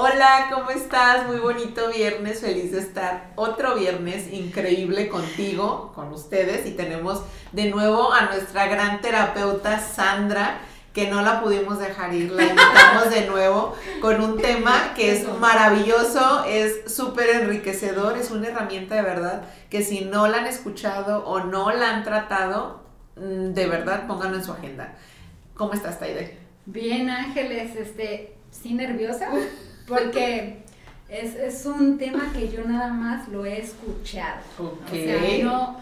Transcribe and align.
Hola, 0.00 0.46
¿cómo 0.54 0.70
estás? 0.70 1.26
Muy 1.26 1.38
bonito 1.38 1.88
viernes, 1.88 2.40
feliz 2.40 2.70
de 2.70 2.78
estar 2.78 3.32
otro 3.34 3.74
viernes 3.74 4.32
increíble 4.32 5.08
contigo, 5.08 5.90
con 5.92 6.12
ustedes 6.12 6.68
y 6.68 6.70
tenemos 6.70 7.24
de 7.50 7.68
nuevo 7.68 8.12
a 8.12 8.26
nuestra 8.26 8.68
gran 8.68 9.00
terapeuta 9.00 9.80
Sandra 9.80 10.60
que 10.92 11.10
no 11.10 11.20
la 11.22 11.42
pudimos 11.42 11.80
dejar 11.80 12.14
ir, 12.14 12.30
la 12.30 12.44
invitamos 12.44 13.10
de 13.10 13.26
nuevo 13.26 13.74
con 14.00 14.20
un 14.20 14.40
tema 14.40 14.94
que 14.94 15.10
es 15.10 15.26
maravilloso, 15.40 16.44
es 16.44 16.94
súper 16.94 17.30
enriquecedor, 17.30 18.16
es 18.16 18.30
una 18.30 18.46
herramienta 18.46 18.94
de 18.94 19.02
verdad 19.02 19.42
que 19.68 19.82
si 19.82 20.04
no 20.04 20.28
la 20.28 20.38
han 20.38 20.46
escuchado 20.46 21.26
o 21.26 21.40
no 21.40 21.72
la 21.72 21.96
han 21.96 22.04
tratado, 22.04 22.84
mm, 23.16 23.52
de 23.52 23.66
verdad 23.66 24.06
pónganlo 24.06 24.36
en 24.36 24.44
su 24.44 24.52
agenda. 24.52 24.94
¿Cómo 25.54 25.72
estás, 25.72 25.98
Taide? 25.98 26.38
Bien, 26.66 27.10
Ángeles, 27.10 27.74
este, 27.74 28.36
sí 28.52 28.74
nerviosa, 28.74 29.30
porque 29.88 30.62
es, 31.08 31.66
un 31.66 31.98
tema 31.98 32.32
que 32.32 32.48
yo 32.48 32.64
nada 32.64 32.92
más 32.92 33.28
lo 33.28 33.44
he 33.46 33.60
escuchado. 33.60 34.40
Ok. 34.58 34.92
O 34.92 34.94
sea, 34.94 35.44
no, 35.44 35.80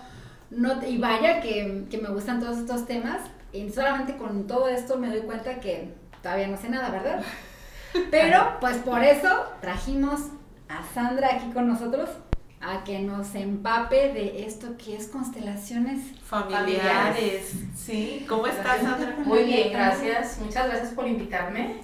no, 0.51 0.87
y 0.87 0.99
vaya 0.99 1.41
que, 1.41 1.85
que 1.91 1.99
me 1.99 2.09
gustan 2.11 2.41
todos 2.41 2.59
estos 2.59 2.87
temas, 2.87 3.21
y 3.53 3.69
solamente 3.71 4.17
con 4.17 4.47
todo 4.47 4.69
esto 4.69 4.99
me 4.99 5.09
doy 5.09 5.21
cuenta 5.21 5.61
que 5.61 5.95
todavía 6.23 6.49
no 6.49 6.57
sé 6.57 6.69
nada, 6.69 6.91
¿verdad? 6.91 7.23
Pero 8.11 8.59
pues 8.61 8.77
por 8.79 9.03
eso 9.03 9.29
trajimos 9.61 10.21
a 10.69 10.83
Sandra 10.95 11.35
aquí 11.35 11.51
con 11.53 11.69
nosotros 11.69 12.11
a 12.61 12.85
que 12.85 13.01
nos 13.01 13.35
empape 13.35 14.13
de 14.13 14.45
esto 14.47 14.77
que 14.77 14.97
es 14.97 15.09
constelaciones 15.09 16.01
familiares. 16.25 17.53
Sí, 17.77 18.27
¿cómo 18.29 18.47
estás, 18.47 18.81
Sandra? 18.81 19.17
Muy 19.25 19.45
bien, 19.45 19.73
gracias. 19.73 20.39
Muchas 20.41 20.69
gracias 20.69 20.93
por 20.93 21.07
invitarme. 21.07 21.77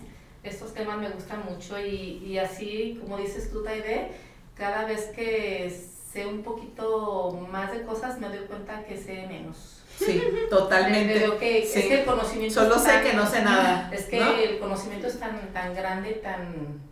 Estos 0.42 0.74
temas 0.74 0.98
me 0.98 1.08
gustan 1.10 1.44
mucho 1.48 1.78
y, 1.78 2.22
y 2.24 2.38
así, 2.38 2.98
como 3.00 3.18
dices 3.18 3.50
tú, 3.50 3.62
Taide, 3.62 4.10
cada 4.56 4.84
vez 4.84 5.06
que 5.14 5.70
sé 6.12 6.26
un 6.26 6.42
poquito 6.42 7.46
más 7.50 7.72
de 7.72 7.82
cosas 7.82 8.18
me 8.18 8.28
doy 8.28 8.46
cuenta 8.46 8.84
que 8.84 8.96
sé 8.96 9.26
menos. 9.28 9.82
Sí, 9.98 10.22
totalmente. 10.50 11.38
que, 11.38 11.62
Es 11.62 11.72
que 11.72 12.00
el 12.00 12.04
conocimiento 12.04 12.54
Solo 12.54 12.78
sé 12.78 13.02
que 13.02 13.12
no 13.14 13.26
sé 13.26 13.42
nada. 13.42 13.90
Es 13.92 14.06
que 14.06 14.44
el 14.44 14.58
conocimiento 14.58 15.06
es 15.06 15.18
tan, 15.18 15.52
tan 15.52 15.74
grande, 15.74 16.12
tan 16.14 16.91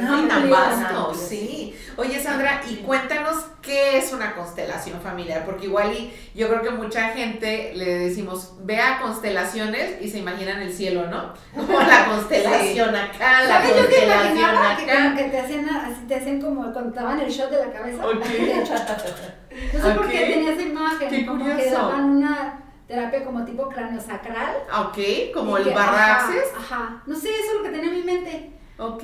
no, 0.00 0.28
tan 0.28 0.50
vasto, 0.50 1.14
sí. 1.14 1.74
Oye, 1.96 2.20
Sandra, 2.20 2.60
y 2.68 2.76
cuéntanos 2.76 3.46
qué 3.62 3.98
es 3.98 4.12
una 4.12 4.34
constelación 4.34 5.00
familiar, 5.00 5.44
porque 5.44 5.66
igual 5.66 5.92
y 5.92 6.12
yo 6.34 6.48
creo 6.48 6.62
que 6.62 6.70
mucha 6.70 7.10
gente 7.10 7.72
le 7.74 7.98
decimos, 7.98 8.54
vea 8.62 9.00
constelaciones 9.00 10.00
y 10.00 10.08
se 10.08 10.18
imaginan 10.18 10.60
el 10.62 10.72
cielo, 10.72 11.06
¿no? 11.06 11.32
Como 11.54 11.80
la 11.80 12.06
constelación 12.08 12.94
acá, 12.94 13.42
la 13.44 13.62
constelación 13.62 14.56
acá. 14.56 15.14
Que, 15.16 15.24
te 15.24 15.38
hacían 15.38 15.68
así, 15.68 16.00
te 16.06 16.14
hacen 16.14 16.40
como 16.40 16.72
contaban 16.72 17.20
el 17.20 17.30
shot 17.30 17.50
de 17.50 17.66
la 17.66 17.72
cabeza. 17.72 18.06
Okay. 18.06 18.62
no 19.72 19.82
sé 19.82 19.94
por 19.94 20.08
qué 20.08 20.18
tenía 20.26 20.52
esa 20.52 20.62
imagen, 20.62 21.08
qué 21.08 21.26
como 21.26 21.44
que 21.56 21.70
daban 21.70 22.10
una 22.10 22.60
terapia 22.86 23.24
como 23.24 23.44
tipo 23.44 23.68
cráneo 23.68 24.00
sacral. 24.00 24.56
Ok, 24.78 24.98
como 25.32 25.56
el 25.56 25.70
barraxes. 25.70 26.44
Ajá, 26.56 27.02
no 27.06 27.14
sé, 27.14 27.28
eso 27.28 27.52
es 27.52 27.58
lo 27.58 27.62
que 27.62 27.70
tenía 27.70 27.88
en 27.88 27.96
mi 27.96 28.02
mente. 28.02 28.59
Ok. 28.80 29.02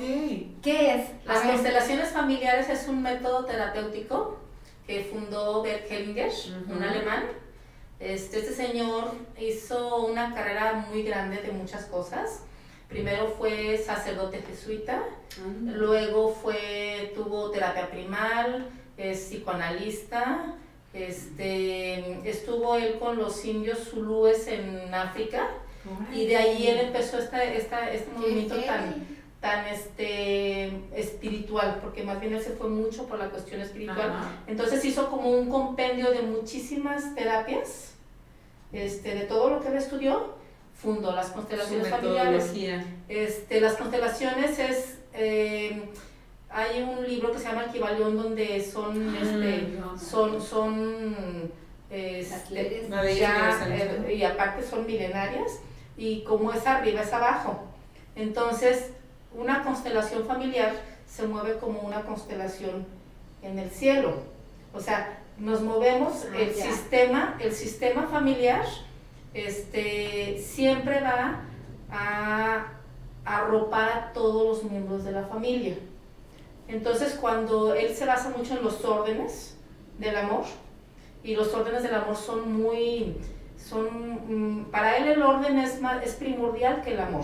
¿Qué 0.63 0.95
es? 0.95 1.09
Las 1.23 1.41
constelaciones 1.43 2.09
familiares 2.09 2.67
es 2.67 2.87
un 2.87 3.03
método 3.03 3.45
terapéutico 3.45 4.39
que 4.87 5.03
fundó 5.03 5.61
Bert 5.61 5.91
Hellinger, 5.91 6.31
un 6.67 6.81
alemán. 6.81 7.25
Este, 7.99 8.39
este 8.39 8.53
señor 8.53 9.11
hizo 9.39 10.05
una 10.05 10.33
carrera 10.33 10.73
muy 10.73 11.03
grande 11.03 11.43
de 11.43 11.51
muchas 11.51 11.85
cosas. 11.85 12.41
Primero 12.89 13.27
fue 13.37 13.77
sacerdote 13.77 14.41
jesuita, 14.41 15.03
luego 15.63 16.29
fue, 16.29 17.11
tuvo 17.13 17.51
terapia 17.51 17.91
primal, 17.91 18.69
es 18.97 19.19
psicoanalista, 19.25 20.55
este, 20.93 22.27
estuvo 22.27 22.77
él 22.77 22.97
con 22.97 23.17
los 23.17 23.43
indios 23.45 23.89
zulúes 23.89 24.47
en 24.47 24.91
África 24.93 25.49
y 26.13 26.27
de 26.27 26.37
ahí 26.37 26.67
él 26.67 26.79
empezó 26.79 27.19
esta, 27.19 27.43
esta, 27.43 27.91
este 27.91 28.09
movimiento 28.11 28.55
tan 28.61 29.16
tan 29.41 29.67
este 29.67 30.71
espiritual, 30.95 31.79
porque 31.81 32.03
más 32.03 32.19
bien 32.19 32.33
él 32.33 32.41
se 32.41 32.51
fue 32.51 32.69
mucho 32.69 33.05
por 33.07 33.19
la 33.19 33.29
cuestión 33.29 33.61
espiritual. 33.61 34.13
Entonces 34.47 34.83
hizo 34.83 35.09
como 35.09 35.29
un 35.31 35.49
compendio 35.49 36.11
de 36.11 36.23
muchísimas 36.23 37.13
terapias, 37.15 37.93
este, 38.73 39.15
de 39.15 39.21
todo 39.21 39.49
lo 39.49 39.61
que 39.61 39.67
él 39.69 39.77
estudió, 39.77 40.35
fundó 40.73 41.15
las 41.15 41.29
constelaciones 41.29 41.87
familiares. 41.87 42.51
Este, 43.07 43.61
las 43.61 43.73
constelaciones 43.73 44.59
es 44.59 44.97
eh, 45.13 45.89
hay 46.49 46.81
un 46.81 47.07
libro 47.07 47.31
que 47.31 47.39
se 47.39 47.45
llama 47.45 47.65
Equivalión 47.65 48.15
donde 48.15 48.63
son 48.63 49.09
ah, 49.09 49.19
este, 49.21 49.79
son 49.99 50.41
son 50.41 51.51
este, 51.89 52.87
eh, 52.87 54.15
y 54.15 54.23
aparte 54.23 54.63
son 54.63 54.85
milenarias 54.85 55.59
y 55.97 56.23
como 56.23 56.51
es 56.53 56.65
arriba 56.67 57.01
es 57.01 57.13
abajo. 57.13 57.63
Entonces, 58.15 58.91
una 59.37 59.63
constelación 59.63 60.25
familiar 60.25 60.73
se 61.07 61.27
mueve 61.27 61.57
como 61.59 61.81
una 61.81 62.01
constelación 62.01 62.85
en 63.41 63.59
el 63.59 63.69
cielo. 63.69 64.13
O 64.73 64.79
sea, 64.79 65.19
nos 65.37 65.61
movemos, 65.61 66.25
ah, 66.25 66.37
el 66.37 66.53
sistema, 66.53 67.37
el 67.39 67.53
sistema 67.53 68.07
familiar 68.07 68.65
este, 69.33 70.41
siempre 70.41 71.01
va 71.01 71.41
a 71.91 72.65
arropar 73.23 73.91
a 73.91 74.13
todos 74.13 74.63
los 74.63 74.71
miembros 74.71 75.03
de 75.05 75.11
la 75.11 75.23
familia. 75.27 75.75
Entonces, 76.67 77.13
cuando 77.13 77.73
él 77.75 77.95
se 77.95 78.05
basa 78.05 78.29
mucho 78.29 78.57
en 78.57 78.63
los 78.63 78.83
órdenes 78.83 79.55
del 79.99 80.17
amor, 80.17 80.45
y 81.23 81.35
los 81.35 81.53
órdenes 81.53 81.83
del 81.83 81.93
amor 81.93 82.15
son 82.15 82.51
muy, 82.51 83.17
son, 83.57 84.61
mm, 84.61 84.65
para 84.65 84.97
él 84.97 85.07
el 85.09 85.21
orden 85.21 85.59
es, 85.59 85.81
más, 85.81 86.03
es 86.03 86.15
primordial 86.15 86.81
que 86.81 86.93
el 86.93 86.99
amor 86.99 87.23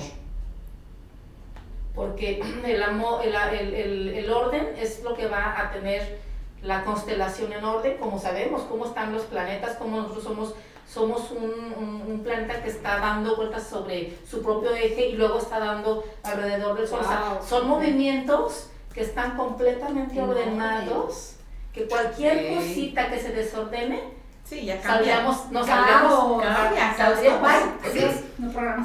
porque 1.95 2.41
el, 2.65 2.83
amor, 2.83 3.21
el, 3.23 3.35
el, 3.73 4.09
el, 4.09 4.31
orden 4.31 4.75
es 4.77 5.03
lo 5.03 5.15
que 5.15 5.27
va 5.27 5.59
a 5.59 5.71
tener 5.71 6.19
la 6.61 6.83
constelación 6.83 7.51
en 7.51 7.63
orden, 7.63 7.97
como 7.97 8.19
sabemos, 8.19 8.63
cómo 8.63 8.85
están 8.85 9.13
los 9.13 9.23
planetas, 9.23 9.75
cómo 9.77 9.97
nosotros 9.97 10.23
somos, 10.23 10.55
somos 10.87 11.31
un, 11.31 12.03
un, 12.07 12.21
planeta 12.23 12.63
que 12.63 12.69
está 12.69 12.99
dando 12.99 13.35
vueltas 13.35 13.67
sobre 13.67 14.17
su 14.25 14.41
propio 14.41 14.73
eje 14.73 15.09
y 15.09 15.13
luego 15.13 15.39
está 15.39 15.59
dando 15.59 16.05
alrededor 16.23 16.77
del 16.77 16.87
Sol. 16.87 17.01
son 17.47 17.67
movimientos 17.67 18.69
que 18.93 19.01
están 19.01 19.35
completamente 19.35 20.21
ordenados, 20.21 21.35
que 21.73 21.85
cualquier 21.87 22.55
cosita 22.55 23.09
que 23.09 23.19
se 23.19 23.33
desordene, 23.33 24.23
Sí, 24.45 24.65
ya 24.65 24.81
cambiamos, 24.81 25.49
nos 25.51 25.65
salgamos, 25.65 26.43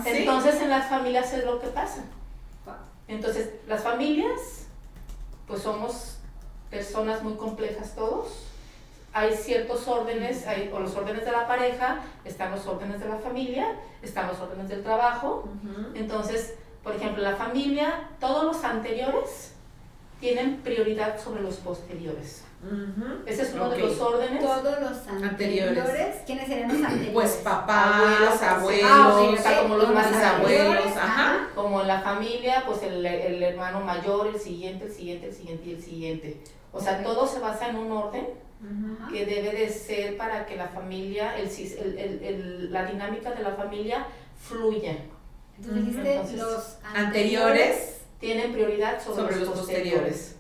Entonces 0.07 0.63
en 0.63 0.71
las 0.71 0.89
familias 0.89 1.33
es 1.33 1.45
lo 1.45 1.61
que 1.61 1.67
pasa. 1.67 2.05
Entonces, 3.09 3.51
las 3.67 3.83
familias, 3.83 4.67
pues 5.47 5.63
somos 5.63 6.19
personas 6.71 7.23
muy 7.23 7.35
complejas 7.35 7.95
todos. 7.95 8.45
Hay 9.15 9.35
ciertos 9.35 9.89
órdenes, 9.89 10.47
hay, 10.47 10.71
o 10.73 10.79
los 10.79 10.95
órdenes 10.95 11.25
de 11.25 11.33
la 11.33 11.47
pareja, 11.47 12.01
están 12.25 12.51
los 12.51 12.67
órdenes 12.67 13.01
de 13.01 13.09
la 13.09 13.17
familia, 13.17 13.77
están 14.03 14.29
los 14.29 14.39
órdenes 14.39 14.69
del 14.69 14.83
trabajo. 14.83 15.49
Entonces, 15.95 16.55
por 16.85 16.95
ejemplo, 16.95 17.23
la 17.23 17.35
familia, 17.35 18.11
todos 18.21 18.45
los 18.45 18.63
anteriores 18.65 19.53
tienen 20.21 20.59
prioridad 20.59 21.19
sobre 21.19 21.43
los 21.43 21.57
posteriores. 21.57 22.45
Ese 23.25 23.43
es 23.43 23.55
uno 23.55 23.71
de 23.71 23.79
los 23.79 24.01
órdenes. 24.01 24.43
Todos 24.43 24.81
los 24.81 25.23
anteriores. 25.23 26.23
¿Quiénes 26.27 26.49
serían 26.49 26.69
los 26.69 26.83
anteriores? 26.83 27.13
Pues 27.13 27.31
papás, 27.45 28.43
abuelos, 28.43 28.87
abuelos 28.87 29.41
ah, 29.47 29.59
como 29.63 29.77
los 29.77 29.95
más 29.95 30.13
abuelos, 30.13 30.97
ajá. 30.97 31.49
Como 31.55 31.81
en 31.81 31.89
la 31.89 32.01
familia, 32.01 32.65
pues 32.67 32.83
el, 32.83 33.07
el, 33.07 33.43
hermano 33.43 33.81
mayor, 33.81 34.27
el 34.27 34.41
siguiente, 34.41 34.87
el 34.87 34.93
siguiente, 34.93 35.29
el 35.29 35.35
siguiente 35.35 35.69
y 35.69 35.73
el 35.75 35.83
siguiente. 35.83 36.41
O 36.73 36.81
sea, 36.81 37.03
todo 37.03 37.27
se 37.27 37.39
basa 37.39 37.69
en 37.69 37.77
un 37.77 37.93
orden 37.93 38.27
que 39.13 39.25
debe 39.25 39.53
de 39.53 39.69
ser 39.69 40.17
para 40.17 40.45
que 40.45 40.57
la 40.57 40.67
familia, 40.67 41.39
el, 41.39 41.49
el, 41.49 42.23
el, 42.25 42.73
la 42.73 42.85
dinámica 42.87 43.31
de 43.31 43.43
la 43.43 43.53
familia 43.53 44.07
fluya. 44.37 44.97
Entonces 45.57 45.87
dijiste 45.87 46.37
los 46.37 46.79
anteriores, 46.95 48.01
tienen 48.19 48.53
prioridad 48.53 49.03
sobre, 49.03 49.37
los, 49.37 49.49
posteriores. 49.51 50.37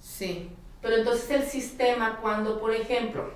Sí. 0.00 0.53
Pero 0.84 0.96
entonces 0.96 1.30
el 1.30 1.44
sistema, 1.44 2.18
cuando 2.20 2.60
por 2.60 2.74
ejemplo 2.74 3.30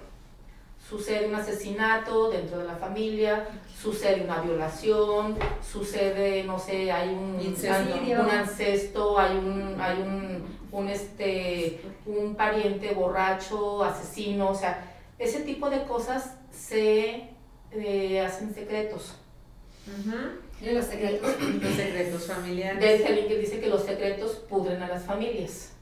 sucede 0.87 1.27
un 1.29 1.35
asesinato 1.35 2.31
dentro 2.31 2.59
de 2.59 2.67
la 2.67 2.77
familia, 2.77 3.49
sucede 3.75 4.23
una 4.23 4.43
violación, 4.43 5.35
sucede, 5.63 6.45
no 6.45 6.59
sé, 6.59 6.93
hay 6.93 7.09
un, 7.09 7.37
un 7.37 8.31
ancesto, 8.31 9.19
hay 9.19 9.35
un, 9.39 9.81
hay 9.81 9.97
un, 9.97 10.59
un, 10.71 10.89
este, 10.89 11.81
un 12.05 12.35
pariente 12.35 12.93
borracho, 12.93 13.83
asesino, 13.83 14.51
o 14.51 14.55
sea, 14.55 14.85
ese 15.19 15.41
tipo 15.41 15.71
de 15.71 15.85
cosas 15.85 16.37
se 16.53 17.31
eh, 17.73 18.21
hacen 18.21 18.53
secretos. 18.53 19.15
Y 20.61 20.71
los 20.71 20.85
secretos. 20.85 21.35
Los 21.63 21.75
secretos 21.75 22.27
familiares. 22.27 22.79
Beth 22.79 23.09
Hellinger 23.09 23.41
dice 23.41 23.59
que 23.59 23.69
los 23.69 23.85
secretos 23.85 24.33
pudren 24.33 24.83
a 24.83 24.89
las 24.89 25.05
familias. 25.05 25.78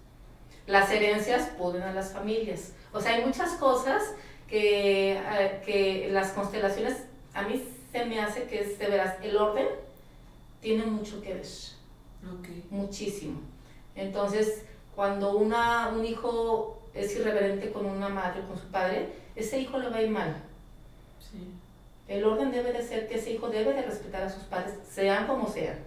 Las 0.67 0.91
herencias 0.91 1.49
pudren 1.51 1.83
a 1.83 1.93
las 1.93 2.13
familias. 2.13 2.73
O 2.93 3.01
sea, 3.01 3.15
hay 3.15 3.25
muchas 3.25 3.53
cosas 3.53 4.03
que, 4.49 5.13
eh, 5.13 5.63
que 5.65 6.09
las 6.11 6.31
constelaciones, 6.33 7.05
a 7.35 7.43
mí 7.43 7.63
se 7.93 8.05
me 8.05 8.21
hace 8.21 8.45
que 8.45 8.61
es 8.61 8.79
de 8.79 8.87
veras, 8.89 9.17
el 9.23 9.37
orden 9.37 9.67
tiene 10.61 10.85
mucho 10.87 11.21
que 11.21 11.35
ver. 11.35 11.47
Ok. 12.25 12.49
Muchísimo. 12.71 13.41
Entonces, 13.95 14.63
cuando 14.95 15.37
una, 15.37 15.89
un 15.89 16.05
hijo 16.05 16.83
es 16.95 17.15
irreverente 17.17 17.71
con 17.71 17.87
una 17.87 18.09
madre 18.09 18.41
o 18.41 18.49
con 18.49 18.59
su 18.59 18.67
padre, 18.69 19.09
ese 19.35 19.61
hijo 19.61 19.79
le 19.79 19.89
va 19.89 19.97
a 19.97 20.03
ir 20.03 20.11
mal. 20.11 20.43
Sí. 21.21 21.53
El 22.09 22.25
orden 22.25 22.51
debe 22.51 22.73
de 22.73 22.83
ser 22.83 23.09
que 23.09 23.17
ese 23.17 23.33
hijo 23.33 23.49
debe 23.49 23.75
de 23.75 23.83
respetar 23.83 24.23
a 24.23 24.31
sus 24.31 24.45
padres, 24.45 24.75
sean 24.89 25.27
como 25.27 25.49
sean. 25.49 25.79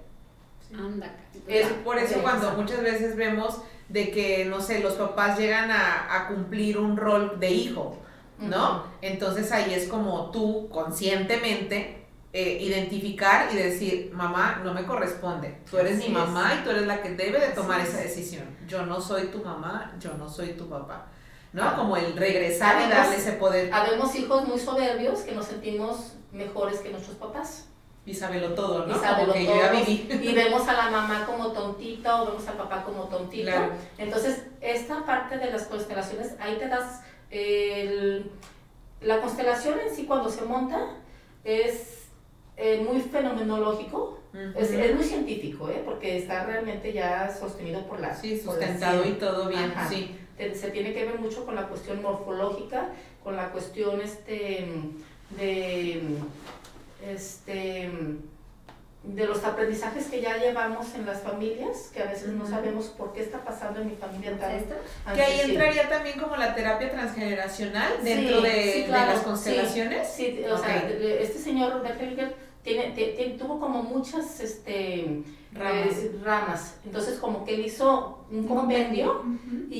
Anda. 0.74 1.16
Es 1.48 1.68
por 1.84 1.98
eso 1.98 2.22
cuando 2.22 2.52
muchas 2.52 2.82
veces 2.82 3.16
vemos 3.16 3.62
de 3.90 4.12
que, 4.12 4.46
no 4.46 4.62
sé, 4.62 4.80
los 4.80 4.94
papás 4.94 5.38
llegan 5.38 5.72
a, 5.72 6.16
a 6.16 6.28
cumplir 6.28 6.78
un 6.78 6.96
rol 6.96 7.40
de 7.40 7.50
hijo, 7.52 7.98
¿no? 8.40 8.84
Entonces 9.02 9.52
ahí 9.52 9.74
es 9.74 9.88
como 9.88 10.32
tú 10.32 10.70
conscientemente 10.70 12.06
eh, 12.32 12.60
identificar 12.62 13.50
y 13.52 13.56
decir, 13.58 14.12
mamá, 14.14 14.62
no 14.64 14.74
me 14.74 14.86
corresponde, 14.86 15.58
tú 15.70 15.78
eres 15.80 15.98
Así 15.98 16.10
mi 16.10 16.16
es. 16.16 16.22
mamá 16.22 16.54
y 16.60 16.64
tú 16.64 16.70
eres 16.70 16.86
la 16.86 17.02
que 17.02 17.10
debe 17.16 17.40
de 17.40 17.48
tomar 17.50 17.82
Así 17.82 17.90
esa 17.90 18.04
es. 18.04 18.16
decisión. 18.16 18.46
Yo 18.68 18.86
no 18.86 19.02
soy 19.02 19.28
tu 19.28 19.40
mamá, 19.44 19.96
yo 20.00 20.14
no 20.14 20.30
soy 20.30 20.50
tu 20.54 20.70
papá, 20.70 21.08
¿no? 21.54 21.64
Ah. 21.64 21.74
Como 21.76 21.98
el 21.98 22.16
regresar 22.16 22.86
y 22.86 22.90
darle 22.90 23.16
ese 23.18 23.32
poder 23.34 23.74
Habemos 23.74 24.14
hijos 24.16 24.48
muy 24.48 24.60
soberbios 24.60 25.22
que 25.22 25.32
nos 25.34 25.48
sentimos 25.48 26.14
mejores 26.32 26.80
que 26.82 26.92
nuestros 26.92 27.18
papás. 27.18 27.66
Y 28.10 28.14
sábelo 28.16 28.54
todo, 28.54 28.86
¿no? 28.88 28.96
Y 28.96 29.00
sábelo 29.00 29.34
como 29.34 29.34
que 29.34 29.46
yo 29.46 29.56
ya 29.56 29.72
viví. 29.72 30.10
y 30.30 30.34
vemos 30.34 30.68
a 30.68 30.74
la 30.74 30.90
mamá 30.90 31.26
como 31.26 31.52
tontita 31.52 32.22
o 32.22 32.28
vemos 32.28 32.48
al 32.48 32.56
papá 32.58 32.84
como 32.84 33.04
tontito. 33.04 33.46
Claro. 33.52 33.74
Entonces, 33.98 34.44
esta 34.62 35.06
parte 35.06 35.38
de 35.38 35.52
las 35.52 35.64
constelaciones, 35.64 36.36
ahí 36.40 36.56
te 36.58 36.68
das 36.68 37.02
el- 37.30 38.32
la 39.02 39.22
constelación 39.22 39.80
en 39.80 39.96
sí 39.96 40.06
cuando 40.06 40.30
se 40.30 40.44
monta 40.44 40.96
es 41.44 41.96
eh, 42.58 42.84
muy 42.86 43.00
fenomenológico, 43.00 44.20
es, 44.58 44.72
muy 44.96 45.04
científico, 45.06 45.70
¿eh? 45.70 45.82
porque 45.86 46.18
está 46.18 46.46
realmente 46.46 46.92
ya 46.92 47.34
sostenido 47.34 47.86
por 47.88 48.02
la 48.02 48.14
Sí, 48.14 48.38
sustentado 48.38 49.06
y 49.06 49.14
todo 49.14 49.48
bien, 49.48 49.72
Ajá. 49.76 49.88
sí. 49.88 50.16
Se 50.56 50.70
tiene 50.72 50.94
que 50.94 51.06
ver 51.06 51.20
mucho 51.20 51.46
con 51.46 51.56
la 51.56 51.68
cuestión 51.68 52.02
morfológica, 52.02 52.90
con 53.24 53.36
la 53.38 53.50
cuestión 53.52 54.02
este 54.02 54.68
de 55.38 56.02
este 57.06 57.90
de 59.02 59.26
los 59.26 59.46
aprendizajes 59.46 60.08
que 60.08 60.20
ya 60.22 60.38
llevamos 60.38 60.94
en 60.94 61.06
las 61.06 61.22
familias, 61.22 61.90
que 61.94 62.04
a 62.04 62.06
veces 62.08 62.28
no 62.34 62.46
sabemos 62.46 62.88
por 62.88 63.14
qué 63.14 63.22
está 63.22 63.46
pasando 63.46 63.80
en 63.80 63.88
mi 63.88 63.96
familia 63.96 64.38
tal. 64.38 65.16
Que 65.16 65.22
ahí 65.22 65.40
Sí. 65.46 65.52
entraría 65.52 65.88
también 65.88 66.20
como 66.20 66.36
la 66.36 66.54
terapia 66.54 66.92
transgeneracional 66.92 67.94
Sí, 68.00 68.04
dentro 68.10 68.42
de, 68.42 68.74
sí, 68.74 68.82
de 68.82 68.88
las 68.90 69.22
constelaciones. 69.22 70.06
Sí, 70.10 70.44
o 70.52 70.58
sea, 70.58 70.90
este 70.90 71.38
señor 71.40 71.82
Berkeley 71.82 72.36
tiene, 72.62 72.92
te- 72.92 73.38
tuvo 73.40 73.58
como 73.58 73.82
muchas 73.84 74.42
este, 74.42 75.24
Ramas. 75.54 75.88
eh, 75.98 76.12
ramas. 76.22 76.76
Entonces, 76.86 77.20
como 77.20 77.46
que 77.46 77.56
él 77.56 77.62
hizo 77.66 78.26
un 78.30 78.46
compendio 78.50 79.24
y, 79.72 79.78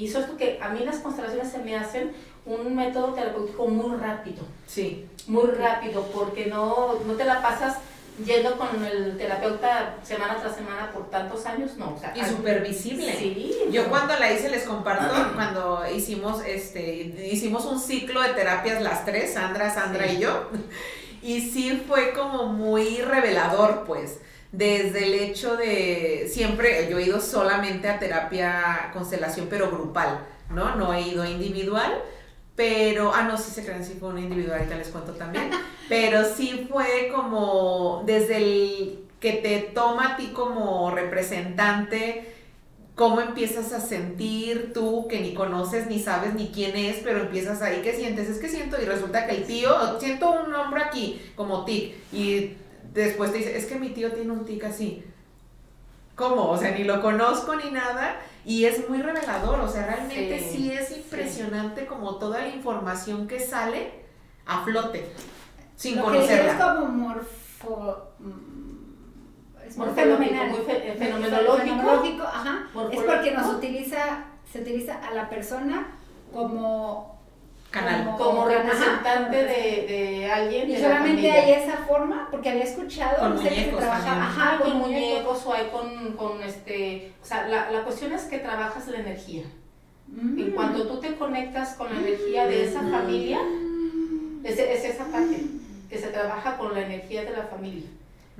y 0.00 0.04
hizo 0.04 0.20
esto 0.20 0.36
que 0.36 0.58
a 0.60 0.68
mí 0.68 0.80
las 0.84 0.98
constelaciones 0.98 1.50
se 1.50 1.58
me 1.60 1.76
hacen 1.76 2.12
un 2.46 2.74
método 2.74 3.08
terapéutico 3.14 3.66
muy 3.68 3.96
rápido, 3.98 4.42
Sí, 4.66 5.06
muy 5.26 5.50
rápido, 5.50 6.02
porque 6.14 6.46
no, 6.46 6.94
no 7.06 7.12
te 7.14 7.24
la 7.24 7.42
pasas 7.42 7.76
yendo 8.24 8.56
con 8.58 8.84
el 8.84 9.16
terapeuta 9.16 9.94
semana 10.02 10.36
tras 10.40 10.54
semana 10.56 10.90
por 10.92 11.08
tantos 11.10 11.46
años, 11.46 11.76
no. 11.76 11.94
O 11.94 11.98
sea, 11.98 12.12
y 12.14 12.20
al- 12.20 12.28
súper 12.28 12.62
visible. 12.62 13.14
Sí. 13.18 13.56
Yo 13.70 13.88
cuando 13.88 14.14
la 14.18 14.32
hice 14.32 14.48
les 14.50 14.64
comparto, 14.64 15.14
cuando 15.34 15.82
hicimos 15.94 16.42
este, 16.44 16.92
hicimos 17.30 17.64
un 17.64 17.80
ciclo 17.80 18.20
de 18.22 18.30
terapias 18.30 18.82
las 18.82 19.04
tres, 19.04 19.32
Sandra, 19.34 19.72
Sandra 19.72 20.06
Sí. 20.08 20.16
y 20.16 20.18
yo, 20.20 20.48
y 21.22 21.40
sí 21.50 21.82
fue 21.88 22.12
como 22.12 22.46
muy 22.46 22.98
revelador, 23.02 23.84
pues, 23.86 24.18
desde 24.52 25.06
el 25.06 25.14
hecho 25.14 25.56
de, 25.56 26.28
siempre, 26.32 26.88
yo 26.90 26.98
he 26.98 27.04
ido 27.04 27.20
solamente 27.20 27.88
a 27.88 27.98
terapia 27.98 28.90
constelación, 28.92 29.46
pero 29.48 29.70
grupal, 29.70 30.20
¿no? 30.50 30.74
No 30.76 30.92
he 30.92 31.02
ido 31.02 31.24
individual, 31.24 32.02
pero, 32.60 33.10
ah, 33.14 33.22
no, 33.22 33.38
sí 33.38 33.50
se 33.50 33.64
crean, 33.64 33.82
sí 33.82 33.96
fue 33.98 34.10
una 34.10 34.20
individual, 34.20 34.58
ahorita 34.58 34.76
les 34.76 34.88
cuento 34.88 35.12
también, 35.12 35.48
pero 35.88 36.26
sí 36.26 36.68
fue 36.70 37.10
como 37.10 38.02
desde 38.04 38.36
el 38.36 38.98
que 39.18 39.32
te 39.32 39.60
toma 39.72 40.12
a 40.12 40.16
ti 40.18 40.26
como 40.34 40.90
representante, 40.90 42.34
cómo 42.94 43.22
empiezas 43.22 43.72
a 43.72 43.80
sentir 43.80 44.74
tú 44.74 45.08
que 45.08 45.20
ni 45.20 45.32
conoces 45.32 45.86
ni 45.86 46.00
sabes 46.00 46.34
ni 46.34 46.48
quién 46.48 46.76
es, 46.76 46.96
pero 47.02 47.20
empiezas 47.20 47.62
ahí, 47.62 47.80
¿qué 47.82 47.94
sientes? 47.94 48.28
Es 48.28 48.36
que 48.36 48.50
siento 48.50 48.76
y 48.78 48.84
resulta 48.84 49.26
que 49.26 49.36
el 49.36 49.44
tío, 49.44 49.98
siento 49.98 50.30
un 50.30 50.52
hombro 50.52 50.82
aquí 50.82 51.18
como 51.36 51.64
tic 51.64 51.94
y 52.12 52.58
después 52.92 53.32
te 53.32 53.38
dice, 53.38 53.56
es 53.56 53.64
que 53.64 53.76
mi 53.76 53.88
tío 53.88 54.12
tiene 54.12 54.32
un 54.32 54.44
tic 54.44 54.64
así. 54.64 55.02
¿Cómo? 56.14 56.50
O 56.50 56.58
sea, 56.58 56.72
ni 56.72 56.84
lo 56.84 57.00
conozco 57.00 57.56
ni 57.56 57.70
nada 57.70 58.20
y 58.44 58.64
es 58.64 58.88
muy 58.88 59.02
revelador, 59.02 59.60
o 59.60 59.68
sea, 59.68 59.86
realmente 59.86 60.38
sí, 60.40 60.56
Sí, 60.56 60.72
es 60.72 60.90
impresionante 60.96 61.86
como 61.86 62.16
toda 62.16 62.40
la 62.40 62.48
información 62.48 63.26
que 63.26 63.38
sale 63.40 63.92
a 64.46 64.64
flote 64.64 65.10
sin 65.76 65.96
Lo 65.98 66.10
que 66.10 66.20
dices 66.20 66.30
es 66.30 66.52
conocerla. 66.54 66.74
como 66.76 66.86
morfo... 66.92 68.02
mm, 68.18 69.66
Es 69.66 69.76
muy 69.76 69.88
fenomenal. 69.90 70.52
fe- 70.66 70.94
fenomenológico. 70.98 71.56
Fenomenológico, 71.58 72.22
ajá. 72.24 72.66
Es 72.92 73.00
porque 73.02 73.30
nos 73.32 73.54
utiliza, 73.54 74.24
se 74.50 74.60
utiliza 74.60 74.94
a 75.06 75.14
la 75.14 75.28
persona 75.30 75.86
como... 76.32 77.09
Canal. 77.70 78.16
como 78.18 78.46
representante 78.46 79.36
de, 79.36 79.86
de 79.88 80.30
alguien 80.30 80.68
Y 80.70 80.74
de 80.74 80.80
solamente 80.80 81.30
hay 81.30 81.52
esa 81.52 81.76
forma, 81.88 82.28
porque 82.30 82.50
había 82.50 82.64
escuchado, 82.64 83.18
Con 83.18 83.36
no 83.36 83.42
sé, 83.42 83.48
que 83.48 83.54
se 83.54 83.60
muñecos 83.60 83.80
trabajaba, 83.80 84.04
también. 84.10 84.28
ajá, 84.40 84.50
Hay 84.52 84.58
con 84.70 84.78
muñecos 84.80 85.46
o 85.46 85.52
hay 85.54 85.66
con, 85.66 86.12
con 86.16 86.42
este, 86.42 87.12
o 87.22 87.24
sea, 87.24 87.46
la, 87.46 87.70
la 87.70 87.82
cuestión 87.84 88.12
es 88.12 88.22
que 88.24 88.38
trabajas 88.38 88.88
la 88.88 88.98
energía. 88.98 89.44
Mm. 90.08 90.38
En 90.40 90.50
cuanto 90.50 90.88
tú 90.88 90.98
te 90.98 91.14
conectas 91.16 91.74
con 91.74 91.92
la 91.94 92.00
energía 92.00 92.46
de 92.48 92.64
esa 92.64 92.80
familia, 92.80 93.38
es, 94.42 94.58
es 94.58 94.84
esa 94.84 95.04
parte, 95.04 95.40
que 95.88 95.98
se 95.98 96.08
trabaja 96.08 96.56
con 96.56 96.74
la 96.74 96.80
energía 96.80 97.22
de 97.24 97.30
la 97.30 97.44
familia. 97.44 97.88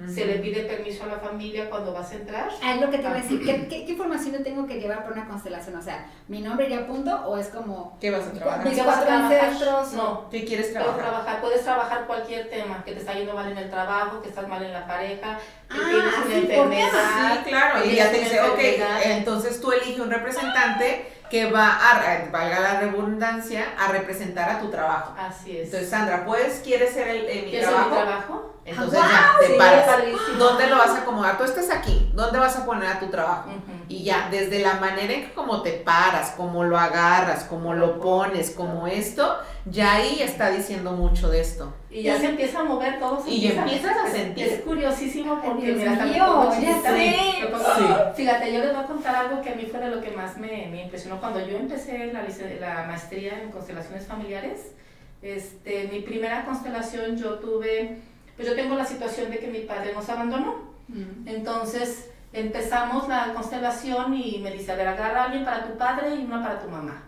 Se 0.09 0.25
le 0.25 0.37
pide 0.37 0.63
permiso 0.63 1.05
a 1.05 1.09
la 1.09 1.19
familia 1.19 1.69
cuando 1.69 1.93
vas 1.93 2.11
a 2.13 2.15
entrar. 2.15 2.49
Ah, 2.63 2.75
es 2.75 2.81
lo 2.81 2.89
que 2.91 2.97
te 2.97 3.03
iba 3.03 3.11
a 3.13 3.21
decir. 3.21 3.45
¿Qué, 3.45 3.69
qué, 3.69 3.85
qué 3.85 3.93
información 3.93 4.33
yo 4.33 4.43
tengo 4.43 4.67
que 4.67 4.81
llevar 4.81 5.03
para 5.03 5.13
una 5.21 5.29
constelación? 5.29 5.77
O 5.77 5.83
sea, 5.83 6.07
¿mi 6.27 6.41
nombre 6.41 6.71
ya 6.71 6.87
punto 6.87 7.15
o 7.27 7.37
es 7.37 7.49
como 7.49 7.99
¿Qué 8.01 8.11
vas 8.11 8.27
a 8.27 8.33
trabajar? 8.33 8.65
mis 8.65 8.75
¿Qué 8.75 8.81
vas 8.83 8.97
a 8.97 8.99
cuatro 9.01 9.15
trabajar? 9.15 9.45
ancestros? 9.45 9.93
No, 9.93 10.31
¿Qué 10.31 10.47
quieres 10.47 10.69
Puedes 10.69 10.83
trabajar? 10.85 11.01
trabajar, 11.11 11.41
puedes 11.43 11.63
trabajar 11.65 12.07
cualquier 12.07 12.49
tema, 12.49 12.83
que 12.83 12.93
te 12.93 13.01
está 13.01 13.13
yendo 13.13 13.35
mal 13.35 13.53
en 13.53 13.59
el 13.59 13.69
trabajo, 13.69 14.23
que 14.23 14.31
estás 14.31 14.49
mal 14.49 14.63
en 14.63 14.73
la 14.73 14.87
pareja, 14.87 15.39
que 15.69 15.77
Ah, 15.77 15.89
tienes 15.91 16.15
una 16.15 16.23
por 16.57 16.73
enfermedad. 16.73 17.41
Sí, 17.45 17.51
claro, 17.51 17.85
y 17.85 17.95
ya 17.97 18.11
te 18.11 18.19
dice, 18.21 18.41
ok, 18.41 18.59
entonces 19.05 19.61
tú 19.61 19.71
eliges 19.73 20.01
un 20.01 20.11
representante 20.11 21.13
que 21.31 21.51
va 21.51 21.69
a, 21.69 22.29
valga 22.31 22.61
la 22.61 22.81
redundancia, 22.81 23.65
a 23.79 23.89
representar 23.93 24.51
a 24.51 24.59
tu 24.61 24.69
trabajo. 24.71 25.15
Así 25.19 25.57
es. 25.59 25.67
Entonces, 25.67 25.89
Sandra, 25.89 26.25
¿puedes, 26.27 26.59
quieres 26.61 26.93
ser 26.93 27.09
el, 27.09 27.25
eh, 27.27 27.43
mi 27.45 27.51
¿Quieres 27.51 27.69
hacer 27.69 27.81
mi 27.81 27.91
trabajo? 27.91 28.07
trabajo? 28.27 28.55
Entonces 28.65 29.01
Ah, 29.03 29.09
ya, 29.11 29.31
wow, 29.33 29.41
te 29.41 29.47
sí, 29.47 29.59
paras. 29.59 30.39
¿Dónde 30.39 30.67
lo 30.67 30.77
vas 30.77 30.91
a 30.91 30.99
acomodar? 30.99 31.39
Tú 31.39 31.45
estás 31.45 31.71
aquí, 31.71 32.11
¿dónde 32.15 32.39
vas 32.39 32.57
a 32.57 32.67
poner 32.67 32.89
a 32.89 32.99
tu 33.01 33.07
trabajo? 33.09 33.51
Y 33.91 34.05
ya, 34.05 34.29
desde 34.31 34.61
la 34.61 34.75
manera 34.75 35.13
en 35.13 35.23
que 35.27 35.33
como 35.33 35.63
te 35.63 35.73
paras, 35.73 36.31
como 36.37 36.63
lo 36.63 36.79
agarras, 36.79 37.43
como 37.45 37.75
lo 37.75 37.99
pones, 37.99 38.51
como 38.53 38.87
esto, 38.87 39.37
ya 39.65 39.95
ahí 39.97 40.23
está 40.23 40.49
diciendo 40.51 40.93
mucho 40.93 41.29
de 41.29 41.41
esto. 41.41 41.75
Y 41.91 42.03
ya 42.05 42.17
se 42.17 42.27
empieza 42.27 42.61
a 42.61 42.65
mover 42.65 43.01
todo. 43.01 43.21
se 43.21 43.31
Y 43.31 43.47
empieza- 43.49 43.63
empiezas 43.63 43.97
a 43.97 44.09
sentir. 44.09 44.47
Es 44.47 44.61
curiosísimo 44.61 45.41
porque, 45.45 45.73
mira, 45.73 45.91
mío, 46.07 46.51
ya 46.63 46.81
sé. 46.83 47.15
Sí. 47.41 47.85
Fíjate, 48.15 48.53
yo 48.53 48.61
les 48.61 48.73
voy 48.75 48.85
a 48.85 48.87
contar 48.87 49.15
algo 49.17 49.43
que 49.43 49.51
a 49.51 49.55
mí 49.57 49.67
fue 49.69 49.81
de 49.81 49.89
lo 49.89 50.01
que 50.01 50.13
más 50.13 50.37
me, 50.39 50.69
me 50.71 50.85
impresionó. 50.85 51.19
Cuando 51.19 51.41
yo 51.45 51.57
empecé 51.57 52.13
la, 52.13 52.23
la 52.61 52.85
maestría 52.87 53.43
en 53.43 53.51
constelaciones 53.51 54.07
familiares, 54.07 54.73
este, 55.21 55.89
mi 55.93 56.01
primera 56.01 56.45
constelación 56.45 57.17
yo 57.17 57.41
tuve, 57.41 57.99
pues 58.37 58.47
yo 58.47 58.55
tengo 58.55 58.77
la 58.77 58.85
situación 58.85 59.33
de 59.33 59.39
que 59.39 59.49
mi 59.49 59.61
padre 59.61 59.93
nos 59.95 60.09
abandonó. 60.09 60.71
Mm. 60.89 61.27
Entonces 61.27 62.07
empezamos 62.33 63.09
la 63.09 63.33
constelación 63.35 64.15
y 64.15 64.39
me 64.39 64.51
dice, 64.53 64.73
a 64.73 64.77
ver, 64.77 64.89
agarra 64.89 65.23
a 65.23 65.25
alguien 65.27 65.45
para 65.45 65.67
tu 65.67 65.77
padre 65.77 66.15
y 66.15 66.25
una 66.25 66.43
para 66.43 66.61
tu 66.61 66.69
mamá. 66.69 67.03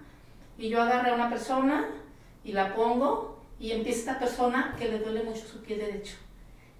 Y 0.58 0.68
yo 0.68 0.80
agarré 0.82 1.10
a 1.10 1.14
una 1.14 1.28
persona 1.30 1.88
y 2.44 2.52
la 2.52 2.74
pongo 2.74 3.40
y 3.60 3.72
empieza 3.72 3.98
esta 4.00 4.18
persona 4.18 4.74
que 4.78 4.88
le 4.88 4.98
duele 4.98 5.22
mucho 5.22 5.46
su 5.46 5.62
pie 5.62 5.76
derecho. 5.76 6.16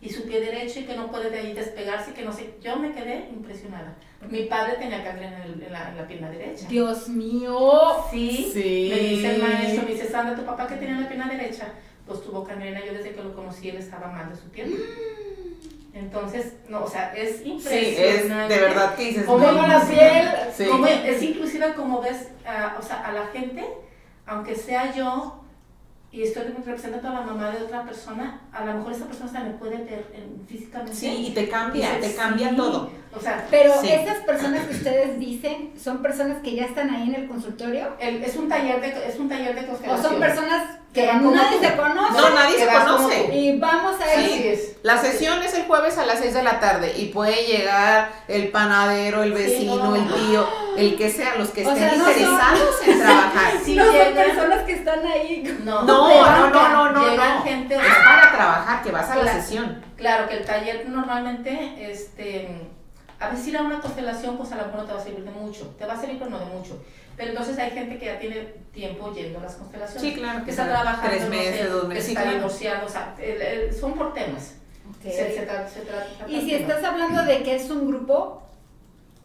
Y 0.01 0.11
su 0.11 0.25
pie 0.27 0.41
derecho 0.41 0.81
y 0.81 0.85
que 0.85 0.97
no 0.97 1.09
puede 1.13 1.31
de 1.31 1.39
ahí 1.39 1.53
despegarse, 1.53 2.11
y 2.11 2.15
que 2.15 2.25
no 2.25 2.33
sé. 2.33 2.55
Yo 2.61 2.75
me 2.77 2.91
quedé 2.91 3.29
impresionada. 3.33 3.95
Mi 4.29 4.47
padre 4.47 4.75
tenía 4.75 5.05
cáncer 5.05 5.27
en, 5.33 5.43
el- 5.43 5.63
en 5.63 5.73
la, 5.73 5.91
en 5.91 5.97
la 5.97 6.09
pierna 6.09 6.29
derecha. 6.29 6.67
Dios 6.69 7.09
mío. 7.09 7.71
Sí, 8.11 8.51
Sí. 8.53 8.89
me 8.93 8.99
dice 9.01 9.35
el 9.37 9.43
maestro, 9.43 9.85
me 9.85 9.93
dice, 9.93 10.09
Sandra, 10.09 10.35
¿tu 10.35 10.43
papá 10.45 10.67
que 10.67 10.75
tenía 10.75 10.97
en 10.97 11.03
la 11.03 11.09
pierna 11.09 11.29
derecha? 11.29 11.69
Pues 12.05 12.21
tuvo 12.25 12.43
cangrena, 12.43 12.85
yo 12.85 12.95
desde 12.95 13.13
que 13.13 13.23
lo 13.23 13.33
conocí 13.33 13.69
él 13.69 13.77
estaba 13.77 14.09
mal 14.09 14.29
de 14.29 14.35
su 14.37 14.49
pierna. 14.51 14.75
Entonces, 15.95 16.55
no, 16.69 16.85
o 16.85 16.89
sea, 16.89 17.13
es 17.15 17.39
Sí, 17.39 17.51
impresionante. 17.51 18.55
es 18.55 18.61
de 18.61 18.67
verdad 18.67 18.95
que 18.95 19.05
dices. 19.05 19.27
Como 19.27 19.51
no, 19.53 19.67
la 19.67 19.81
piel, 19.87 20.29
Sí. 20.57 20.65
como- 20.67 20.87
es 20.87 21.23
inclusive 21.23 21.75
como 21.75 22.01
ves, 22.01 22.29
ah, 22.47 22.77
o 22.79 22.83
sea, 22.83 23.07
a 23.07 23.13
la 23.13 23.27
gente, 23.27 23.63
aunque 24.27 24.55
sea 24.55 24.93
yo 24.95 25.42
y 26.13 26.23
estoy 26.23 26.43
representando 26.43 27.09
a 27.09 27.13
la 27.13 27.21
mamá 27.23 27.51
de 27.51 27.63
otra 27.63 27.85
persona, 27.85 28.43
a 28.53 28.65
lo 28.67 28.75
mejor 28.75 28.93
esa 28.93 29.07
persona 29.07 29.27
hasta 29.27 29.41
me 29.41 29.51
puede 29.55 29.79
ver 29.79 30.05
en- 30.15 30.47
físicamente. 30.47 30.95
Sí, 30.95 31.29
y 31.29 31.31
te 31.35 31.49
cambia, 31.49 31.95
Dices, 31.97 32.11
te 32.11 32.17
cambia 32.21 32.51
sí. 32.51 32.57
todo. 32.57 32.91
O 33.15 33.21
sea, 33.21 33.47
Pero 33.51 33.73
Sí. 33.81 33.89
esas 33.91 34.19
personas 34.19 34.67
que 34.67 34.75
ustedes 34.75 35.19
dicen 35.19 35.73
son 35.83 36.01
personas 36.03 36.39
que 36.43 36.55
ya 36.55 36.65
están 36.67 36.91
ahí 36.95 37.09
en 37.09 37.15
el 37.15 37.29
consultorio 37.29 37.89
el- 37.99 38.23
es 38.25 38.37
un 38.37 38.49
taller 38.49 38.81
de 38.81 39.07
es 39.09 39.19
un 39.19 39.29
taller 39.29 39.55
de 39.55 39.71
o 39.91 40.03
son 40.03 40.19
personas 40.19 40.79
que 40.95 41.07
nadie 41.07 41.59
se 41.61 41.77
conoce 41.77 42.21
No, 42.21 42.31
nadie 42.35 42.59
se 42.59 42.67
conoce. 42.67 43.35
y 43.35 43.59
vamos 43.59 43.99
a 44.01 44.05
Así 44.05 44.33
ir. 44.41 44.47
es. 44.49 44.77
La 44.83 44.99
sesión 44.99 45.43
es 45.43 45.55
el 45.55 45.63
jueves 45.65 45.97
a 45.99 46.05
las 46.07 46.19
6 46.21 46.35
de 46.35 46.43
la 46.43 46.59
tarde 46.61 46.93
y 46.97 47.07
puede 47.07 47.47
llegar 47.47 48.11
el 48.29 48.49
panadero, 48.49 49.23
el 49.23 49.35
Sí, 49.37 49.43
vecino, 49.43 49.77
no. 49.77 49.97
el 49.97 50.07
tío, 50.07 50.47
el 50.77 50.97
que 50.97 51.11
sea, 51.11 51.37
los 51.37 51.51
que 51.51 51.67
O 51.67 51.71
estén 51.71 51.89
sea, 51.91 51.99
no 51.99 52.05
son- 52.05 52.13
interesados 52.13 52.87
en 52.87 52.99
trabajar. 52.99 53.53
Sí, 53.65 53.77
no 53.77 53.85
son 53.85 53.95
llegan- 53.95 54.15
personas 54.15 54.63
que 54.65 54.73
están 54.73 55.07
ahí. 55.07 55.59
No, 55.65 55.83
No, 55.83 56.09
no, 56.09 56.49
no, 56.51 56.69
no, 56.69 56.91
no, 56.93 57.11
Llegan 57.11 57.37
no. 57.39 57.43
gente, 57.45 57.75
Es 57.75 57.81
para 58.05 58.33
trabajar, 58.33 58.83
que 58.83 58.91
vas 58.91 59.11
a 59.11 59.17
la 59.17 59.23
Claro. 59.23 59.41
sesión. 59.43 59.85
Claro 59.97 60.29
que 60.29 60.37
el 60.39 60.45
taller 60.45 60.89
normalmente, 60.89 61.77
este, 61.91 62.49
a 63.21 63.29
veces 63.31 63.47
ir 63.49 63.57
a 63.57 63.63
una 63.63 63.81
constelación, 63.81 64.37
pues 64.37 64.51
a 64.53 64.57
lo 64.57 64.65
mejor 64.67 64.81
no 64.81 64.87
te 64.87 64.93
va 64.95 65.01
a 65.01 65.03
servir 65.05 65.25
de 65.25 65.31
mucho. 65.31 65.75
Te 65.79 65.87
va 65.87 65.95
a 65.95 66.01
servir, 66.01 66.19
pero 66.19 66.31
no 66.31 66.39
de 66.41 66.47
mucho. 66.47 66.83
Pero 67.17 67.31
entonces 67.31 67.59
hay 67.59 67.71
gente 67.71 67.99
que 67.99 68.07
ya 68.07 68.19
tiene 68.19 68.37
tiempo 68.73 69.13
yendo 69.15 69.39
a 69.39 69.43
las 69.43 69.55
constelaciones. 69.57 70.03
Sí, 70.03 70.15
claro. 70.19 70.45
Que 70.45 70.51
está 70.51 70.65
trabajando, 70.67 71.09
Tres 71.09 71.23
no 71.25 71.29
meses, 71.31 71.57
sé, 71.61 71.67
dos 71.69 71.83
que 71.83 71.89
meses. 71.89 72.09
está 72.09 72.25
divorciado, 72.25 72.87
o 72.87 72.89
sea, 72.89 73.15
el- 73.19 73.43
el- 73.43 73.75
son 73.75 73.93
por 73.93 74.15
temas. 74.15 74.55
Ok. 74.89 75.03
Se, 75.05 75.11
se 75.13 75.35
se 75.35 76.33
Y 76.33 76.41
si 76.41 76.55
estás 76.55 76.83
hablando 76.83 77.23
de 77.25 77.43
que 77.43 77.55
es 77.57 77.71
un 77.71 77.87
grupo, 77.87 78.43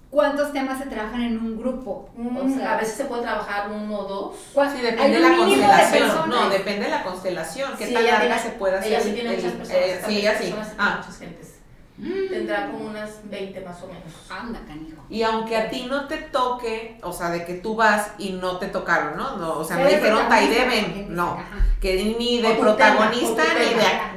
¿cuántos 0.10 0.54
temas 0.54 0.80
se 0.80 0.86
trabajan 0.86 1.22
en 1.22 1.38
un 1.38 1.58
grupo? 1.60 2.10
temas. 2.18 2.38
O 2.42 2.44
Mm, 2.46 2.58
sea, 2.58 2.74
a 2.74 2.78
veces 2.78 2.96
se 2.96 3.06
puede 3.06 3.22
trabajar 3.24 3.70
uno 3.72 4.00
o 4.00 4.04
dos. 4.08 4.36
¿cuál- 4.54 4.72
Sí, 4.72 4.82
depende 4.82 5.16
de 5.16 5.20
la 5.20 5.30
de 5.30 5.38
constelación. 5.38 6.30
no, 6.30 6.50
depende 6.50 6.86
de 6.86 6.92
la 6.92 7.04
constelación. 7.04 7.72
¿Qué 7.78 7.88
Sí, 7.88 7.94
tan 7.94 8.04
larga 8.06 8.20
tiene- 8.22 8.40
se 8.42 8.50
puede 8.52 8.78
hacer? 8.78 8.92
Ella 8.94 9.02
sí 9.02 9.12
tiene 9.14 9.30
el- 9.30 9.36
muchas 9.38 9.52
personas. 9.54 9.82
eh, 9.82 9.92
estas 9.94 10.10
sí, 10.10 10.18
ella 10.20 10.32
sí. 10.38 10.44
personas 10.44 10.68
tienen 10.68 10.86
Ah, 10.88 10.98
muchas 11.00 11.18
gentes. 11.20 11.57
Mm. 11.98 12.30
Tendrá 12.30 12.68
como 12.72 12.86
unas 12.86 13.28
20 13.28 13.60
más 13.62 13.82
o 13.82 13.88
menos. 13.88 14.04
Anda, 14.30 14.60
canijo. 14.68 15.04
Y 15.10 15.24
aunque 15.24 15.58
a 15.58 15.68
ti 15.70 15.88
no 15.90 16.08
te 16.08 16.18
toque, 16.18 17.00
o 17.02 17.12
sea, 17.12 17.30
de 17.32 17.44
que 17.44 17.56
tú 17.56 17.76
vas 17.76 18.12
y 18.20 18.34
no 18.34 18.58
te 18.58 18.68
tocaron, 18.68 19.18
¿no? 19.18 19.38
no 19.38 19.58
o 19.58 19.64
sea, 19.64 19.78
no 19.78 19.88
dijeron 19.88 20.30
Taideben, 20.30 21.16
no. 21.16 21.38
Que 21.82 22.16
ni 22.20 22.40
de 22.42 22.54
protagonista 22.56 23.44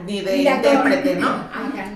ni 0.04 0.16
de, 0.18 0.20
ni 0.20 0.20
de 0.20 0.37
intérprete, 0.50 1.16
¿no? 1.16 1.28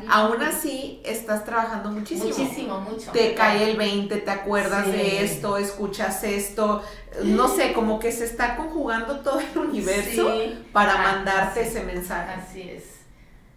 Aún 0.08 0.42
así, 0.42 1.00
estás 1.04 1.44
trabajando 1.44 1.90
muchísimo. 1.90 2.28
Muchísimo, 2.28 2.80
mucho. 2.80 3.10
Te 3.10 3.34
cae 3.34 3.70
el 3.70 3.76
20, 3.76 4.16
te 4.18 4.30
acuerdas 4.30 4.84
Sí. 4.86 4.92
de 4.92 5.24
esto, 5.24 5.56
escuchas 5.58 6.22
esto, 6.24 6.82
no 7.24 7.48
sé, 7.48 7.72
como 7.72 7.98
que 7.98 8.12
se 8.12 8.24
está 8.24 8.56
conjugando 8.56 9.20
todo 9.20 9.40
el 9.40 9.58
universo 9.58 10.30
Sí. 10.32 10.64
para 10.72 10.94
Ah, 10.94 11.02
mandarte 11.12 11.62
sí. 11.64 11.68
ese 11.70 11.82
mensaje. 11.84 12.32
Así 12.40 12.62
es. 12.62 12.93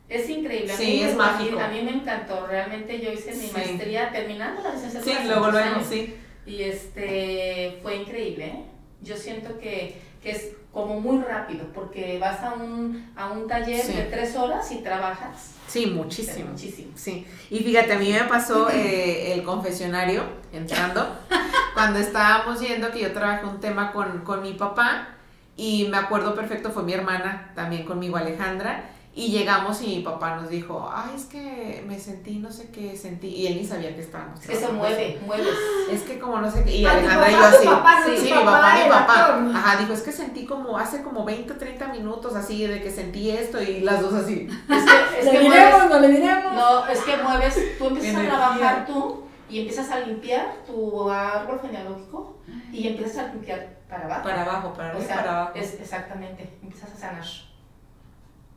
Es 0.10 0.30
increíble. 0.30 0.72
A 0.72 0.78
Sí, 0.78 0.84
mí, 0.86 1.04
es 1.04 1.12
me- 1.12 1.18
mágico. 1.18 1.60
A 1.60 1.68
mí, 1.68 1.82
me 1.82 1.92
encantó. 1.92 2.48
Realmente 2.48 3.00
yo 3.00 3.12
hice 3.12 3.32
mi 3.34 3.48
Sí. 3.48 3.52
maestría 3.54 4.12
terminando 4.12 4.62
la 4.64 4.74
licenciatura. 4.74 5.16
Sí, 5.22 5.28
luego, 5.28 5.52
luego, 5.52 5.82
sí. 5.88 6.16
Y 6.46 6.64
este 6.64 7.80
fue 7.82 7.96
increíble. 7.98 8.46
¿eh? 8.46 8.64
Yo 9.02 9.18
siento 9.18 9.58
que, 9.60 10.00
que 10.24 10.32
es 10.32 10.52
como 10.72 11.00
muy 11.02 11.22
rápido 11.24 11.66
porque 11.74 12.18
vas 12.20 12.42
a 12.42 12.54
un, 12.54 13.12
a 13.16 13.32
un 13.32 13.48
taller 13.48 13.82
Sí. 13.82 13.94
de 13.94 14.04
tres 14.04 14.36
horas 14.36 14.72
y 14.72 14.78
trabajas. 14.78 15.56
Sí, 15.68 15.88
muchísimo. 15.88 16.52
Muchísimo. 16.52 16.92
Sí, 16.96 17.26
y 17.50 17.60
fíjate, 17.60 17.94
a 17.94 18.00
mí 18.00 18.12
me 18.14 18.24
pasó 18.24 18.70
eh, 18.70 19.34
el 19.34 19.44
confesionario 19.44 20.24
entrando, 20.54 21.06
cuando 21.74 22.00
estábamos 22.00 22.62
yendo, 22.62 22.92
que 22.92 23.02
yo 23.02 23.12
trabajé 23.12 23.46
un 23.46 23.60
tema 23.60 23.92
con, 23.92 24.20
con 24.24 24.42
mi 24.42 24.54
papá, 24.54 25.10
y 25.58 25.88
me 25.90 25.98
acuerdo 25.98 26.36
perfecto, 26.36 26.72
fue 26.72 26.84
mi 26.84 26.94
hermana 26.94 27.52
también 27.56 27.84
conmigo, 27.84 28.16
Alejandra, 28.16 28.84
y 29.20 29.32
llegamos 29.32 29.82
y 29.82 29.88
mi 29.98 30.00
papá 30.04 30.36
nos 30.36 30.48
dijo, 30.50 30.88
ay, 30.94 31.10
es 31.16 31.26
que 31.26 31.84
me 31.88 32.00
sentí, 32.00 32.38
no 32.38 32.52
sé 32.52 32.70
qué 32.70 32.96
sentí, 32.96 33.30
y 33.30 33.48
él 33.48 33.58
ni 33.58 33.66
sabía 33.66 33.96
que 33.96 34.02
estábamos. 34.02 34.40
Es 34.42 34.48
que 34.48 34.56
se 34.56 34.68
mueve, 34.70 35.20
mueves. 35.26 35.48
Es 35.92 36.04
que 36.04 36.20
como 36.20 36.40
no 36.40 36.52
sé 36.52 36.64
qué, 36.64 36.76
y 36.78 36.86
Ah, 36.86 36.92
Alejandra 36.92 37.30
y 37.30 37.34
yo 37.34 37.40
papá, 37.40 37.50
así. 37.58 37.66
papá, 37.68 38.00
no 38.02 38.06
sí, 38.06 38.16
tu 38.18 38.24
mi 38.26 38.30
papá, 38.32 38.52
papá, 38.62 38.76
mi 38.84 38.90
papá. 38.90 39.14
actor. 39.36 39.56
Ajá, 39.56 39.78
dijo, 39.82 39.94
es 39.94 40.02
que 40.04 40.12
sentí 40.12 40.46
como 40.46 40.78
hace 40.78 41.02
como 41.02 41.26
20 41.26 41.52
o 41.52 41.56
30 41.58 41.88
minutos 41.88 42.36
así 42.36 42.68
de 42.68 42.80
que 42.82 42.92
sentí 42.92 43.32
esto 43.32 43.60
y 43.62 43.80
las 43.82 44.02
dos 44.02 44.14
así. 44.14 44.48
Es 44.70 44.84
que, 44.84 45.20
es 45.20 45.26
¿Le 45.26 45.32
que 45.32 45.40
diremos, 45.40 45.72
mueves. 45.72 45.90
no 45.90 46.00
le 46.00 46.08
diremos? 46.10 46.54
No, 46.54 46.88
es 46.88 47.00
que 47.02 47.18
mueves, 47.18 47.78
tú 47.80 47.86
empiezas 47.88 48.16
a 48.22 48.26
trabajar 48.28 48.86
tú 48.86 49.24
y 49.50 49.60
empiezas 49.62 49.90
a 49.90 50.00
limpiar 50.02 50.54
tu 50.68 51.10
árbol 51.10 51.60
genealógico 51.62 52.38
y 52.72 52.88
empiezas 52.88 53.18
a 53.26 53.28
limpiar 53.30 53.78
para 53.90 54.06
abajo. 54.06 54.24
Para 54.24 54.42
abajo, 54.44 54.74
para 54.74 54.96
O 54.96 55.02
sea, 55.02 55.16
para 55.16 55.32
abajo. 55.42 55.52
es 55.56 55.74
exactamente, 55.80 56.48
empiezas 56.62 56.92
a 56.92 56.98
sanar. 56.98 57.24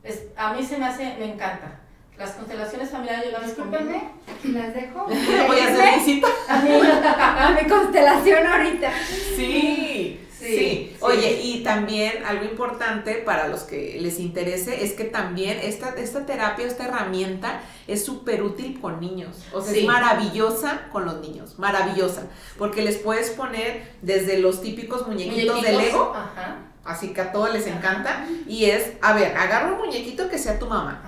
Es, 0.03 0.23
a 0.35 0.53
mí 0.53 0.63
se 0.63 0.77
me 0.77 0.85
hace, 0.85 1.15
me 1.19 1.33
encanta. 1.33 1.79
Las 2.17 2.31
constelaciones 2.31 2.89
familiares 2.89 3.25
yo 3.25 3.31
las 3.31 3.47
Discúlpenme, 3.47 4.01
aquí 4.37 4.49
las 4.49 4.73
dejo. 4.73 5.05
Voy 5.47 5.59
a 5.59 5.67
hacer 5.67 5.99
visita. 5.99 6.27
a 6.47 6.57
mi, 6.61 6.69
a 6.73 7.59
mi 7.61 7.69
constelación 7.69 8.45
ahorita. 8.45 8.91
Sí, 9.07 9.35
sí, 9.35 10.17
Sí, 10.31 10.57
sí. 10.57 10.97
Oye, 11.01 11.39
y 11.43 11.63
también 11.63 12.23
algo 12.25 12.45
importante 12.45 13.13
para 13.15 13.47
los 13.47 13.61
que 13.61 13.97
les 14.01 14.19
interese 14.19 14.83
es 14.83 14.93
que 14.93 15.03
también 15.03 15.59
esta, 15.61 15.89
esta 15.89 16.25
terapia, 16.25 16.65
esta 16.65 16.85
herramienta 16.85 17.61
es 17.87 18.03
súper 18.03 18.41
útil 18.43 18.79
con 18.79 18.99
niños. 18.99 19.43
O 19.53 19.61
sea, 19.61 19.71
Sí. 19.73 19.81
es 19.81 19.85
maravillosa 19.85 20.87
con 20.91 21.05
los 21.05 21.21
niños, 21.21 21.59
maravillosa. 21.59 22.23
Porque 22.57 22.81
les 22.81 22.97
puedes 22.97 23.29
poner 23.31 23.83
desde 24.01 24.39
los 24.39 24.61
típicos 24.63 25.07
muñequitos, 25.07 25.61
de 25.61 25.73
Lego, 25.73 26.13
Ajá, 26.15 26.57
así 26.85 27.13
que 27.13 27.21
a 27.21 27.31
todos 27.31 27.53
les 27.53 27.67
encanta. 27.67 28.25
Y 28.47 28.65
es, 28.65 28.93
a 29.01 29.13
ver, 29.13 29.35
agarra 29.37 29.71
un 29.73 29.77
muñequito 29.79 30.29
que 30.29 30.37
sea 30.37 30.57
tu 30.59 30.67
mamá, 30.67 31.01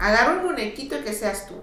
agarra 0.00 0.32
un 0.40 0.46
muñequito 0.46 1.02
que 1.04 1.12
seas 1.12 1.46
tú. 1.46 1.54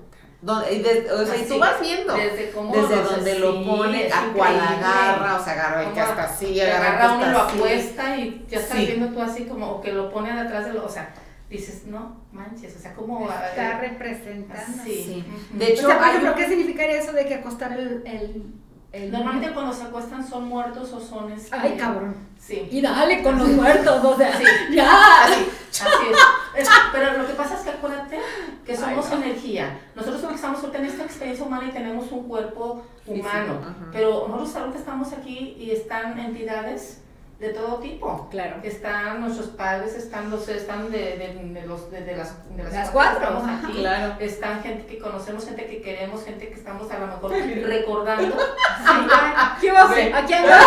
Donde- 0.42 0.80
de- 0.82 1.12
o 1.12 1.26
sea, 1.26 1.36
y 1.36 1.46
tú 1.46 1.60
vas 1.60 1.82
viendo. 1.82 2.14
Desde, 2.16 2.52
cómo 2.52 2.74
Desde 2.74 2.96
los- 2.96 3.12
donde 3.12 3.34
sí, 3.34 3.40
lo 3.40 3.66
pone, 3.66 4.10
a 4.10 4.32
cuál 4.34 4.58
agarra, 4.58 5.36
o 5.36 5.44
sea, 5.44 5.52
agarra 5.54 5.84
el 5.84 5.94
que 5.94 6.00
hasta 6.00 6.24
así, 6.24 6.62
agarra 6.62 6.94
agarra 6.94 7.14
uno, 7.18 7.32
lo 7.32 7.40
apuesta 7.42 8.16
y 8.18 8.46
ya 8.50 8.60
estás 8.60 8.78
Sí. 8.78 8.86
viendo 8.86 9.08
tú 9.10 9.22
así 9.22 9.44
como, 9.44 9.68
o 9.70 9.82
que 9.82 9.92
lo 9.92 10.10
pone 10.10 10.32
detrás 10.42 10.66
de 10.68 10.74
lo, 10.76 10.86
o 10.86 10.90
sea, 10.90 11.10
dices, 11.50 11.84
no 11.88 12.22
manches, 12.32 12.74
o 12.74 12.80
sea, 12.80 12.94
como... 12.94 13.28
Está 13.30 13.72
eh, 13.84 13.90
representando. 13.90 14.84
Sí. 14.86 15.26
Ujú. 15.28 15.58
De 15.60 15.66
O 15.66 15.68
hecho, 15.68 15.88
sea, 15.88 15.98
por 15.98 16.08
ejemplo, 16.08 16.36
¿qué 16.36 16.48
significaría 16.48 17.02
eso 17.02 17.12
de 17.12 17.26
que 17.26 17.34
acostar 17.36 17.74
el... 17.74 18.02
el, 18.06 18.44
el 18.92 19.12
Normalmente 19.12 19.52
cuando 19.54 19.72
se 19.74 19.84
acuestan 19.84 20.28
son 20.28 20.48
muertos 20.48 20.92
o 20.94 21.00
son... 21.00 21.32
este, 21.32 21.56
Ay, 21.56 21.78
cabrón. 21.78 22.16
Sí. 22.40 22.68
Y 22.72 22.82
dale 22.82 23.22
con 23.22 23.38
los 23.38 23.48
muertos, 23.50 24.04
o 24.04 24.18
sea, 24.18 24.36
Sí. 24.38 24.44
ya. 24.74 25.24
Así, 25.26 25.46
así 25.72 25.84
es. 26.12 26.62
Es- 26.64 26.70
Pero 26.92 27.18
lo 27.18 27.28
que 27.28 27.34
pasa 27.34 27.56
es 27.56 27.62
que 27.62 27.70
acuérdate 27.70 28.18
que 28.66 28.76
somos 28.76 29.06
Ay, 29.12 29.20
no. 29.20 29.26
energía. 29.26 29.80
Nosotros 29.96 30.24
estamos 30.34 30.64
en 30.74 30.86
esta 30.86 31.04
experiencia 31.04 31.46
humana 31.46 31.68
y 31.70 31.72
tenemos 31.72 32.12
un 32.12 32.28
cuerpo 32.28 32.82
humano. 33.06 33.60
Pero 33.92 34.28
nosotros 34.28 34.56
ahorita 34.56 34.80
estamos 34.80 35.14
aquí 35.14 35.56
y 35.60 35.72
están 35.72 36.18
entidades 36.20 37.02
de 37.40 37.50
todo 37.50 37.80
tipo. 37.80 38.28
Claro. 38.30 38.58
Están 38.64 39.22
nuestros 39.22 39.48
padres, 39.48 39.96
están 39.96 40.30
los 40.30 40.48
están 40.50 40.92
de, 40.92 41.18
de, 41.18 41.60
de 41.60 41.66
los 41.66 41.90
de, 41.90 42.02
de 42.02 42.18
las 42.18 42.34
de 42.56 42.64
las, 42.64 42.74
Las 42.74 42.90
cuatro 42.90 43.22
estamos 43.24 43.44
aquí. 43.48 43.74
Claro. 43.80 44.16
Están 44.20 44.62
gente 44.62 44.86
que 44.86 45.00
conocemos, 45.00 45.46
gente 45.46 45.66
que 45.66 45.82
queremos, 45.82 46.26
gente 46.26 46.50
que 46.50 46.56
estamos 46.56 46.92
a 46.92 47.00
lo 47.00 47.08
mejor 47.08 47.32
recordando. 47.66 48.36
¿Qué 49.62 49.72
va 49.72 49.80
a 49.80 49.90
hacer? 49.90 50.14
¿Aquí 50.14 50.34
anda? 50.34 50.60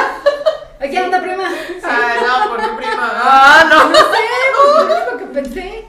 ¿Aquí 0.81 0.97
anda, 0.97 1.21
prima? 1.23 1.45
Ay, 1.85 2.19
no, 2.27 2.51
porque 2.51 2.67
prima. 2.77 3.13
Ah, 3.25 3.67
no. 3.69 3.89
No 3.91 3.97
sé, 3.97 4.95
es 4.95 5.13
lo 5.13 5.19
que 5.19 5.25
pensé. 5.27 5.85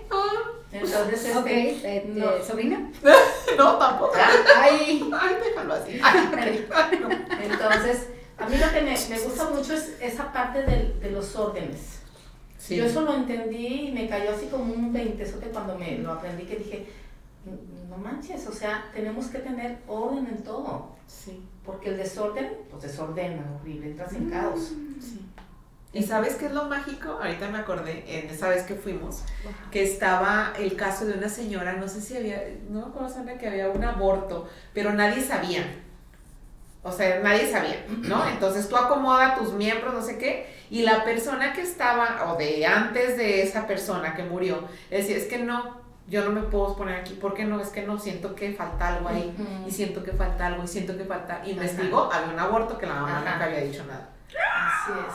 Entonces, 0.71 1.25
este, 1.25 1.97
eh, 1.97 2.03
no. 2.07 2.31
eh, 2.31 2.43
¿sobrina? 2.45 2.89
No, 3.57 3.77
tampoco. 3.77 4.13
Ay, 4.59 5.09
Ay, 5.19 5.37
déjalo 5.43 5.73
así. 5.75 6.01
Ay, 6.03 6.97
no. 6.99 7.09
Entonces, 7.41 8.07
a 8.37 8.47
mí 8.47 8.57
lo 8.57 8.69
que 8.71 8.81
me, 8.81 8.95
me 9.09 9.19
gusta 9.19 9.49
mucho 9.49 9.73
es 9.73 9.95
esa 10.01 10.31
parte 10.33 10.63
del- 10.63 10.99
de, 10.99 11.11
los 11.11 11.35
órdenes. 11.35 11.99
Sí. 12.57 12.77
Yo 12.77 12.85
eso 12.85 13.01
lo 13.01 13.13
entendí 13.13 13.89
y 13.89 13.91
me 13.91 14.07
cayó 14.07 14.31
así 14.35 14.47
como 14.47 14.73
un 14.73 14.93
veintesote 14.93 15.47
cuando 15.47 15.77
me 15.77 15.97
lo 15.99 16.13
aprendí 16.13 16.43
que 16.43 16.55
dije, 16.57 16.87
no 17.89 17.97
manches, 17.97 18.47
o 18.47 18.53
sea, 18.53 18.89
tenemos 18.93 19.27
que 19.27 19.39
tener 19.39 19.79
orden 19.87 20.27
en 20.27 20.43
todo, 20.43 20.93
Sí, 21.05 21.43
porque 21.65 21.89
el 21.89 21.97
desorden, 21.97 22.49
pues 22.69 22.83
desordena, 22.83 23.43
horrible, 23.59 23.87
entras 23.91 24.13
en 24.13 24.29
caos. 24.29 24.71
sí. 24.99 25.19
¿Y 25.95 26.01
sabes 26.01 26.35
qué 26.35 26.47
es 26.47 26.53
lo 26.53 26.63
mágico? 26.69 27.19
Ahorita 27.21 27.49
me 27.49 27.59
acordé, 27.59 28.03
en 28.07 28.27
esa 28.31 28.47
vez 28.49 28.63
que 28.63 28.73
fuimos, 28.73 29.21
que 29.69 29.83
estaba 29.83 30.53
el 30.57 30.75
caso 30.75 31.05
de 31.05 31.13
una 31.13 31.29
señora, 31.29 31.73
no 31.73 31.87
sé 31.87 32.01
si 32.01 32.17
había, 32.17 32.41
no 32.69 32.79
me 32.79 32.85
acuerdo 32.87 33.09
Sandra, 33.09 33.37
que 33.37 33.47
había 33.47 33.69
un 33.69 33.83
aborto, 33.83 34.47
pero 34.73 34.91
nadie 34.93 35.21
sabía. 35.21 35.82
O 36.85 36.91
sea, 36.91 37.21
nadie 37.21 37.49
sabía, 37.49 37.85
¿no? 37.87 38.27
Entonces 38.27 38.67
tú 38.67 38.75
acomoda 38.75 39.35
tus 39.35 39.53
miembros, 39.53 39.93
no 39.93 40.01
sé 40.01 40.17
qué, 40.17 40.53
y 40.69 40.81
la 40.81 41.05
persona 41.05 41.53
que 41.53 41.61
estaba, 41.61 42.29
o 42.31 42.37
de 42.37 42.65
antes 42.65 43.15
de 43.15 43.41
esa 43.41 43.65
persona 43.65 44.15
que 44.15 44.23
murió, 44.23 44.67
decía, 44.89 45.15
es 45.15 45.25
que 45.25 45.37
no, 45.37 45.81
yo 46.07 46.25
no 46.25 46.31
me 46.31 46.41
puedo 46.41 46.75
poner 46.75 46.99
aquí, 46.99 47.17
porque 47.21 47.45
no? 47.45 47.61
Es 47.61 47.69
que 47.69 47.83
no, 47.83 47.97
siento 47.97 48.35
que 48.35 48.51
falta 48.51 48.89
algo 48.89 49.07
ahí, 49.07 49.33
y 49.65 49.71
siento 49.71 50.03
que 50.03 50.11
falta 50.11 50.47
algo, 50.47 50.63
y 50.65 50.67
siento 50.67 50.97
que 50.97 51.05
falta. 51.05 51.41
Investigó, 51.45 52.11
había 52.11 52.33
un 52.33 52.39
aborto 52.39 52.77
que 52.77 52.85
la 52.85 52.95
mamá 52.95 53.19
Ajá. 53.19 53.31
nunca 53.31 53.45
había 53.45 53.61
dicho 53.61 53.85
nada. 53.85 54.09
Así 54.27 54.91
es. 55.07 55.13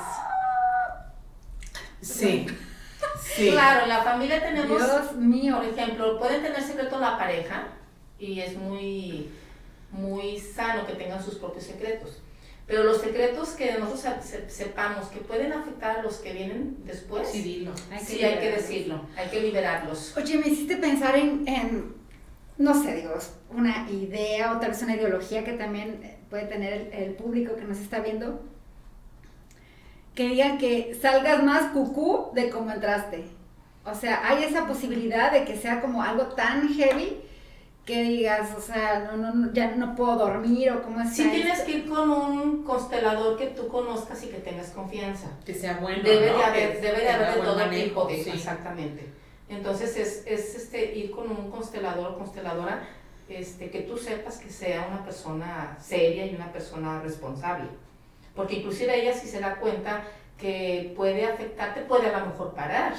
Sí, 2.00 2.46
sí. 3.20 3.50
Claro, 3.50 3.82
en 3.82 3.88
la 3.90 4.02
familia 4.02 4.40
tenemos, 4.40 4.78
Dios 4.78 5.16
mío. 5.16 5.56
por 5.56 5.66
ejemplo, 5.66 6.18
pueden 6.18 6.42
tener 6.42 6.62
secreto 6.62 6.98
la 6.98 7.18
pareja 7.18 7.64
y 8.18 8.40
es 8.40 8.56
muy, 8.56 9.30
muy 9.90 10.38
sano 10.38 10.86
que 10.86 10.94
tengan 10.94 11.22
sus 11.22 11.36
propios 11.36 11.64
secretos. 11.64 12.20
Pero 12.66 12.84
los 12.84 13.00
secretos 13.00 13.50
que 13.50 13.78
nosotros 13.78 14.00
se- 14.00 14.22
se- 14.40 14.50
sepamos 14.50 15.06
que 15.08 15.20
pueden 15.20 15.52
afectar 15.54 15.98
a 15.98 16.02
los 16.02 16.16
que 16.18 16.32
vienen 16.34 16.76
después, 16.84 17.26
Sí, 17.28 17.42
dilo. 17.42 17.72
Hay 17.90 17.98
que 17.98 18.04
sí 18.04 18.22
hay 18.24 18.38
que 18.38 18.50
decirlo, 18.50 19.00
hay 19.16 19.28
que 19.28 19.40
liberarlos. 19.40 20.14
Oye, 20.18 20.36
me 20.38 20.48
hiciste 20.48 20.76
pensar 20.76 21.16
en, 21.16 21.48
en, 21.48 21.94
no 22.58 22.82
sé, 22.82 22.94
digo, 22.96 23.14
una 23.50 23.90
idea 23.90 24.52
o 24.52 24.60
tal 24.60 24.72
vez 24.72 24.82
una 24.82 24.96
ideología 24.96 25.44
que 25.44 25.52
también 25.54 26.18
puede 26.28 26.44
tener 26.44 26.72
el, 26.74 26.92
el 26.92 27.14
público 27.14 27.56
que 27.56 27.64
nos 27.64 27.78
está 27.78 28.00
viendo. 28.00 28.42
Que 30.14 30.28
digan 30.28 30.58
que 30.58 30.94
salgas 31.00 31.42
más 31.42 31.72
cucú 31.72 32.32
de 32.34 32.50
cómo 32.50 32.70
entraste. 32.72 33.24
O 33.84 33.94
sea, 33.94 34.28
hay 34.28 34.44
esa 34.44 34.66
posibilidad 34.66 35.32
de 35.32 35.44
que 35.44 35.56
sea 35.56 35.80
como 35.80 36.02
algo 36.02 36.24
tan 36.34 36.68
heavy 36.74 37.22
que 37.88 38.02
digas, 38.02 38.50
o 38.54 38.60
sea, 38.60 38.98
no, 39.00 39.16
no, 39.16 39.34
no, 39.34 39.50
ya 39.54 39.70
no 39.74 39.96
puedo 39.96 40.16
dormir 40.16 40.70
o 40.72 40.82
cómo 40.82 41.00
está 41.00 41.14
Sí 41.14 41.30
tienes 41.30 41.54
esto. 41.54 41.64
que 41.64 41.72
ir 41.78 41.88
con 41.88 42.10
un 42.10 42.62
constelador 42.62 43.38
que 43.38 43.46
tú 43.46 43.66
conozcas 43.68 44.22
y 44.24 44.26
que 44.26 44.40
tengas 44.40 44.68
confianza. 44.72 45.28
Que 45.46 45.54
sea 45.54 45.78
bueno. 45.80 46.02
debe 46.02 46.26
de 46.26 46.32
¿no? 46.32 46.38
haber, 46.44 46.72
Que 46.74 46.80
debe 46.82 47.00
de 47.00 47.08
haber 47.08 47.34
de 47.36 47.40
todo 47.40 47.56
manejo, 47.56 47.84
tipo 47.84 48.04
de, 48.08 48.24
sí. 48.24 48.30
exactamente. 48.34 49.08
Entonces 49.48 49.96
es, 49.96 50.26
es 50.26 50.54
este 50.54 50.94
ir 50.98 51.10
con 51.10 51.30
un 51.30 51.50
constelador 51.50 52.12
o 52.12 52.18
consteladora 52.18 52.86
este, 53.30 53.70
que 53.70 53.80
tú 53.80 53.96
sepas 53.96 54.36
que 54.36 54.50
sea 54.50 54.86
una 54.90 55.02
persona 55.02 55.78
seria 55.80 56.26
y 56.26 56.34
una 56.34 56.52
persona 56.52 57.00
responsable. 57.00 57.70
Porque 58.36 58.56
inclusive 58.56 59.00
ella 59.00 59.14
si 59.14 59.28
se 59.28 59.40
da 59.40 59.56
cuenta 59.56 60.02
que 60.36 60.92
puede 60.94 61.24
afectarte, 61.24 61.80
puede 61.80 62.08
a 62.14 62.18
lo 62.20 62.26
mejor 62.26 62.52
parar 62.52 62.92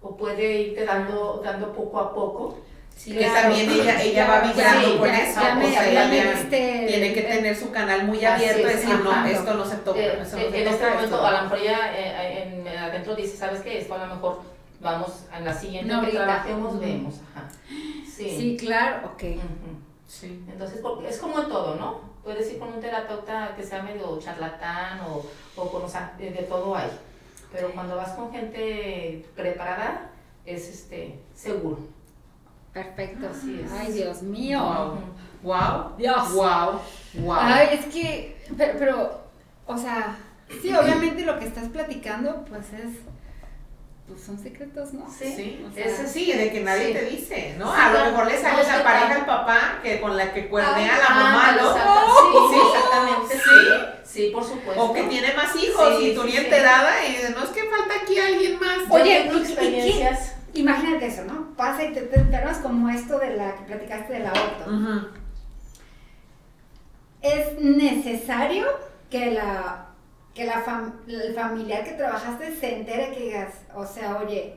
o 0.00 0.16
puede 0.16 0.62
irte 0.62 0.86
dando, 0.86 1.42
dando 1.44 1.74
poco 1.74 2.00
a 2.00 2.14
poco. 2.14 2.58
Sí, 2.96 3.12
Claro. 3.16 3.34
que 3.34 3.40
también 3.42 3.70
ella, 3.70 4.02
ella 4.02 4.26
va 4.26 4.42
Ya, 4.42 4.48
vibrando 4.52 4.88
sí, 4.88 4.96
con 4.98 5.08
ya, 5.08 5.18
eso. 5.18 5.40
ya 5.40 5.58
o 5.58 5.60
sea, 5.70 5.90
ella 5.90 6.48
tiene 6.86 7.12
que 7.12 7.22
tener 7.22 7.56
su 7.56 7.70
canal 7.70 8.04
muy 8.04 8.24
abierto, 8.24 8.66
es, 8.68 8.76
decir, 8.80 9.00
no, 9.00 9.10
ajá. 9.10 9.30
esto 9.30 9.54
no 9.54 9.64
se 9.64 9.76
toca, 9.76 9.98
Eh, 10.00 10.14
no 10.16 10.22
eh, 10.22 10.26
se 10.26 10.46
en 10.62 10.68
este 10.68 10.84
momento, 10.84 11.04
esto 11.04 11.26
a 11.26 11.30
lo 11.32 11.42
mejor 11.42 11.62
ya 11.62 11.92
eh, 11.94 12.42
en, 12.64 12.68
adentro 12.68 13.14
dice, 13.14 13.36
¿sabes 13.36 13.60
qué? 13.60 13.78
Esto 13.78 13.94
a 13.94 14.06
lo 14.06 14.14
mejor 14.14 14.40
vamos 14.80 15.24
a 15.32 15.40
la 15.40 15.52
siguiente 15.52 15.92
No, 15.92 16.02
que 16.02 16.12
trabajemos, 16.12 16.80
vemos. 16.80 17.14
Ajá. 17.34 17.48
Sí. 17.68 18.36
Sí, 18.38 18.56
claro, 18.58 19.10
ok. 19.12 19.22
Sí. 20.08 20.42
Entonces, 20.50 20.78
porque 20.80 21.08
es 21.08 21.18
como 21.18 21.40
en 21.40 21.48
todo, 21.48 21.74
¿no? 21.74 22.00
Puedes 22.22 22.50
ir 22.52 22.58
con 22.58 22.72
un 22.72 22.80
terapeuta 22.80 23.54
que 23.56 23.62
sea 23.62 23.82
medio 23.82 24.18
charlatán 24.18 25.00
o, 25.00 25.26
o 25.56 25.70
con, 25.70 25.82
o 25.82 25.88
sea, 25.88 26.14
de, 26.16 26.30
de 26.30 26.42
todo 26.44 26.74
hay. 26.74 26.88
Pero 27.52 27.70
cuando 27.72 27.96
vas 27.96 28.10
con 28.12 28.30
gente 28.32 29.26
preparada, 29.36 30.10
es 30.46 30.68
este 30.68 31.18
seguro. 31.34 31.78
Perfecto. 32.74 33.28
Así 33.30 33.60
es. 33.64 33.70
Ay, 33.72 33.92
Dios 33.92 34.22
mío. 34.22 34.60
Wow. 34.60 34.98
Wow. 35.42 35.96
Dios. 35.96 36.32
Wow. 36.34 36.80
Wow. 37.14 37.36
Ay, 37.40 37.68
es 37.78 37.86
que, 37.86 38.36
pero, 38.58 38.72
pero, 38.78 39.20
o 39.66 39.78
sea, 39.78 40.16
sí, 40.60 40.74
obviamente 40.74 41.24
lo 41.24 41.38
que 41.38 41.44
estás 41.46 41.68
platicando, 41.68 42.44
pues 42.48 42.64
es, 42.72 42.96
pues 44.08 44.20
son 44.22 44.38
secretos, 44.38 44.92
¿no? 44.92 45.06
Sí. 45.08 45.32
Sí, 45.36 45.64
o 45.70 45.72
sea, 45.72 45.84
es 45.86 46.00
así, 46.00 46.32
de 46.32 46.50
que 46.52 46.60
nadie 46.62 46.88
sí. 46.88 46.92
te 46.94 47.04
dice, 47.06 47.54
¿no? 47.58 47.72
Sí, 47.72 47.80
a 47.80 47.92
lo 47.92 48.10
mejor 48.10 48.26
le 48.26 48.38
sale 48.40 48.56
no, 48.56 48.60
esa 48.62 48.76
sí, 48.78 48.82
pareja 48.82 49.14
al 49.14 49.26
papá 49.26 49.78
que 49.82 50.00
con 50.00 50.16
la 50.16 50.34
que 50.34 50.48
cuernea 50.48 50.94
Ay, 50.94 51.00
la 51.08 51.14
mamá, 51.14 51.42
Ah, 51.46 51.56
¿no? 51.60 51.70
exacta- 51.70 52.04
sí, 52.04 52.38
sí, 52.50 52.60
exactamente, 52.66 53.34
sí. 53.34 54.00
Sí, 54.04 54.30
por 54.32 54.44
supuesto. 54.44 54.82
O 54.84 54.92
que 54.92 55.04
tiene 55.04 55.32
más 55.34 55.54
hijos 55.56 55.98
Sí, 55.98 56.10
y 56.10 56.14
tú 56.14 56.20
sí, 56.22 56.26
ni 56.26 56.32
sí. 56.32 56.38
enterada 56.38 57.06
y 57.06 57.12
dices, 57.12 57.30
no 57.36 57.44
es 57.44 57.50
que 57.50 57.62
falta 57.64 57.94
aquí 58.02 58.18
alguien 58.18 58.58
más. 58.60 58.78
Oye, 58.90 59.20
¿y- 59.20 59.26
y 59.26 59.30
qué? 59.30 59.36
experiencias. 59.38 60.34
Imagínate 60.70 61.06
eso, 61.06 61.24
¿no? 61.24 61.54
Pasa 61.56 61.84
y 61.84 61.92
te, 61.92 62.02
te 62.02 62.20
enfermas 62.20 62.58
como 62.58 62.88
esto 62.88 63.18
de 63.18 63.36
la 63.36 63.54
que 63.56 63.62
platicaste 63.64 64.12
del 64.12 64.26
aborto. 64.26 64.64
Ujú. 64.70 65.08
¿Es 67.22 67.58
necesario 67.60 68.66
que 69.10 69.30
la 69.32 69.86
que 70.34 70.44
la 70.46 70.64
fam- 70.64 70.92
el 71.06 71.32
familiar 71.32 71.84
que 71.84 71.92
trabajaste 71.92 72.56
se 72.56 72.78
entere 72.78 73.12
que 73.14 73.20
digas, 73.20 73.52
o 73.72 73.86
sea, 73.86 74.16
oye, 74.16 74.56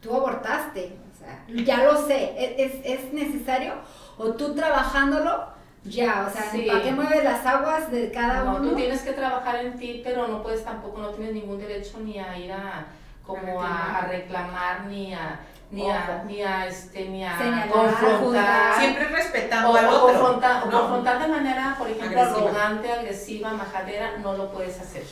tú 0.00 0.12
abortaste, 0.16 0.96
o 1.14 1.16
sea, 1.16 1.44
ya 1.64 1.84
lo 1.84 2.04
sé, 2.08 2.32
¿e-, 2.36 2.56
¿es, 2.64 2.72
es 2.84 3.12
necesario? 3.12 3.74
¿O 4.18 4.32
tú 4.32 4.52
trabajándolo, 4.56 5.46
ya, 5.84 6.26
o 6.28 6.32
sea, 6.32 6.50
Sí. 6.50 6.66
¿para 6.66 6.82
qué 6.82 6.90
mueves 6.90 7.22
las 7.22 7.46
aguas 7.46 7.88
de 7.92 8.10
cada 8.10 8.42
No, 8.42 8.56
uno? 8.56 8.70
tú 8.70 8.74
tienes 8.74 9.02
que 9.02 9.12
trabajar 9.12 9.64
en 9.64 9.78
ti, 9.78 10.00
pero 10.02 10.26
no 10.26 10.42
puedes 10.42 10.64
tampoco, 10.64 11.00
no 11.00 11.10
tienes 11.10 11.34
ningún 11.34 11.58
derecho 11.58 12.00
ni 12.00 12.18
a 12.18 12.36
ir 12.36 12.50
a 12.50 12.86
como 13.26 13.62
a, 13.62 13.98
a 13.98 14.00
reclamar 14.06 14.84
ni 14.86 15.12
a 15.14 15.40
ni 15.68 15.90
a, 15.90 16.22
ni 16.28 16.42
a 16.42 16.66
este 16.68 17.06
ni 17.08 17.24
a 17.24 17.36
Señalar, 17.36 17.68
confrontar. 17.68 18.78
Siempre 18.78 19.06
o, 19.06 19.08
respetando 19.08 19.70
o 19.70 19.76
al 19.76 19.86
otro. 19.88 20.00
confrontar, 20.06 20.62
o 20.62 20.66
¿no? 20.70 20.78
confrontar 20.80 21.18
de 21.22 21.28
manera, 21.28 21.74
por 21.76 21.88
ejemplo, 21.90 22.20
Agresiva. 22.20 22.48
arrogante, 22.50 22.92
agresiva, 22.92 23.50
majadera, 23.52 24.10
no 24.22 24.34
lo 24.34 24.52
puedes 24.52 24.80
hacer. 24.80 25.02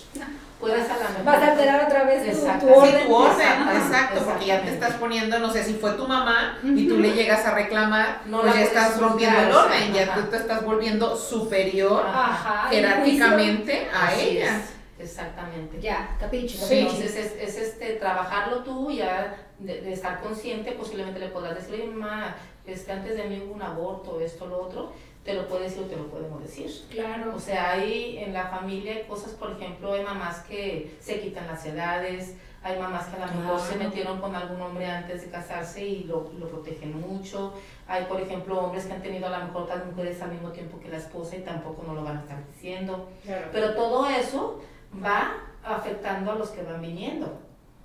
Puedes 0.61 0.88
a 0.88 0.96
la 0.96 1.09
mejor. 1.11 1.24
Vas 1.24 1.42
a 1.42 1.46
alterar 1.50 1.85
otra 1.85 2.05
vez 2.05 2.40
tu, 2.40 2.46
tu 2.66 2.72
orden. 2.72 3.00
Sí, 3.00 3.07
tu 3.09 3.14
orden, 3.14 3.37
Exacto, 3.37 3.72
exacto, 3.77 4.20
porque 4.24 4.46
ya 4.46 4.62
te 4.62 4.70
estás 4.70 4.92
poniendo, 4.94 5.38
no 5.40 5.50
sé, 5.50 5.64
si 5.64 5.74
fue 5.74 5.90
tu 5.94 6.07
mamá 6.07 6.57
y 6.62 6.87
tú 6.88 6.98
le 6.98 7.12
llegas 7.12 7.44
a 7.44 7.50
reclamar, 7.50 8.20
No 8.27 8.40
pues 8.42 8.55
ya 8.55 8.61
estás 8.62 8.98
rompiendo 9.00 9.40
el 9.40 9.53
orden, 9.53 9.72
exacto, 9.83 9.96
ya 9.98 10.03
ajá. 10.05 10.14
tú 10.14 10.27
te 10.31 10.37
estás 10.37 10.64
volviendo 10.64 11.16
superior 11.16 12.07
Ajá, 12.07 12.68
jerárquicamente 12.70 13.88
a 13.92 14.14
ella. 14.14 14.57
es, 14.59 14.73
exactamente. 15.04 15.80
Ya, 15.80 16.16
capiche, 16.18 16.58
Sí. 16.58 16.78
Entonces 16.80 17.16
es, 17.16 17.32
es, 17.40 17.56
este, 17.56 17.94
trabajarlo 17.94 18.62
tú 18.64 18.90
ya 18.90 19.36
de, 19.58 19.80
de 19.80 19.92
estar 19.92 20.20
consciente, 20.20 20.72
posiblemente 20.72 21.20
le 21.20 21.28
podrás 21.28 21.54
decir, 21.54 21.74
oye 21.74 21.86
mamá, 21.86 22.36
este, 22.66 22.92
antes 22.92 23.16
de 23.16 23.24
mí 23.24 23.42
hubo 23.44 23.54
un 23.54 23.62
aborto, 23.62 24.20
esto, 24.20 24.46
lo 24.46 24.60
otro, 24.60 24.92
te 25.24 25.34
lo 25.34 25.46
puede 25.48 25.64
decir 25.64 25.82
o 25.82 25.86
te 25.86 25.96
lo 25.96 26.08
podemos 26.08 26.42
decir. 26.42 26.70
Claro. 26.90 27.34
O 27.34 27.40
sea, 27.40 27.72
hay 27.72 28.18
en 28.18 28.32
la 28.32 28.48
familia 28.48 28.92
hay 28.92 29.02
cosas, 29.04 29.32
por 29.32 29.52
ejemplo, 29.52 29.94
hay 29.94 30.04
mamás 30.04 30.40
que 30.40 30.96
se 31.00 31.20
quitan 31.20 31.46
las 31.46 31.64
edades, 31.64 32.36
hay 32.62 32.78
mamás 32.78 33.06
que 33.06 33.22
a 33.22 33.26
lo 33.26 33.34
mejor 33.34 33.60
se 33.60 33.76
metieron 33.76 34.20
con 34.20 34.34
algún 34.34 34.60
hombre 34.60 34.86
antes 34.86 35.22
de 35.22 35.30
casarse 35.30 35.84
y 35.84 36.04
lo, 36.04 36.30
lo 36.38 36.48
protegen 36.48 36.98
mucho. 36.98 37.52
Hay, 37.86 38.04
por 38.04 38.20
ejemplo, 38.20 38.58
hombres 38.58 38.86
que 38.86 38.94
han 38.94 39.02
tenido 39.02 39.26
a 39.26 39.38
lo 39.38 39.44
mejor 39.46 39.62
otras 39.62 39.84
mujeres 39.84 40.20
al 40.22 40.32
mismo 40.32 40.50
tiempo 40.50 40.80
que 40.80 40.88
la 40.88 40.96
esposa 40.96 41.36
y 41.36 41.40
tampoco 41.40 41.82
no 41.86 41.94
lo 41.94 42.02
van 42.02 42.18
a 42.18 42.20
estar 42.20 42.38
diciendo. 42.54 43.10
claro. 43.22 43.48
Pero 43.52 43.74
todo 43.74 44.08
eso 44.08 44.62
va 45.02 45.37
afectando 45.64 46.33
a 46.33 46.35
los 46.35 46.50
que 46.50 46.62
van 46.62 46.80
viniendo. 46.83 47.38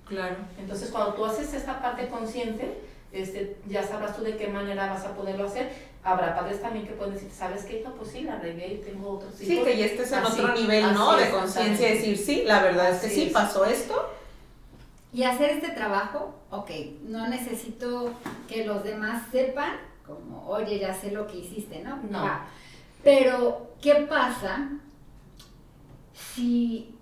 Claro. 0.06 0.36
Entonces, 0.58 0.90
cuando 0.90 1.14
tú 1.14 1.24
haces 1.24 1.54
esta 1.54 1.80
parte 1.80 2.08
consciente, 2.08 2.80
este, 3.12 3.56
ya 3.66 3.82
sabrás 3.82 4.16
tú 4.16 4.22
de 4.22 4.36
qué 4.36 4.48
manera 4.48 4.88
vas 4.88 5.04
a 5.04 5.14
poderlo 5.14 5.46
hacer. 5.46 5.90
Habrá 6.02 6.34
padres 6.34 6.62
también 6.62 6.86
que 6.86 6.92
pueden 6.92 7.14
decir, 7.14 7.30
¿sabes 7.30 7.64
qué, 7.64 7.80
hija? 7.80 7.90
Pues 7.96 8.10
sí, 8.10 8.22
la 8.22 8.38
regué 8.38 8.74
y 8.74 8.78
tengo 8.78 9.10
otros 9.10 9.40
hijos. 9.40 9.46
Sí, 9.46 9.62
que 9.64 9.76
ya 9.76 9.86
estés 9.86 10.12
en 10.12 10.18
Así, 10.18 10.40
otro 10.40 10.54
nivel, 10.54 10.94
¿no? 10.94 11.16
De 11.16 11.30
conciencia, 11.30 11.88
decir, 11.88 12.16
sí, 12.16 12.44
la 12.46 12.62
verdad 12.62 12.90
es 12.90 13.00
que 13.00 13.08
sí, 13.08 13.22
es. 13.24 13.32
pasó 13.32 13.64
esto. 13.64 14.10
Y 15.12 15.24
hacer 15.24 15.50
este 15.50 15.70
trabajo, 15.70 16.34
ok, 16.50 16.70
no 17.02 17.28
necesito 17.28 18.12
que 18.48 18.64
los 18.64 18.84
demás 18.84 19.24
sepan, 19.32 19.72
como, 20.06 20.48
oye, 20.48 20.78
ya 20.78 20.94
sé 20.94 21.10
lo 21.10 21.26
que 21.26 21.38
hiciste, 21.38 21.80
¿no? 21.80 21.96
No. 22.08 22.22
Va. 22.22 22.46
Pero, 23.02 23.72
¿qué 23.82 24.06
pasa 24.08 24.70
si, 26.12 26.94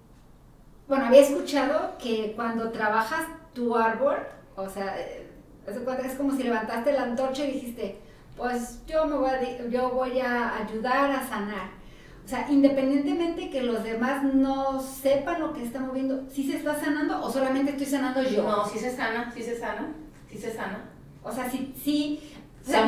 bueno, 0.89 1.07
había 1.07 1.21
escuchado 1.21 1.95
que 2.03 2.33
cuando 2.35 2.71
trabajas 2.71 3.27
tu 3.55 3.77
árbol, 3.77 4.17
o 4.57 4.69
sea, 4.69 4.97
es 4.97 6.15
como 6.15 6.35
si 6.35 6.43
levantaste 6.43 6.93
la 6.93 7.03
antorcha 7.03 7.45
y 7.45 7.53
dijiste, 7.53 7.99
pues 8.37 8.81
yo 8.87 9.05
me 9.07 9.17
voy 9.17 9.31
a, 9.31 9.67
yo 9.69 9.91
voy 9.91 10.19
a 10.21 10.57
ayudar 10.57 11.11
a 11.11 11.27
sanar. 11.29 11.79
O 12.25 12.29
sea, 12.29 12.47
independientemente 12.51 13.49
que 13.51 13.63
los 13.63 13.83
demás 13.85 14.23
no 14.23 14.81
sepan 14.81 15.41
lo 15.41 15.53
que 15.55 15.63
está 15.65 15.81
moviendo, 15.81 16.25
¿sí 16.31 16.51
se 16.51 16.59
está 16.59 16.79
sanando 16.79 17.23
o 17.23 17.31
solamente 17.31 17.71
estoy 17.73 17.87
sanando 17.87 18.23
yo? 18.23 18.43
No, 18.43 18.67
sí 18.67 18.79
se 18.79 18.95
sana, 18.95 19.33
sí 19.35 19.43
se 19.43 19.59
sana, 19.59 19.93
sí 20.31 20.37
se 20.39 20.53
sana. 20.53 20.91
O 21.23 21.33
sea, 21.33 21.51
sí, 21.51 21.75
sí. 21.83 22.21
O 22.63 22.65
Se 22.65 22.73
sea, 22.73 22.87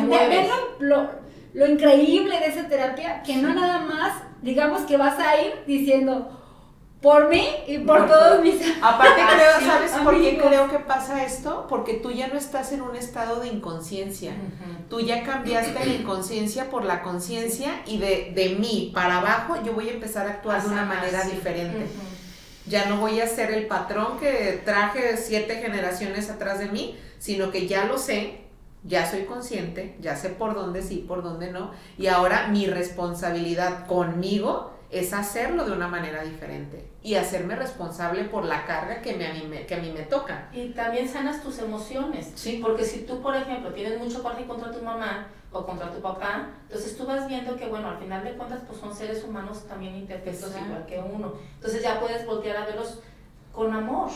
lo, 0.78 0.86
lo- 0.86 1.10
lo 1.54 1.66
increíble 1.66 2.38
de 2.38 2.46
esa 2.46 2.68
terapia, 2.68 3.22
que 3.22 3.36
no 3.36 3.52
nada 3.54 3.80
más, 3.80 4.22
digamos 4.42 4.82
que 4.82 4.96
vas 4.96 5.18
a 5.18 5.40
ir 5.40 5.64
diciendo, 5.66 6.39
por 7.00 7.28
mí 7.28 7.48
y 7.66 7.78
por, 7.78 8.06
todos 8.06 8.32
todo. 8.36 8.42
mis 8.42 8.56
Aparte 8.82 9.22
creo, 9.34 9.60
¿sabes 9.66 9.92
por 9.92 10.20
qué 10.20 10.38
creo 10.38 10.70
que 10.70 10.78
pasa 10.80 11.24
esto? 11.24 11.66
Porque 11.68 11.94
tú 11.94 12.10
ya 12.10 12.28
no 12.28 12.34
estás 12.34 12.72
en 12.72 12.82
un 12.82 12.94
estado 12.94 13.40
de 13.40 13.48
inconsciencia. 13.48 14.34
Tú 14.90 15.00
ya 15.00 15.22
cambiaste 15.22 15.84
la 15.84 15.94
inconsciencia 15.94 16.68
por 16.68 16.84
la 16.84 17.02
conciencia 17.02 17.82
y 17.86 17.98
de, 17.98 18.32
de 18.34 18.56
mí 18.56 18.90
para 18.94 19.18
abajo 19.18 19.56
yo 19.64 19.72
voy 19.72 19.88
a 19.88 19.92
empezar 19.92 20.26
a 20.26 20.30
actuar 20.30 20.62
de 20.62 20.68
una 20.68 20.82
Sanar, 20.82 20.96
manera 20.96 21.22
sí. 21.22 21.30
diferente. 21.30 21.86
Ya 22.66 22.84
no 22.86 22.98
voy 22.98 23.20
a 23.20 23.26
ser 23.26 23.50
el 23.52 23.66
patrón 23.66 24.18
que 24.18 24.60
traje 24.64 25.16
siete 25.16 25.56
generaciones 25.56 26.28
atrás 26.28 26.58
de 26.58 26.66
mí, 26.66 26.98
sino 27.18 27.50
que 27.50 27.66
ya 27.66 27.86
lo 27.86 27.98
sé, 27.98 28.42
ya 28.84 29.10
soy 29.10 29.24
consciente, 29.24 29.96
ya 30.00 30.16
sé 30.16 30.28
por 30.28 30.54
dónde 30.54 30.82
sí, 30.82 31.04
por 31.08 31.22
dónde 31.22 31.50
no, 31.50 31.72
y 31.98 32.08
ahora 32.08 32.48
mi 32.48 32.66
responsabilidad 32.66 33.86
conmigo 33.86 34.72
es 34.90 35.12
hacerlo 35.12 35.64
de 35.64 35.72
una 35.72 35.86
manera 35.88 36.22
diferente 36.24 36.84
y 37.02 37.14
hacerme 37.14 37.54
responsable 37.54 38.24
por 38.24 38.44
la 38.44 38.64
carga 38.66 39.00
que, 39.02 39.14
me, 39.14 39.26
a, 39.28 39.32
mí 39.34 39.46
me, 39.48 39.64
que 39.66 39.74
a 39.76 39.78
mí 39.78 39.92
me 39.92 40.02
toca. 40.02 40.48
Y 40.52 40.70
también 40.70 41.08
sanas 41.08 41.42
tus 41.42 41.58
emociones. 41.60 42.32
Sí. 42.34 42.58
Porque 42.62 42.84
si 42.84 43.02
tú, 43.02 43.20
por 43.22 43.36
ejemplo, 43.36 43.72
tienes 43.72 43.98
mucho 43.98 44.22
coraje 44.22 44.46
contra 44.46 44.72
tu 44.72 44.82
mamá 44.82 45.28
o 45.52 45.64
contra 45.64 45.90
tu 45.92 46.00
papá, 46.00 46.48
entonces 46.64 46.96
tú 46.96 47.06
vas 47.06 47.28
viendo 47.28 47.54
que, 47.56 47.66
bueno, 47.68 47.88
al 47.90 47.98
final 47.98 48.24
de 48.24 48.32
cuentas, 48.32 48.62
pues 48.66 48.80
son 48.80 48.94
seres 48.94 49.22
humanos 49.24 49.64
también 49.68 49.94
imperfectos 49.94 50.48
Exacto. 50.50 50.66
igual 50.68 50.86
que 50.86 50.98
uno. 50.98 51.32
Entonces 51.54 51.82
ya 51.82 52.00
puedes 52.00 52.26
voltear 52.26 52.56
a 52.56 52.66
verlos 52.66 53.00
con 53.52 53.72
amor. 53.72 54.10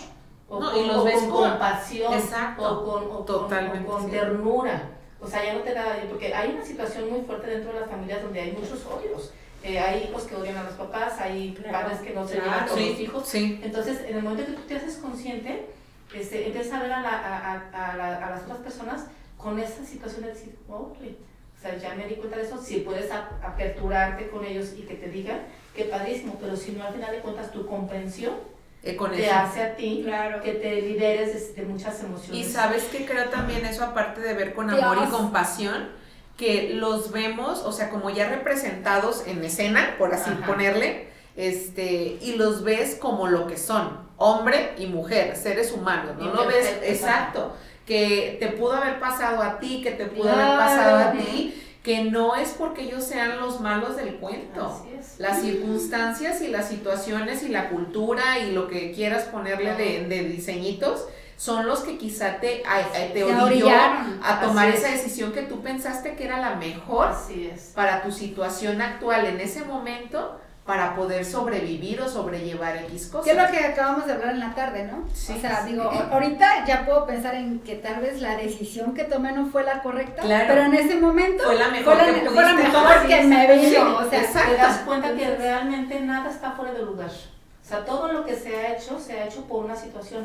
O 0.49 0.61
No, 0.61 0.73
con, 0.73 0.81
y 0.81 0.87
los 0.89 0.97
o 0.97 1.05
ves 1.05 1.21
con 1.21 1.31
con- 1.31 1.51
compasión. 1.51 2.13
Exacto. 2.15 2.81
O 2.81 2.85
con, 2.85 3.05
o 3.05 3.09
con- 3.19 3.27
Totalmente, 3.27 3.89
o 3.89 3.93
con 3.93 4.11
ternura. 4.11 4.91
O 5.21 5.27
sea, 5.27 5.43
ya 5.45 5.55
no 5.55 5.61
te 5.61 5.73
da... 5.73 5.97
Porque 6.09 6.35
hay 6.35 6.51
una 6.51 6.65
situación 6.65 7.09
muy 7.11 7.23
fuerte 7.23 7.47
dentro 7.47 7.73
de 7.73 7.81
las 7.81 7.89
familias 7.89 8.23
donde 8.23 8.41
hay 8.41 8.53
muchos 8.53 8.85
odios. 8.87 9.33
Eh, 9.65 9.79
hay 9.79 10.05
hijos 10.05 10.25
que 10.25 10.37
odian 10.37 10.59
a 10.59 10.65
los 10.65 10.75
papás, 10.75 11.19
hay 11.21 11.55
Claro, 11.55 11.73
padres 11.89 12.01
que 12.01 12.13
no 12.13 12.29
se 12.29 12.35
llevan 12.35 12.69
con 12.69 12.77
Sí, 12.79 12.91
los 12.91 13.01
hijos. 13.01 13.27
sí. 13.29 13.61
Entonces, 13.63 14.01
en 14.07 14.17
el 14.19 14.23
momento 14.23 14.45
que 14.45 14.53
tú 14.53 14.63
te 14.69 14.77
haces 14.77 14.97
consciente, 14.99 15.67
este, 16.15 16.47
empiezas 16.47 16.75
a 16.75 16.83
ver 16.83 16.93
a, 16.93 17.01
la- 17.01 17.09
a, 17.09 17.53
a- 17.73 17.93
a 17.93 17.97
la- 17.97 18.27
a 18.27 18.31
las 18.31 18.43
otras 18.43 18.59
personas 18.59 19.07
con 19.39 19.59
esa 19.59 19.83
situación 19.85 20.23
de 20.23 20.29
decir, 20.29 20.55
oh, 20.69 20.93
o 20.93 21.61
sea, 21.61 21.79
ya 21.79 21.95
me 21.95 22.07
di 22.07 22.17
cuenta 22.17 22.37
de 22.37 22.43
eso, 22.43 22.61
si 22.63 22.81
puedes 22.81 23.11
a- 23.11 23.31
aperturarte 23.43 24.29
con 24.29 24.45
ellos 24.45 24.75
y 24.77 24.83
que 24.83 24.95
te 24.97 25.09
digan, 25.09 25.41
qué 25.75 25.85
padrísimo, 25.85 26.37
pero 26.39 26.55
si 26.57 26.73
no, 26.73 26.85
al 26.85 26.93
final 26.93 27.11
de 27.13 27.19
cuentas, 27.21 27.51
tu 27.51 27.67
comprensión 27.67 28.35
Eh, 28.83 28.97
con 28.97 29.13
te 29.13 29.25
eso. 29.25 29.35
hace 29.35 29.63
a 29.63 29.77
ti 29.77 30.03
Claro. 30.05 30.43
que 30.43 30.53
te 30.53 30.83
liberes 30.83 31.55
de, 31.57 31.63
de 31.63 31.67
muchas 31.67 32.03
emociones. 32.05 32.47
Y 32.47 32.53
sabes 32.53 32.85
que 32.85 33.07
creo 33.07 33.31
también 33.31 33.65
eso, 33.65 33.83
aparte 33.83 34.21
de 34.21 34.35
ver 34.35 34.53
con 34.53 34.69
amor 34.69 34.99
y 35.07 35.11
compasión, 35.11 35.89
que 36.37 36.75
los 36.75 37.13
vemos, 37.13 37.61
o 37.61 37.73
sea, 37.73 37.91
como 37.91 38.11
ya 38.11 38.29
representados 38.29 39.25
en 39.27 39.45
escena, 39.45 39.95
por 39.99 40.13
así 40.13 40.31
Ajá. 40.31 40.47
ponerle, 40.47 41.09
este, 41.37 42.19
y 42.21 42.35
los 42.37 42.65
ves 42.65 42.97
como 42.97 43.29
lo 43.29 43.47
que 43.47 43.57
son, 43.57 43.99
hombre 44.17 44.73
y 44.79 44.87
mujer, 44.87 45.37
seres 45.37 45.73
humanos, 45.73 46.17
no 46.19 46.33
lo 46.33 46.47
ves, 46.47 46.79
exacto, 46.83 47.55
que 47.87 48.37
te 48.41 48.49
pudo 48.49 48.73
haber 48.73 48.99
pasado 48.99 49.43
a 49.43 49.59
ti, 49.59 49.81
que 49.83 49.93
te 49.93 50.07
pudo 50.07 50.31
haber 50.31 50.57
pasado 50.57 50.97
a 50.97 51.13
ti, 51.13 51.61
que 51.83 52.05
no 52.05 52.35
es 52.35 52.51
porque 52.51 52.83
ellos 52.85 53.05
sean 53.05 53.39
los 53.39 53.61
malos 53.61 53.97
del 53.97 54.15
cuento. 54.15 54.65
Así 54.65 54.97
es. 54.99 55.21
Las 55.21 55.43
circunstancias 55.43 56.41
y 56.41 56.49
las 56.49 56.69
situaciones 56.69 57.43
y 57.43 57.49
la 57.49 57.69
cultura 57.69 58.39
y 58.39 58.53
lo 58.53 58.69
que 58.69 58.93
quieras 58.93 59.25
ponerle 59.25 59.75
de, 59.75 60.07
de 60.07 60.25
diseñitos 60.25 61.07
son 61.37 61.67
los 61.67 61.81
que 61.81 61.99
quizá 61.99 62.37
te, 62.41 62.63
a- 62.65 62.79
a- 62.79 63.13
te 63.13 63.25
orillaron. 63.25 64.21
a 64.23 64.41
tomar 64.41 64.69
es. 64.69 64.77
esa 64.81 64.91
decisión 64.91 65.33
que 65.33 65.43
tú 65.43 65.61
pensaste 65.63 66.15
que 66.15 66.25
era 66.25 66.39
la 66.39 66.55
mejor 66.57 67.09
Así 67.09 67.51
es. 67.53 67.73
para 67.75 68.03
tu 68.03 68.13
situación 68.13 68.81
actual 68.81 69.27
en 69.27 69.41
ese 69.41 69.65
momento 69.65 70.41
para 70.65 70.95
poder 70.97 71.27
sobrevivir 71.27 72.01
o 72.01 72.09
sobrellevar 72.09 72.77
X 72.89 73.09
cosas. 73.09 73.25
Que 73.27 73.33
es 73.33 73.37
lo 73.37 73.51
que 73.51 73.63
acabamos 73.67 74.07
de 74.07 74.15
hablar 74.15 74.31
en 74.31 74.41
la 74.41 74.55
tarde, 74.55 74.85
¿no? 74.91 75.05
Sí, 75.13 75.35
o 75.37 75.41
sea, 75.41 75.63
sí. 75.63 75.73
digo, 75.73 75.83
ahorita 76.11 76.65
ya 76.65 76.87
puedo 76.87 77.05
pensar 77.05 77.35
en 77.35 77.59
que 77.61 77.75
tal 77.75 78.01
vez 78.01 78.23
la 78.23 78.37
decisión 78.39 78.95
que 78.95 79.05
tomé 79.05 79.33
no 79.33 79.45
fue 79.49 79.63
la 79.63 79.83
correcta, 79.83 80.23
Claro. 80.23 80.47
pero 80.49 80.63
en 80.63 80.73
ese 80.75 80.97
momento 80.99 81.45
Fue 81.45 81.57
la 81.57 81.69
mejor 81.69 81.99
fue 81.99 82.07
la, 82.13 82.15
que 82.19 82.31
fue 82.31 82.43
la 82.43 82.53
mejor 82.55 83.07
que 83.07 83.23
me 83.25 83.57
vino, 83.59 83.97
o 83.99 84.09
sea, 84.09 84.21
Exacto. 84.23 84.53
te 84.53 84.57
das 84.57 84.79
cuenta 84.87 85.15
que 85.15 85.37
realmente 85.37 86.01
nada 86.01 86.31
está 86.31 86.53
fuera 86.53 86.73
de 86.73 86.83
lugar. 86.83 87.11
O 87.11 87.67
sea, 87.69 87.85
todo 87.85 88.11
lo 88.11 88.25
que 88.25 88.35
se 88.35 88.57
ha 88.57 88.75
hecho, 88.75 88.99
se 88.99 89.21
ha 89.21 89.27
hecho 89.27 89.43
por 89.45 89.67
una 89.67 89.77
situación. 89.77 90.25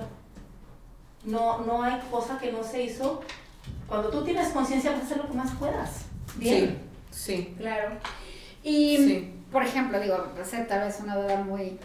No, 1.23 1.59
no 1.59 1.83
hay 1.83 1.99
cosa 2.11 2.37
que 2.39 2.51
no 2.51 2.63
se 2.63 2.83
hizo. 2.83 3.21
Cuando 3.87 4.09
tú 4.09 4.23
tienes 4.23 4.49
conciencia, 4.49 4.91
vas 4.91 5.01
a 5.01 5.03
hacer 5.03 5.17
lo 5.17 5.27
que 5.27 5.33
más 5.33 5.51
puedas. 5.59 6.05
Bien. 6.35 6.77
Sí, 7.11 7.35
sí. 7.35 7.55
Claro. 7.57 7.91
Y, 8.63 8.97
Sí. 8.97 9.33
por 9.51 9.63
ejemplo, 9.63 9.99
digo, 9.99 10.17
tal 10.67 10.79
vez 10.81 10.99
una 11.01 11.15
duda 11.15 11.37
muy... 11.43 11.77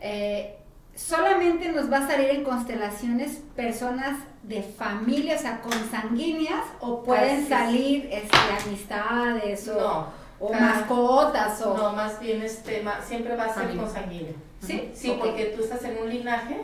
eh, 0.00 0.56
solamente 0.94 1.70
nos 1.72 1.90
va 1.90 1.98
a 1.98 2.06
salir 2.08 2.30
en 2.30 2.44
constelaciones 2.44 3.40
personas 3.56 4.18
de 4.42 4.62
familia, 4.62 5.34
o 5.36 5.38
sea, 5.38 5.60
consanguíneas, 5.60 6.64
o 6.80 7.02
pueden 7.02 7.34
Así 7.36 7.42
es. 7.42 7.48
salir 7.48 8.08
este, 8.12 8.36
amistades 8.66 9.68
o, 9.68 9.80
No. 9.80 10.06
o 10.40 10.52
Ah, 10.54 10.58
mascotas 10.60 11.60
o... 11.62 11.76
No, 11.76 11.92
más 11.92 12.20
bien 12.20 12.42
este, 12.42 12.82
ma- 12.82 13.00
siempre 13.02 13.34
va 13.36 13.44
a 13.46 13.54
ser 13.54 13.74
consanguíneo. 13.76 14.34
Sí, 14.60 14.90
sí, 14.94 15.16
porque 15.18 15.46
tú 15.56 15.62
estás 15.64 15.82
en 15.84 15.98
un 16.02 16.08
linaje 16.10 16.60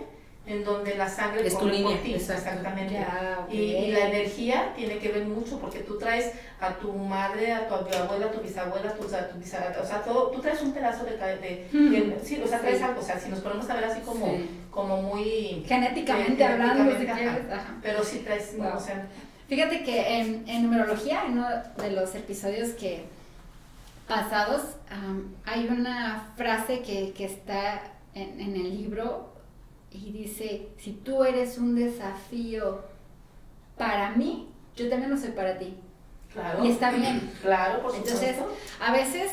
en 0.51 0.65
donde 0.65 0.97
la 0.97 1.09
sangre 1.09 1.47
Es 1.47 1.53
tu 1.53 1.61
corre 1.61 1.71
por 1.71 1.79
línea, 1.93 2.03
ti, 2.03 2.15
exacto. 2.15 2.49
exactamente. 2.51 2.95
Ya. 2.95 3.47
Y, 3.51 3.57
y 3.57 3.93
la 3.93 4.09
energía 4.09 4.73
tiene 4.75 4.99
que 4.99 5.09
ver 5.13 5.25
mucho 5.27 5.59
porque 5.61 5.79
tú 5.81 5.97
traes 5.99 6.33
a 6.61 6.71
tu 6.75 6.93
madre, 6.93 7.53
a 7.53 7.69
tu 7.69 7.75
abuela, 7.75 8.27
a 8.27 8.31
tu 8.33 8.41
bisabuela, 8.41 8.91
a 8.91 8.95
tu, 8.95 9.05
a 9.15 9.29
tu 9.29 9.39
bisabuela, 9.39 9.79
o 9.81 9.87
sea, 9.87 10.03
todo, 10.03 10.31
tú 10.31 10.41
traes 10.41 10.61
un 10.63 10.73
pedazo 10.73 11.05
de, 11.05 11.17
de, 11.17 11.69
Mm. 11.73 11.91
de- 11.93 12.21
sí, 12.25 12.41
o 12.45 12.49
sea, 12.49 12.59
traes 12.61 12.79
Sí. 12.79 12.85
algo, 12.85 13.01
o 13.01 13.03
sea, 13.05 13.19
si 13.21 13.29
nos 13.31 13.39
ponemos 13.41 13.71
a 13.71 13.75
ver 13.75 13.85
así 13.85 14.01
como, 14.01 14.27
Sí. 14.27 14.51
como 14.71 15.01
muy, 15.03 15.65
Genéticamente 15.69 16.43
Eh, 16.43 16.47
hablando, 16.47 16.83
si 16.85 16.91
genéticamente, 16.91 17.31
ajá. 17.31 17.39
quieres. 17.41 17.53
ajá. 17.59 17.75
pero 17.83 18.05
sí 18.05 18.19
traes, 18.19 18.57
Wow. 18.59 18.77
o 18.77 18.81
sea, 18.81 19.07
Fíjate 19.49 19.83
que 19.83 20.19
en, 20.21 20.49
en 20.49 20.63
numerología, 20.63 21.25
en 21.27 21.33
uno 21.33 21.47
de 21.77 21.91
los 21.91 22.15
episodios 22.15 22.69
que 22.71 23.05
pasados, 24.07 24.63
am, 24.91 25.35
hay 25.45 25.67
una 25.69 26.33
frase 26.37 26.83
que, 26.83 27.13
que 27.13 27.25
está 27.25 27.81
en, 28.15 28.41
en 28.41 28.55
el 28.57 28.77
libro 28.77 29.33
y 29.91 30.13
dice, 30.13 30.69
si 30.79 30.93
tú 30.93 31.25
eres 31.25 31.59
un 31.59 31.75
desafío 31.75 32.83
para 33.77 34.11
mí, 34.11 34.49
yo 34.77 34.89
también 34.89 35.11
lo 35.11 35.17
soy 35.17 35.31
para 35.31 35.59
ti. 35.59 35.77
claro. 36.33 36.65
Y 36.65 36.71
está 36.71 36.91
bien. 36.93 37.33
Claro, 37.43 37.83
por 37.83 37.95
Entonces, 37.95 38.37
a 38.81 38.93
veces 38.93 39.33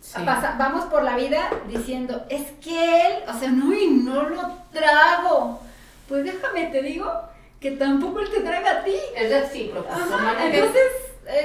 Sí. 0.00 0.20
pasa- 0.26 0.56
vamos 0.58 0.86
por 0.86 1.04
la 1.04 1.16
vida 1.16 1.48
diciendo, 1.68 2.24
es 2.28 2.50
que 2.60 3.06
él, 3.06 3.12
o 3.28 3.38
sea, 3.38 3.50
no, 3.50 3.72
y 3.72 3.88
no 3.88 4.28
lo 4.28 4.42
trago. 4.72 5.60
Pues 6.08 6.24
déjame 6.24 6.66
te 6.66 6.82
digo 6.82 7.08
que 7.60 7.70
tampoco 7.72 8.18
él 8.18 8.28
te 8.30 8.40
traga 8.40 8.80
a 8.80 8.84
ti. 8.84 8.96
Es 9.14 9.30
recíproco. 9.30 9.86
Entonces... 10.40 10.82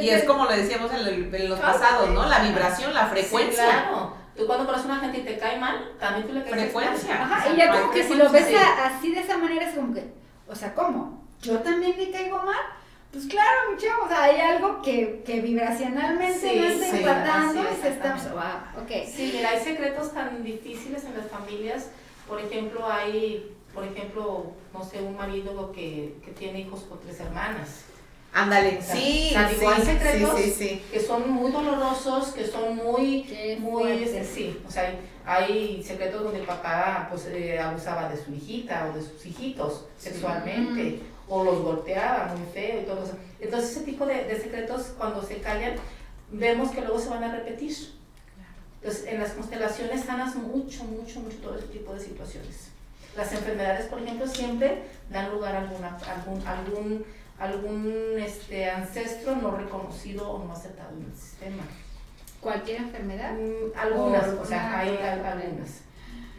Y 0.01 0.09
eh, 0.09 0.15
es 0.15 0.23
como 0.23 0.45
lo 0.45 0.51
decíamos 0.51 0.91
en, 0.91 0.97
el- 1.07 1.35
en 1.35 1.49
los 1.49 1.59
Claro. 1.59 1.73
pasados, 1.79 2.09
¿no? 2.09 2.25
La 2.25 2.39
vibración, 2.39 2.91
la 2.95 3.05
frecuencia. 3.05 3.63
Sí, 3.63 3.69
claro. 3.69 4.06
Tú 4.37 4.45
cuando 4.45 4.65
conoces 4.65 4.85
a 4.85 4.93
una 4.93 4.99
gente 5.01 5.19
y 5.19 5.23
te 5.23 5.37
cae 5.37 5.57
mal, 5.59 5.93
también 5.99 6.27
tú 6.27 6.33
le 6.33 6.43
caes 6.43 6.55
Frecuencia. 6.71 7.23
Ajá, 7.23 7.49
y 7.51 7.57
ya 7.57 7.71
como 7.71 7.91
que 7.91 8.03
si 8.03 8.13
lo 8.13 8.29
ves 8.29 8.47
Sí. 8.47 8.55
a- 8.55 8.85
así 8.87 9.11
de 9.11 9.21
esa 9.21 9.37
manera 9.37 9.67
es 9.67 9.75
como 9.75 9.93
que, 9.93 10.11
o 10.47 10.55
sea, 10.55 10.73
¿cómo? 10.75 11.25
¿Yo 11.41 11.59
también 11.59 11.97
le 11.97 12.11
caigo 12.11 12.37
mal? 12.43 12.55
Pues 13.11 13.25
claro, 13.25 13.71
mi 13.71 13.77
chavo, 13.77 14.03
o 14.05 14.07
sea, 14.07 14.23
hay 14.23 14.39
algo 14.39 14.81
que, 14.81 15.23
que 15.25 15.39
vibracionalmente 15.41 16.37
Sí, 16.39 16.59
no 16.59 16.65
está 16.67 16.85
sí, 16.91 16.97
empatando 16.97 17.61
y 17.63 17.81
se 17.81 17.87
está... 17.89 18.13
Wow, 18.33 18.83
ok. 18.83 18.91
Sí, 19.11 19.31
mira, 19.33 19.49
hay 19.49 19.63
secretos 19.63 20.13
tan 20.13 20.43
difíciles 20.43 21.03
en 21.05 21.17
las 21.17 21.27
familias. 21.27 21.89
Por 22.27 22.39
ejemplo, 22.41 22.87
hay, 22.91 23.55
por 23.73 23.85
ejemplo, 23.85 24.51
no 24.73 24.83
sé, 24.83 25.01
un 25.01 25.15
marido 25.15 25.71
que, 25.71 26.15
que 26.23 26.31
tiene 26.31 26.59
hijos 26.61 26.81
con 26.81 26.99
tres 26.99 27.19
hermanas. 27.21 27.85
Ándale, 28.37 28.79
sí, 28.83 29.29
o 29.29 29.33
sea, 29.33 29.47
hay 29.47 29.55
sí, 29.79 29.85
secretos 29.85 30.39
sí, 30.39 30.55
sí. 30.55 30.81
que 30.91 30.99
son 30.99 31.27
muy 31.31 31.51
dolorosos, 31.51 32.27
que 32.27 32.45
son 32.45 32.75
muy, 32.75 33.23
Qué 33.23 33.57
muy, 33.59 34.03
este, 34.03 34.23
sí, 34.23 34.61
o 34.67 34.69
sea, 34.69 34.83
hay, 34.83 34.99
hay 35.25 35.83
secretos 35.83 36.21
donde 36.23 36.41
el 36.41 36.45
papá, 36.45 37.07
pues, 37.09 37.25
eh, 37.25 37.59
abusaba 37.59 38.07
de 38.09 38.23
su 38.23 38.31
hijita 38.31 38.89
o 38.91 38.95
de 38.95 39.01
sus 39.01 39.25
hijitos 39.25 39.85
sexualmente, 39.97 41.01
o 41.27 41.43
los 41.43 41.61
golpeaba 41.63 42.35
muy 42.35 42.45
feo 42.53 42.81
y 42.81 42.85
todo 42.85 43.03
eso. 43.03 43.17
Entonces, 43.39 43.71
ese 43.71 43.81
tipo 43.81 44.05
de, 44.05 44.25
de 44.25 44.39
secretos, 44.39 44.93
cuando 44.99 45.23
se 45.23 45.37
callan, 45.37 45.73
vemos 46.31 46.69
que 46.69 46.81
luego 46.81 46.99
se 46.99 47.09
van 47.09 47.23
a 47.23 47.31
repetir. 47.31 47.75
Entonces, 48.81 49.07
en 49.07 49.19
las 49.19 49.31
constelaciones 49.31 50.05
sanas 50.05 50.35
mucho, 50.35 50.83
mucho, 50.83 51.21
mucho 51.21 51.37
todo 51.37 51.57
ese 51.57 51.69
tipo 51.69 51.91
de 51.91 52.01
situaciones. 52.01 52.67
Las 53.15 53.33
enfermedades, 53.33 53.87
por 53.87 53.99
ejemplo, 53.99 54.27
siempre 54.27 54.83
dan 55.09 55.31
lugar 55.31 55.55
a 55.55 55.61
alguna, 55.61 55.97
algún, 56.15 56.45
algún, 56.45 57.05
algún 57.39 58.15
este, 58.17 58.69
ancestro 58.69 59.35
no 59.35 59.51
reconocido 59.51 60.29
o 60.31 60.43
no 60.45 60.53
aceptado 60.53 60.89
en 60.97 61.05
el 61.05 61.15
sistema. 61.15 61.63
Cualquier 62.41 62.77
enfermedad. 62.81 63.33
Mm, 63.33 63.77
algunas, 63.77 64.27
O 64.29 64.41
o 64.41 64.45
sea, 64.45 64.79
hay 64.79 64.89
alguna- 64.89 65.11
al- 65.11 65.25
algunas. 65.41 65.81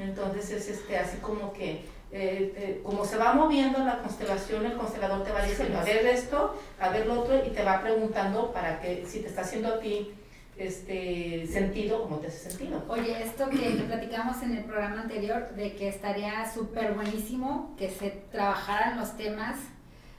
Entonces 0.01 0.51
es 0.51 0.69
este, 0.69 0.97
así 0.97 1.17
como 1.19 1.53
que, 1.53 1.85
eh, 2.13 2.53
eh, 2.57 2.81
como 2.85 3.05
se 3.05 3.17
va 3.17 3.33
moviendo 3.35 3.81
la 3.85 3.99
constelación, 3.99 4.65
el 4.65 4.77
constelador 4.77 5.25
te 5.25 5.33
va 5.33 5.43
diciendo, 5.45 5.79
a 5.79 5.85
ver 5.85 6.07
esto, 6.07 6.57
a 6.81 6.89
ver 6.91 7.07
lo 7.07 7.21
otro, 7.21 7.45
y 7.45 7.51
te 7.51 7.63
va 7.65 7.83
preguntando 7.83 8.53
para 8.53 8.81
que, 8.81 9.05
si 9.07 9.21
te 9.21 9.27
está 9.29 9.43
haciendo 9.43 9.75
a 9.75 9.81
ti 9.81 10.13
este 10.57 11.47
sentido, 11.47 12.03
como 12.03 12.17
te 12.19 12.29
hace 12.29 12.51
sentido. 12.51 12.83
Oye, 12.89 13.23
esto 13.23 13.49
que, 13.51 13.77
que 13.77 13.83
platicamos 13.85 14.43
en 14.43 14.57
el 14.57 14.65
programa 14.65 15.03
anterior, 15.03 15.51
de 15.55 15.75
que 15.77 15.89
estaría 15.89 16.51
súper 16.53 16.95
buenísimo 16.95 17.75
que 17.79 17.91
se 17.91 18.11
trabajaran 18.33 18.99
los 18.99 19.17
temas 19.17 19.57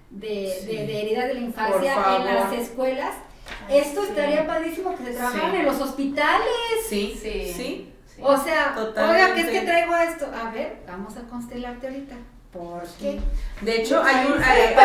de, 0.10 0.58
Sí. 0.62 0.66
de, 0.68 0.88
de 0.88 1.02
heridas 1.02 1.28
de 1.28 1.34
la 1.36 1.40
infancia 1.40 1.94
en 2.18 2.26
las 2.26 2.54
escuelas. 2.54 3.16
Ay, 3.68 3.80
Esto 3.80 4.02
sí. 4.04 4.10
estaría 4.10 4.46
padrísimo 4.48 4.96
que 4.96 5.04
se 5.06 5.14
trabajaran 5.14 5.52
Sí. 5.52 5.58
en 5.58 5.66
los 5.66 5.82
hospitales. 5.82 6.48
Sí, 6.88 7.18
Sí. 7.22 7.54
sí. 7.56 7.94
Sí. 8.16 8.22
O 8.22 8.38
sea, 8.38 8.74
Totalmente. 8.76 9.24
oiga, 9.24 9.36
¿qué 9.36 9.42
es 9.42 9.48
que 9.48 9.62
traigo 9.66 9.96
esto? 9.96 10.26
A 10.36 10.52
ver, 10.52 10.78
vamos 10.88 11.16
a 11.18 11.22
constelarte 11.22 11.88
ahorita. 11.88 12.16
¿Por 12.52 12.84
qué? 13.00 13.20
De 13.62 13.82
hecho, 13.82 14.04
hay 14.04 14.26
un... 14.26 14.44
Hay- 14.44 14.76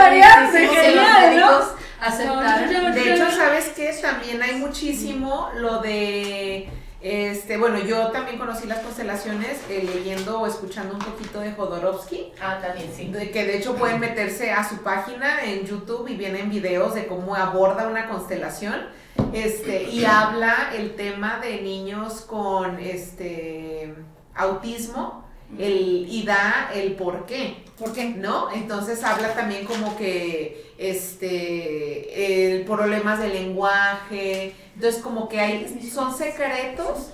que 0.52 0.68
genial, 0.68 0.94
los 0.94 1.50
¿no? 1.50 1.58
médicos 1.58 1.74
Aceptar. 2.00 2.92
De 2.94 3.14
hecho, 3.14 3.30
¿sabes 3.30 3.68
qué? 3.74 3.90
También 4.02 4.42
hay 4.42 4.56
muchísimo 4.56 5.48
lo 5.56 5.78
de 5.80 6.68
este, 7.04 7.58
bueno, 7.58 7.78
yo 7.80 8.08
también 8.12 8.38
conocí 8.38 8.66
las 8.66 8.78
constelaciones 8.78 9.60
eh, 9.68 9.86
leyendo 9.94 10.40
o 10.40 10.46
escuchando 10.46 10.94
un 10.94 11.00
poquito 11.00 11.40
de 11.40 11.52
Jodorowsky. 11.52 12.32
Ah, 12.40 12.58
también, 12.62 12.90
sí. 12.96 13.08
De 13.08 13.30
que 13.30 13.44
de 13.44 13.58
hecho 13.58 13.76
pueden 13.76 14.00
meterse 14.00 14.50
a 14.52 14.66
su 14.66 14.78
página 14.78 15.44
en 15.44 15.66
YouTube 15.66 16.08
y 16.08 16.16
vienen 16.16 16.48
videos 16.48 16.94
de 16.94 17.06
cómo 17.06 17.34
aborda 17.34 17.88
una 17.88 18.08
constelación. 18.08 18.86
Este, 19.34 19.82
y 19.82 20.06
habla 20.06 20.70
el 20.74 20.96
tema 20.96 21.40
de 21.40 21.60
niños 21.60 22.22
con 22.22 22.80
este 22.80 23.94
autismo 24.34 25.23
el, 25.58 26.06
y 26.08 26.24
da 26.24 26.70
el 26.74 26.92
por 26.92 27.26
qué. 27.26 27.64
¿Por 27.78 27.92
qué? 27.92 28.10
¿No? 28.10 28.52
Entonces 28.52 29.02
habla 29.02 29.34
también 29.34 29.64
como 29.66 29.96
que 29.96 30.72
este 30.78 32.54
el 32.54 32.64
problemas 32.64 33.20
de 33.20 33.28
lenguaje, 33.28 34.54
entonces, 34.74 35.02
como 35.02 35.28
que 35.28 35.40
hay, 35.40 35.90
son 35.90 36.16
secretos, 36.16 37.12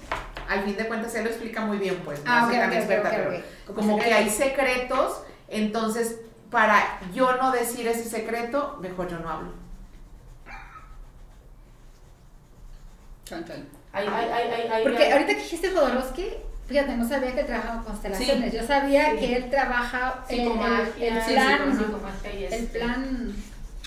al 0.49 0.65
fin 0.65 0.77
de 0.77 0.89
cuentas 0.89 1.15
él 1.15 1.25
lo 1.25 1.31
explica 1.31 1.61
muy 1.61 1.79
bien, 1.79 1.97
pues, 2.05 2.25
no 2.25 2.33
ah, 2.33 2.47
soy 2.47 2.57
tan 2.57 2.73
experta, 2.73 3.11
pero 3.11 3.75
como 3.75 3.99
que 3.99 4.13
hay 4.13 4.31
secretos, 4.31 5.23
entonces, 5.49 6.21
para 6.51 7.01
yo 7.13 7.37
no 7.37 7.53
decir 7.53 7.87
ese 7.87 8.05
secreto, 8.05 8.79
mejor 8.81 9.09
yo 9.09 9.19
no 9.19 9.29
hablo. 9.29 9.53
Porque 14.83 15.13
ahorita 15.13 15.35
que 15.35 15.41
dijiste 15.41 15.71
Jodorowsky, 15.71 16.27
fíjate, 16.71 16.97
no 16.97 17.07
sabía 17.07 17.35
que 17.35 17.43
trabajaba 17.43 17.83
con 17.83 17.85
constelaciones. 17.85 18.53
Yo 18.53 18.65
sabía 18.65 19.17
que 19.17 19.37
él 19.37 19.51
trabaja 19.51 20.25
el, 20.29 20.39
el, 20.39 20.49
el, 20.49 21.25
plan, 21.25 21.79
el 22.33 22.67
plan, 22.69 23.35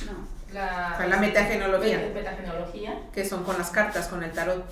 no, 0.06 0.28
la, 0.54 0.96
con 0.98 1.10
la 1.10 1.18
metagenología. 1.18 2.12
Metagenología. 2.14 3.00
Que 3.14 3.26
son 3.26 3.46
con 3.46 3.58
las 3.58 3.70
cartas, 3.70 4.10
con 4.10 4.22
el 4.22 4.32
tarot. 4.34 4.70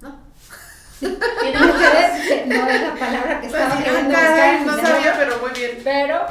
¿No? 0.00 0.08
no 1.02 1.08
es 2.68 2.80
la 2.80 2.94
palabra 2.98 3.40
que 3.42 3.46
estaba 3.46 3.74
buscar. 3.74 4.60
No 4.62 4.80
sabía, 4.80 5.14
pero 5.18 5.38
muy 5.38 5.50
bien. 5.50 5.80
Pero. 5.84 6.26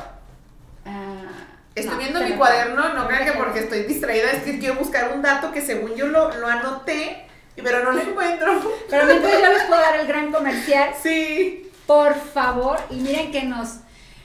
Uh, 0.85 1.29
estoy 1.75 1.97
viendo 1.99 2.21
mi 2.21 2.31
cuaderno, 2.31 2.93
no 2.95 3.07
crean 3.07 3.25
que 3.25 3.33
porque 3.33 3.59
estoy 3.59 3.83
distraída, 3.83 4.31
es 4.31 4.43
que 4.43 4.57
quiero 4.57 4.75
buscar 4.75 5.13
un 5.13 5.21
dato 5.21 5.51
que 5.51 5.61
según 5.61 5.93
yo 5.95 6.07
lo, 6.07 6.35
lo 6.37 6.47
anoté, 6.47 7.27
pero 7.55 7.83
no 7.83 7.91
lo 7.91 8.01
encuentro. 8.01 8.61
Pero 8.89 9.05
mientras 9.05 9.33
yo 9.33 9.53
les 9.53 9.63
puedo 9.63 9.81
dar 9.81 9.99
el 9.99 10.07
gran 10.07 10.31
comercial. 10.31 10.91
Sí. 11.01 11.69
Por 11.85 12.15
favor, 12.15 12.79
y 12.89 12.95
miren 12.95 13.31
que 13.31 13.43
nos 13.43 13.79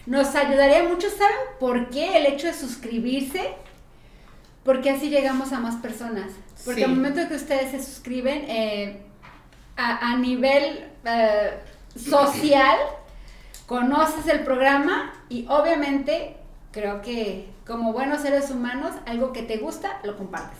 nos 0.08 0.34
ayudaría 0.34 0.84
mucho, 0.84 1.10
¿saben 1.10 1.36
por 1.60 1.90
qué? 1.90 2.16
El 2.16 2.24
hecho 2.24 2.46
de 2.46 2.54
suscribirse, 2.54 3.54
porque 4.64 4.88
así 4.88 5.10
llegamos 5.10 5.52
a 5.52 5.60
más 5.60 5.76
personas. 5.76 6.32
Porque 6.64 6.84
al 6.84 6.94
momento 6.94 7.28
que 7.28 7.34
ustedes 7.34 7.72
se 7.72 7.82
suscriben, 7.82 8.46
eh, 8.48 9.02
a, 9.76 10.16
nivel 10.16 10.88
eh, 11.04 11.58
social, 11.94 12.78
conoces 13.66 14.26
el 14.28 14.44
programa 14.44 15.12
y 15.28 15.46
obviamente 15.50 16.36
creo 16.72 17.02
que 17.02 17.50
como 17.66 17.92
buenos 17.92 18.22
seres 18.22 18.50
humanos, 18.50 18.92
algo 19.04 19.34
que 19.34 19.42
te 19.42 19.58
gusta, 19.58 20.00
lo 20.04 20.16
compartes. 20.16 20.58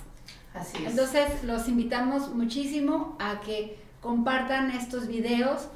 Así 0.55 0.85
es. 0.85 0.91
Entonces, 0.91 1.45
los 1.45 1.69
invitamos 1.69 2.35
muchísimo 2.35 3.17
a 3.19 3.41
que 3.41 3.79
compartan 4.01 4.71
estos 4.71 5.09
videos 5.09 5.69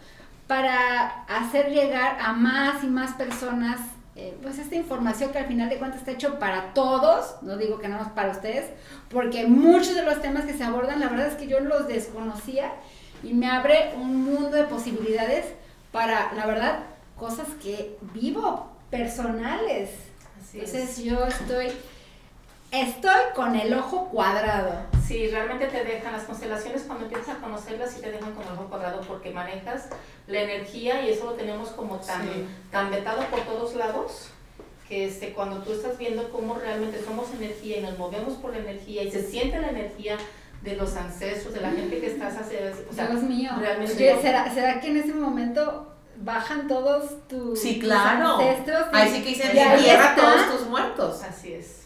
para 0.46 1.24
hacer 1.24 1.70
llegar 1.70 2.18
a 2.20 2.32
más 2.32 2.84
y 2.84 2.86
más 2.86 3.14
personas 3.14 3.80
eh, 4.14 4.36
pues 4.42 4.58
esta 4.58 4.74
información 4.74 5.32
que 5.32 5.38
al 5.38 5.46
final 5.46 5.70
de 5.70 5.78
cuentas 5.78 6.00
está 6.00 6.10
hecho 6.10 6.38
para 6.38 6.74
todos, 6.74 7.36
no 7.40 7.56
digo 7.56 7.78
que 7.78 7.88
no 7.88 7.98
es 7.98 8.08
para 8.08 8.32
ustedes, 8.32 8.66
porque 9.08 9.46
muchos 9.46 9.94
de 9.94 10.04
los 10.04 10.20
temas 10.20 10.44
que 10.44 10.52
se 10.52 10.64
abordan, 10.64 11.00
la 11.00 11.08
verdad 11.08 11.28
es 11.28 11.34
que 11.34 11.46
yo 11.46 11.60
los 11.60 11.88
desconocía 11.88 12.72
y 13.22 13.32
me 13.32 13.48
abre 13.48 13.94
un 13.96 14.22
mundo 14.22 14.50
de 14.50 14.64
posibilidades 14.64 15.46
para, 15.92 16.30
la 16.34 16.44
verdad, 16.44 16.80
cosas 17.16 17.46
que 17.62 17.96
vivo, 18.12 18.70
personales. 18.90 19.88
Entonces 20.52 21.02
yo 21.02 21.24
estoy 21.26 21.68
Estoy 22.72 23.20
con 23.34 23.54
el 23.54 23.74
ojo 23.74 24.08
cuadrado. 24.08 24.86
Sí, 25.06 25.28
realmente 25.28 25.66
te 25.66 25.84
dejan 25.84 26.12
las 26.12 26.22
constelaciones 26.22 26.84
cuando 26.86 27.04
empiezas 27.04 27.36
a 27.36 27.38
conocerlas 27.38 27.98
y 27.98 28.00
te 28.00 28.10
dejan 28.10 28.32
con 28.32 28.44
el 28.44 28.52
ojo 28.54 28.64
cuadrado 28.64 29.02
porque 29.02 29.30
manejas 29.30 29.90
la 30.26 30.40
energía 30.40 31.02
y 31.02 31.10
eso 31.10 31.26
lo 31.26 31.32
tenemos 31.32 31.68
como 31.68 31.96
tan, 31.96 32.26
tan 32.70 32.90
vetado 32.90 33.26
por 33.26 33.40
todos 33.40 33.74
lados 33.74 34.30
que 34.88 35.06
este, 35.06 35.34
cuando 35.34 35.58
tú 35.58 35.72
estás 35.74 35.98
viendo 35.98 36.30
cómo 36.30 36.54
realmente 36.54 37.04
somos 37.04 37.28
energía 37.34 37.80
y 37.80 37.82
nos 37.82 37.98
movemos 37.98 38.34
por 38.38 38.52
la 38.52 38.60
energía 38.60 39.02
y 39.02 39.10
se 39.10 39.22
siente 39.22 39.60
la 39.60 39.68
energía 39.68 40.16
de 40.62 40.74
los 40.74 40.96
ancestros, 40.96 41.52
de 41.52 41.60
la 41.60 41.72
gente 41.72 42.00
que 42.00 42.06
estás 42.06 42.38
haciendo. 42.38 42.70
O 42.90 42.94
sea, 42.94 43.08
Dios 43.08 43.22
mío. 43.22 43.50
Realmente 43.58 44.22
¿será, 44.22 44.50
¿Será 44.50 44.80
que 44.80 44.86
en 44.88 44.96
ese 44.96 45.12
momento 45.12 45.92
bajan 46.16 46.68
todos 46.68 47.28
tus, 47.28 47.60
sí, 47.60 47.78
claro. 47.78 48.36
ancestros? 48.40 48.86
Ahí 48.94 49.10
sí 49.10 49.22
que 49.22 49.28
dicen, 49.28 49.50
tierra 49.52 50.14
todos 50.16 50.56
tus 50.56 50.68
muertos. 50.68 51.22
Así 51.22 51.52
es. 51.52 51.81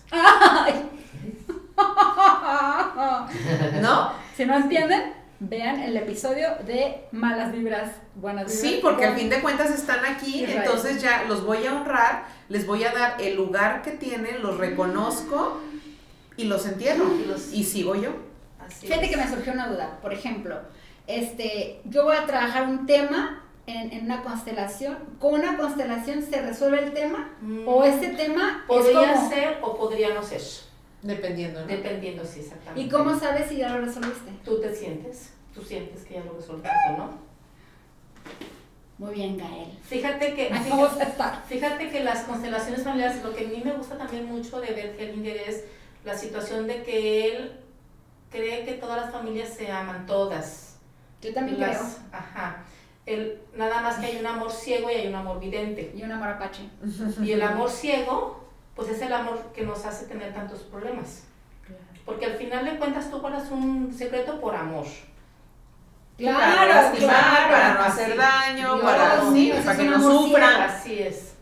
¿No? 3.80 4.12
Si 4.36 4.44
no 4.44 4.56
entienden, 4.56 5.14
vean 5.40 5.80
el 5.80 5.96
episodio 5.96 6.48
de 6.66 7.06
Malas 7.12 7.52
Vibras, 7.52 7.92
Buenas 8.14 8.46
Vibras. 8.46 8.60
Sí, 8.60 8.80
porque 8.82 9.04
al 9.04 9.16
fin 9.16 9.28
de 9.28 9.40
cuentas 9.40 9.70
están 9.70 10.04
aquí, 10.04 10.44
entonces 10.44 11.02
ya 11.02 11.24
los 11.24 11.44
voy 11.44 11.66
a 11.66 11.74
honrar, 11.74 12.24
les 12.48 12.66
voy 12.66 12.84
a 12.84 12.92
dar 12.92 13.16
el 13.20 13.36
lugar 13.36 13.82
que 13.82 13.92
tienen, 13.92 14.42
los 14.42 14.58
reconozco 14.58 15.60
y 16.36 16.44
los 16.44 16.66
entierro. 16.66 17.06
Y, 17.52 17.64
sigo 17.64 17.94
yo. 17.94 18.10
Fíjate 18.80 19.10
que 19.10 19.16
me 19.16 19.28
surgió 19.28 19.52
una 19.52 19.68
duda. 19.68 19.98
Por 20.02 20.12
ejemplo, 20.12 20.58
este, 21.06 21.80
yo 21.84 22.04
voy 22.04 22.16
a 22.16 22.26
trabajar 22.26 22.64
un 22.64 22.86
tema 22.86 23.45
en, 23.66 24.04
una 24.04 24.22
constelación, 24.22 24.96
¿con 25.18 25.34
una 25.34 25.56
constelación 25.56 26.22
se 26.22 26.40
resuelve 26.40 26.84
el 26.84 26.92
tema? 26.92 27.32
¿O 27.66 27.80
mm. 27.80 27.84
ese 27.84 28.08
tema 28.10 28.64
podría 28.66 29.28
ser 29.28 29.58
o 29.62 29.76
podría 29.76 30.14
no 30.14 30.22
ser? 30.22 30.40
Dependiendo, 31.02 31.60
¿no? 31.60 31.66
Dependiendo, 31.66 32.24
sí, 32.24 32.40
exactamente. 32.40 32.80
¿Y 32.80 32.88
cómo 32.88 33.18
sabes 33.18 33.48
si 33.48 33.58
ya 33.58 33.70
lo 33.70 33.84
resolviste? 33.84 34.30
Tú 34.44 34.60
te 34.60 34.74
sientes, 34.74 35.32
tú 35.54 35.62
sientes 35.62 36.04
que 36.04 36.14
ya 36.14 36.24
lo 36.24 36.34
resolviste 36.34 36.70
o 36.90 36.96
no. 36.96 37.26
Muy 38.98 39.14
bien, 39.14 39.36
Gael. 39.36 39.78
Fíjate 39.82 40.34
que, 40.34 40.46
fíjate, 40.46 41.06
fíjate, 41.48 41.90
que 41.90 42.02
las 42.02 42.24
constelaciones 42.24 42.82
familiares, 42.82 43.22
lo 43.22 43.34
que 43.34 43.44
a 43.44 43.48
mí 43.48 43.60
me 43.62 43.72
gusta 43.72 43.98
también 43.98 44.24
mucho 44.24 44.60
de 44.60 44.72
Bert 44.72 44.98
Hellinger 44.98 45.36
es 45.36 45.64
la 46.04 46.16
situación 46.16 46.66
de 46.66 46.82
que 46.82 47.26
él 47.26 47.60
cree 48.30 48.64
que 48.64 48.72
todas 48.74 49.02
las 49.02 49.12
familias 49.12 49.50
se 49.50 49.70
aman, 49.70 50.06
todas. 50.06 50.78
Yo 51.20 51.34
también 51.34 51.58
creo. 51.58 51.80
Ajá 52.10 52.64
el, 53.06 53.40
nada 53.54 53.80
más 53.80 53.98
que 53.98 54.06
hay 54.06 54.16
un 54.18 54.26
amor 54.26 54.50
ciego 54.50 54.90
y 54.90 54.94
hay 54.94 55.06
un 55.06 55.14
amor 55.14 55.38
vidente. 55.38 55.92
Y 55.96 56.02
un 56.02 56.12
amor 56.12 56.28
apache. 56.28 56.68
Y 57.22 57.32
el 57.32 57.42
amor 57.42 57.70
ciego, 57.70 58.44
pues 58.74 58.88
es 58.88 59.00
el 59.00 59.12
amor 59.12 59.52
que 59.54 59.62
nos 59.62 59.84
hace 59.86 60.06
tener 60.06 60.34
tantos 60.34 60.60
problemas. 60.60 61.22
Porque 62.04 62.26
al 62.26 62.34
final 62.34 62.64
de 62.64 62.78
cuentas 62.78 63.10
tú 63.10 63.20
guardas 63.20 63.50
un 63.50 63.94
secreto 63.96 64.40
por 64.40 64.54
amor. 64.54 64.86
Claro, 66.18 66.38
para 66.38 66.66
lastimar, 66.66 67.50
para 67.50 67.74
no 67.74 67.80
hacer 67.80 68.16
daño, 68.16 68.80
para, 68.80 69.20
para 69.64 69.76
que 69.76 69.84
no 69.84 70.00
sufra. 70.00 70.64
Así 70.64 70.98
es. 71.00 71.34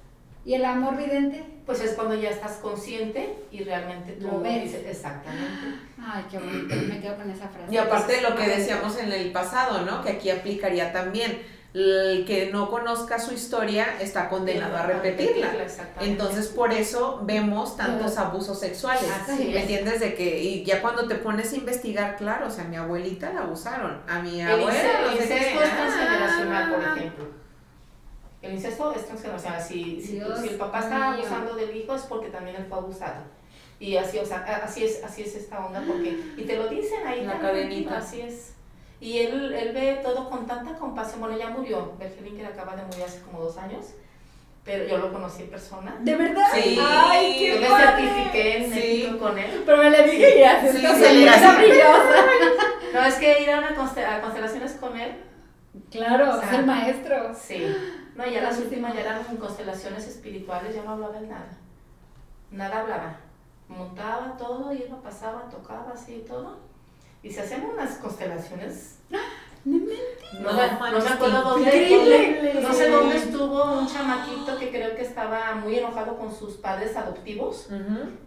¿Y 0.45 0.55
el 0.55 0.65
amor 0.65 0.97
vidente? 0.97 1.45
Pues 1.65 1.81
es 1.81 1.93
cuando 1.93 2.15
ya 2.15 2.29
estás 2.29 2.59
consciente 2.59 3.39
y 3.51 3.65
realmente 3.65 4.13
tú 4.13 4.27
lo 4.27 4.41
ves. 4.41 4.75
exactamente. 4.75 5.79
Ay, 5.99 6.25
qué 6.31 6.39
bonito, 6.39 6.75
me 6.75 7.01
quedo 7.01 7.17
con 7.17 7.31
esa 7.31 7.49
frase. 7.49 7.73
Y 7.73 7.79
aparte 7.79 8.17
de 8.17 8.21
lo 8.21 8.37
que 8.37 8.47
decíamos 8.47 8.99
en 8.99 9.11
el 9.11 9.33
pasado, 9.33 9.87
¿no? 9.87 10.03
Que 10.03 10.11
aquí 10.11 10.29
aplicaría 10.29 10.93
también 10.93 11.41
el 11.75 12.25
que 12.25 12.51
no 12.53 12.71
conozca 12.71 13.19
su 13.19 13.35
historia 13.35 13.99
está 14.01 14.29
condenado 14.29 14.77
a 14.77 14.87
repetirla. 14.87 15.53
Entonces, 16.01 16.47
por 16.47 16.73
eso 16.73 17.21
vemos 17.25 17.77
tantos 17.77 18.17
abusos 18.17 18.61
sexuales. 18.61 19.11
¿Me 19.29 19.61
entiendes? 19.61 19.99
De 19.99 20.15
que, 20.15 20.41
y 20.41 20.65
ya 20.65 20.81
cuando 20.81 21.09
te 21.09 21.17
pones 21.17 21.53
a 21.53 21.57
investigar, 21.57 22.17
claro, 22.17 22.47
o 22.47 22.51
sea, 22.51 22.65
a 22.65 22.69
mi 22.69 22.77
abuelita 22.77 23.33
la 23.33 23.41
abusaron, 23.41 24.01
a 24.09 24.21
mi 24.21 24.41
abuela. 24.41 24.73
El 25.11 25.21
incesto 25.21 25.63
es 25.63 25.71
transgeneracional, 25.71 26.75
por 26.75 26.85
ejemplo. 26.85 27.25
El 28.41 28.53
incesto 28.55 28.93
es 28.95 29.07
transgeneracional. 29.07 29.61
Si, 29.61 30.01
si, 30.01 30.21
si 30.41 30.49
el 30.49 30.57
papá 30.57 30.79
está 30.79 31.13
abusando 31.13 31.57
del 31.57 31.77
hijo 31.77 31.97
es 31.97 32.03
porque 32.03 32.29
también 32.29 32.57
él 32.57 32.67
fue 32.69 32.79
abusado. 32.79 33.23
Y 33.81 33.97
así, 33.97 34.19
o 34.19 34.25
sea, 34.25 34.63
así 34.65 34.85
es, 34.85 35.03
así 35.03 35.23
es 35.23 35.35
esta 35.35 35.67
onda, 35.67 35.83
porque, 35.85 36.17
y 36.37 36.45
te 36.45 36.57
lo 36.57 36.69
dicen 36.69 37.05
ahí. 37.05 37.25
La 37.25 37.41
cadenita. 37.41 37.99
Así 37.99 38.21
es. 38.21 38.54
Y 39.05 39.19
él, 39.19 39.53
él 39.53 39.75
ve 39.75 40.01
todo 40.03 40.31
con 40.31 40.47
tanta 40.47 40.73
compasión. 40.79 41.21
Bueno, 41.21 41.37
ya 41.37 41.51
murió. 41.51 41.93
que 41.99 42.47
acaba 42.47 42.75
de 42.75 42.85
morir 42.85 43.05
hace 43.05 43.21
como 43.21 43.41
dos 43.41 43.59
años. 43.59 43.85
Pero 44.65 44.87
yo 44.87 44.97
lo 44.97 45.13
conocí 45.13 45.43
en 45.43 45.51
persona. 45.51 45.95
¿De 46.01 46.17
verdad? 46.17 46.47
Sí. 46.55 46.79
Ay, 46.81 47.37
qué 47.39 47.55
Yo 47.55 47.61
me 47.61 47.67
certifiqué 47.69 48.57
en 48.57 48.71
México 48.71 49.19
con 49.19 49.39
él. 49.39 49.63
Pero 49.67 49.77
me 49.77 49.91
le 49.91 50.05
dije, 50.05 50.41
ya, 50.41 50.59
sí, 50.63 50.79
sí, 50.79 50.79
brillosa. 50.79 52.25
No, 52.95 53.05
es 53.05 53.15
que 53.17 53.43
ir 53.43 53.51
a, 53.51 53.59
una 53.59 53.73
a 53.73 54.21
constelaciones 54.23 54.73
con 54.81 54.99
él. 54.99 55.13
Claro, 55.91 56.41
es 56.41 56.53
el 56.53 56.65
maestro. 56.65 57.35
Sí. 57.35 57.77
No, 58.15 58.27
ya 58.27 58.41
las 58.41 58.59
últimas 58.59 58.95
ya 58.95 59.01
eran 59.03 59.23
constelaciones 59.37 60.07
espirituales, 60.07 60.75
ya 60.75 60.83
no 60.83 60.93
hablaba 60.93 61.21
de 61.21 61.27
nada. 61.27 61.59
Nada 62.51 62.81
hablaba. 62.81 63.17
montaba 63.69 64.35
todo, 64.39 64.73
iba, 64.73 64.97
pasaba, 65.03 65.47
tocaba 65.51 65.93
así 65.93 66.15
y 66.15 66.25
todo. 66.25 66.73
Y 67.25 67.31
se 67.33 67.41
hacían 67.41 67.65
unas 67.65 67.97
constelaciones. 67.97 68.99
No 69.11 69.19
No, 69.65 69.79
No, 69.79 70.53
me- 70.53 70.73
no 70.73 70.79
manches, 70.79 71.05
me 71.05 71.11
acuerdo 71.11 71.43
dónde, 71.43 72.61
no 72.63 72.73
sé 72.75 72.91
dónde 72.91 73.17
estuvo 73.17 73.79
un 73.79 73.87
chamaquito 73.87 74.59
que 74.59 74.69
creo 74.71 74.95
que 74.95 75.01
estaba 75.03 75.55
muy 75.55 75.79
enojado 75.79 76.19
con 76.19 76.31
sus 76.35 76.55
padres 76.59 76.95
adoptivos 76.97 77.69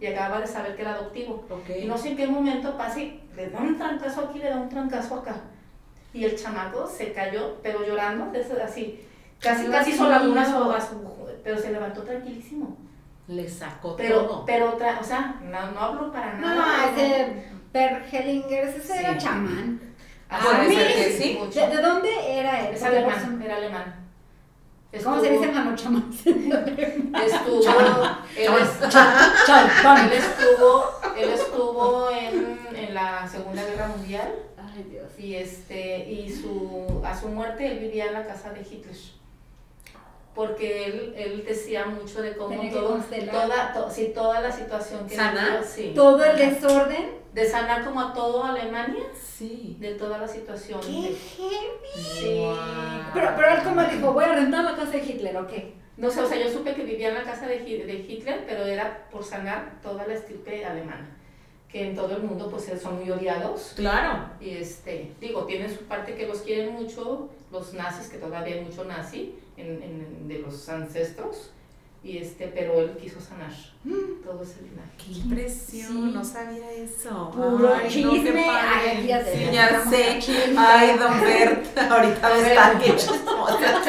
y 0.00 0.06
acababa 0.06 0.40
de 0.40 0.48
saber 0.48 0.74
que 0.74 0.82
era 0.82 0.94
adoptivo. 0.94 1.44
Y 1.80 1.84
no 1.86 1.96
sé 1.96 2.08
en 2.08 2.16
qué 2.16 2.26
momento 2.26 2.76
pasa 2.76 2.98
y 3.00 3.22
le 3.36 3.50
da 3.50 3.60
un 3.60 3.78
trancazo 3.78 4.22
aquí, 4.22 4.40
le 4.40 4.50
da 4.50 4.56
un 4.56 4.68
trancazo 4.68 5.14
acá. 5.14 5.42
Y 6.12 6.24
el 6.24 6.36
chamaco 6.36 6.88
se 6.88 7.12
cayó, 7.12 7.56
pero 7.62 7.86
llorando, 7.86 8.32
de 8.32 8.40
eso- 8.40 8.56
así, 8.60 9.00
casi, 9.38 9.66
casi 9.66 9.90
hizo 9.92 10.08
lagunas 10.08 10.48
mío. 10.48 10.72
a 10.72 10.80
su, 10.80 10.96
pero 11.44 11.56
se 11.58 11.70
levantó 11.70 12.02
tranquilísimo. 12.02 12.76
Le 13.28 13.48
sacó 13.48 13.94
Pero, 13.96 14.22
todo. 14.26 14.44
pero, 14.46 14.78
tra- 14.78 14.98
o 15.00 15.04
sea, 15.04 15.36
no, 15.42 15.70
no 15.72 15.80
hablo 15.80 16.10
para 16.12 16.34
No, 16.34 16.48
nada. 16.54 16.90
ese 16.90 17.44
Per 17.72 18.02
Hellinger, 18.10 18.64
ese 18.68 18.80
Sí. 18.80 18.92
era 18.98 19.16
chamán. 19.18 19.80
Ah, 20.30 20.40
Puede 20.42 20.68
sí, 20.70 20.74
ser 20.76 20.94
que 20.94 21.18
sí. 21.18 21.38
mucho. 21.38 21.60
¿De, 21.60 21.76
de 21.76 21.82
dónde 21.82 22.38
era 22.38 22.66
él? 22.68 22.74
Es 22.74 22.82
alemán, 22.82 23.42
era 23.44 23.56
alemán. 23.56 23.94
¿Cómo 25.04 25.20
se 25.20 25.26
Estuvo- 25.34 25.40
dice 25.42 25.52
mano 25.52 25.76
chamán? 25.76 26.10
Estuvo, 26.10 27.60
Chamán. 27.62 28.18
él, 28.36 28.50
es- 28.60 28.88
Chamán. 29.46 30.06
él 30.06 30.12
estuvo, 30.12 30.84
él 31.16 31.28
estuvo 31.30 32.10
en, 32.10 32.58
en 32.74 32.94
la 32.94 33.28
Segunda 33.28 33.62
Guerra 33.64 33.88
Mundial 33.88 34.32
Ay, 34.56 34.84
Dios. 34.90 35.10
y 35.18 35.34
este 35.34 36.08
y 36.10 36.30
su 36.32 37.02
a 37.04 37.14
su 37.18 37.28
muerte 37.28 37.66
él 37.70 37.78
vivía 37.80 38.06
en 38.06 38.14
la 38.14 38.26
casa 38.26 38.50
de 38.50 38.60
Hitler. 38.60 38.96
Porque 40.38 40.84
él, 40.84 41.14
él 41.18 41.44
decía 41.44 41.86
mucho 41.86 42.22
de 42.22 42.36
cómo 42.36 42.54
todo, 42.70 43.00
toda, 43.28 43.72
to- 43.72 43.90
sí, 43.90 44.12
toda 44.14 44.40
la 44.40 44.52
situación 44.52 45.04
que 45.08 45.16
¿Sanar? 45.16 45.50
vivió, 45.50 45.64
sí. 45.66 45.92
Todo 45.96 46.24
el 46.24 46.36
desorden. 46.38 47.18
de 47.34 47.44
sanar 47.44 47.84
como 47.84 48.00
a 48.00 48.12
todo 48.14 48.44
Alemania 48.44 49.02
Sí. 49.20 49.76
de 49.80 49.94
toda 49.94 50.16
la 50.18 50.28
situación. 50.28 50.80
¡Qué 50.80 50.92
de- 50.92 51.16
heavy! 51.16 51.92
sí. 51.96 52.36
Wow. 52.38 52.56
Pero, 53.14 53.30
pero 53.36 53.48
él 53.48 53.62
como 53.64 53.82
dijo, 53.82 54.12
voy 54.12 54.24
a 54.26 54.34
rentar 54.34 54.62
la 54.64 54.76
casa 54.76 54.92
de 54.92 54.98
Hitler, 55.04 55.36
¿o 55.38 55.46
qué? 55.48 55.74
No 55.96 56.08
sé, 56.08 56.20
o 56.20 56.26
sea, 56.28 56.38
yo 56.40 56.48
supe 56.48 56.72
que 56.74 56.84
vivía 56.84 57.08
en 57.08 57.14
la 57.14 57.24
casa 57.24 57.46
de, 57.48 57.56
Hi- 57.56 57.82
de 57.82 57.94
Hitler, 57.94 58.44
pero 58.46 58.64
era 58.64 59.08
por 59.10 59.24
sanar 59.24 59.80
toda 59.82 60.06
la 60.06 60.14
estirpe 60.14 60.64
alemana, 60.64 61.08
que 61.68 61.88
en 61.88 61.96
todo 61.96 62.14
el 62.14 62.22
mundo 62.22 62.48
pues 62.48 62.70
son 62.80 63.00
muy 63.00 63.10
odiados. 63.10 63.72
Claro. 63.74 64.30
Y 64.40 64.50
este, 64.50 65.12
digo, 65.20 65.44
tienen 65.46 65.68
su 65.76 65.84
parte 65.86 66.14
que 66.14 66.28
los 66.28 66.42
quieren 66.42 66.74
mucho, 66.74 67.28
los 67.50 67.74
nazis, 67.74 68.08
que 68.08 68.18
todavía 68.18 68.54
hay 68.54 68.60
mucho 68.64 68.84
nazi 68.84 69.34
en, 69.58 69.82
en- 69.82 70.28
de 70.28 70.38
los 70.38 70.68
ancestros, 70.68 71.50
y 72.04 72.18
este, 72.18 72.46
pero 72.54 72.74
él 72.80 72.92
quiso 73.00 73.20
sanar 73.20 73.50
todo 74.24 74.42
ese 74.42 74.62
linaje. 74.62 74.88
Qué 74.98 75.12
impresión, 75.18 75.92
Sí. 75.92 76.10
no 76.14 76.24
sabía 76.24 76.70
eso. 76.72 77.30
Puro 77.34 77.74
Ay, 77.74 78.02
no, 78.04 78.12
qué 78.12 78.16
chisme. 78.22 78.46
padre. 78.46 78.90
Ay, 78.90 79.02
fíjate, 79.02 79.36
Sí, 79.36 79.44
ya 79.52 79.70
ya 79.70 79.90
sé. 79.90 80.18
chisme. 80.20 80.54
Ay, 80.58 80.96
don 80.98 81.20
Bert, 81.20 81.78
ahorita 81.78 82.28
me 82.34 82.40
está 82.48 82.78
que 82.78 82.96
chismosa. 82.96 83.58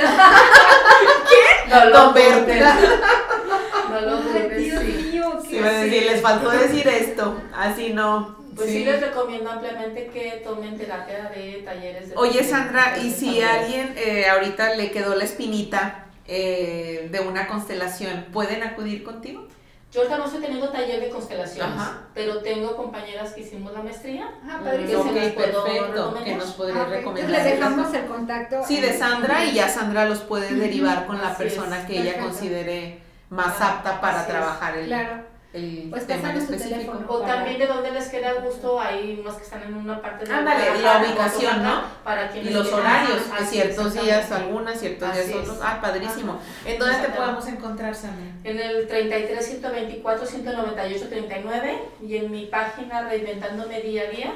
No 1.69 1.89
Don 1.91 2.13
Bert. 2.13 2.47
No 3.89 4.01
lo 4.01 4.17
Ay, 4.17 4.23
dudes, 4.23 4.57
Dios 4.57 4.79
sí. 4.81 5.09
mío, 5.11 5.39
Sí, 5.41 5.47
qué 5.49 5.61
decir, 5.63 6.03
les 6.11 6.21
faltó 6.21 6.49
decir 6.51 6.87
esto, 6.87 7.41
así 7.55 7.91
no. 7.93 8.37
Pues 8.59 8.71
sí. 8.71 8.77
Sí. 8.79 8.85
les 8.85 9.01
recomiendo 9.01 9.49
ampliamente 9.51 10.07
que 10.07 10.41
tomen 10.43 10.77
terapia 10.77 11.31
de 11.35 11.61
talleres 11.65 12.09
de 12.09 12.15
Oye 12.15 12.43
Sandra, 12.43 12.97
y 12.97 13.09
si 13.11 13.25
familias. 13.27 13.51
alguien 13.59 13.93
eh, 13.97 14.27
ahorita 14.29 14.75
le 14.75 14.91
quedó 14.91 15.15
la 15.15 15.23
espinita 15.23 16.05
eh, 16.27 17.07
de 17.11 17.19
una 17.21 17.47
constelación, 17.47 18.27
¿pueden 18.31 18.61
acudir 18.63 19.03
contigo? 19.03 19.47
Yo 19.91 20.01
ahorita 20.01 20.17
no 20.19 20.25
estoy 20.25 20.41
teniendo 20.41 20.69
taller 20.69 20.99
de 20.99 21.09
constelaciones, 21.09 21.73
Ajá. 21.75 22.01
pero 22.13 22.41
tengo 22.43 22.75
compañeras 22.75 23.33
que 23.33 23.41
hicimos 23.41 23.73
la 23.73 23.81
maestría. 23.81 24.29
Ah, 24.47 24.59
Que 24.63 24.69
padrísimo. 24.69 25.03
se 25.03 25.09
puedo 25.31 25.63
perfecto, 25.65 25.65
recomendar. 25.65 26.23
que 26.25 26.35
nos 26.35 26.49
Ah, 26.49 26.53
podría 26.57 26.81
ok. 26.83 26.89
recomendar. 26.89 27.25
Entonces 27.31 27.43
les 27.45 27.59
dejamos 27.59 27.93
el 27.95 28.05
contacto. 28.05 28.63
Sí, 28.67 28.79
de 28.81 28.93
Sandra 28.97 29.45
y 29.45 29.53
ya 29.55 29.67
Sandra 29.67 30.05
los 30.05 30.19
puede 30.19 30.53
derivar 30.53 31.07
con 31.07 31.17
la 31.17 31.29
Así 31.29 31.41
persona 31.43 31.79
es, 31.79 31.85
que 31.87 32.01
ella 32.01 32.19
considere 32.19 32.99
más 33.31 33.55
Ah, 33.59 33.77
apta 33.77 33.99
para 33.99 34.21
es. 34.21 34.27
trabajar 34.27 34.77
el, 34.77 34.85
Claro. 34.85 35.23
El 35.51 35.87
Pues 35.89 36.07
en 36.07 36.21
tu 36.21 36.27
específico. 36.27 36.69
teléfono. 36.69 37.05
O 37.09 37.21
Para- 37.21 37.35
también 37.35 37.57
de 37.57 37.65
donde 37.65 37.91
les 37.91 38.07
queda 38.09 38.33
gusto, 38.33 38.79
hay 38.79 39.17
unos 39.19 39.35
que 39.35 39.43
están 39.43 39.63
en 39.63 39.73
una 39.73 39.99
parte 39.99 40.25
de 40.25 40.31
la 40.31 41.01
ubicación, 41.03 41.63
¿no? 41.63 41.81
Para 42.03 42.29
quienes 42.29 42.51
Y 42.51 42.53
los 42.53 42.71
horarios, 42.71 43.23
que 43.37 43.45
ciertos 43.45 43.93
días 43.95 44.31
algunas, 44.31 44.79
ciertos 44.79 45.09
Así 45.09 45.27
días 45.27 45.39
otros. 45.39 45.57
Ah, 45.63 45.79
padrísimo. 45.81 46.33
Ajá. 46.33 46.69
¿En 46.69 46.77
dónde 46.79 46.95
te 46.97 47.09
podemos 47.09 47.47
encontrar, 47.47 47.95
Sandra? 47.95 48.25
En 48.43 48.59
el 48.59 48.87
33 48.87 49.43
124 49.45 50.25
198 50.27 51.07
39 51.09 51.79
y 52.01 52.17
en 52.17 52.31
mi 52.31 52.45
página 52.45 53.01
Reinventándome 53.09 53.81
Día 53.81 54.03
a 54.03 54.11
Día 54.11 54.31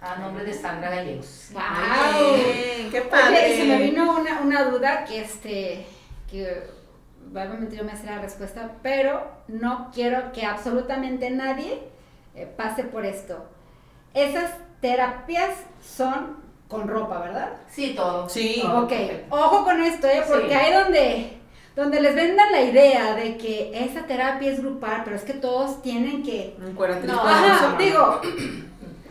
a 0.00 0.16
nombre 0.16 0.44
de 0.44 0.54
Sandra 0.54 0.90
Gallegos. 0.90 1.48
¡Wow! 1.52 1.60
Qué 2.90 3.00
padre. 3.02 3.36
Oye, 3.36 3.54
y 3.54 3.58
se 3.58 3.64
me 3.66 3.78
vino 3.78 4.18
una, 4.18 4.40
una 4.40 4.64
duda 4.64 5.04
que 5.04 5.20
este, 5.20 5.86
que 6.30 6.62
probablemente 7.32 7.76
yo 7.76 7.84
me 7.84 7.96
sé 7.96 8.06
la 8.06 8.18
respuesta, 8.20 8.72
pero 8.82 9.26
no 9.48 9.90
quiero 9.94 10.32
que 10.32 10.44
absolutamente 10.44 11.30
nadie 11.30 11.78
eh, 12.34 12.46
pase 12.56 12.84
por 12.84 13.04
esto. 13.04 13.44
Esas 14.14 14.50
terapias 14.80 15.50
son 15.82 16.38
con 16.68 16.88
ropa, 16.88 17.18
¿verdad? 17.18 17.50
Sí, 17.68 17.94
todo. 17.96 18.28
Sí. 18.28 18.62
Ok, 18.64 18.92
ojo 19.30 19.64
con 19.64 19.82
esto, 19.82 20.06
¿eh? 20.06 20.22
porque 20.28 20.48
Sí. 20.48 20.54
hay 20.54 20.72
donde, 20.72 21.32
donde 21.76 22.00
les 22.00 22.14
vendan 22.14 22.50
la 22.52 22.62
idea 22.62 23.14
de 23.14 23.36
que 23.36 23.72
esa 23.74 24.06
terapia 24.06 24.50
es 24.50 24.60
grupal, 24.60 25.02
pero 25.04 25.16
es 25.16 25.22
que 25.22 25.34
todos 25.34 25.82
tienen 25.82 26.22
que... 26.22 26.56
Un 26.58 26.74
No, 27.06 27.20
Ajá, 27.20 27.76
digo... 27.78 28.20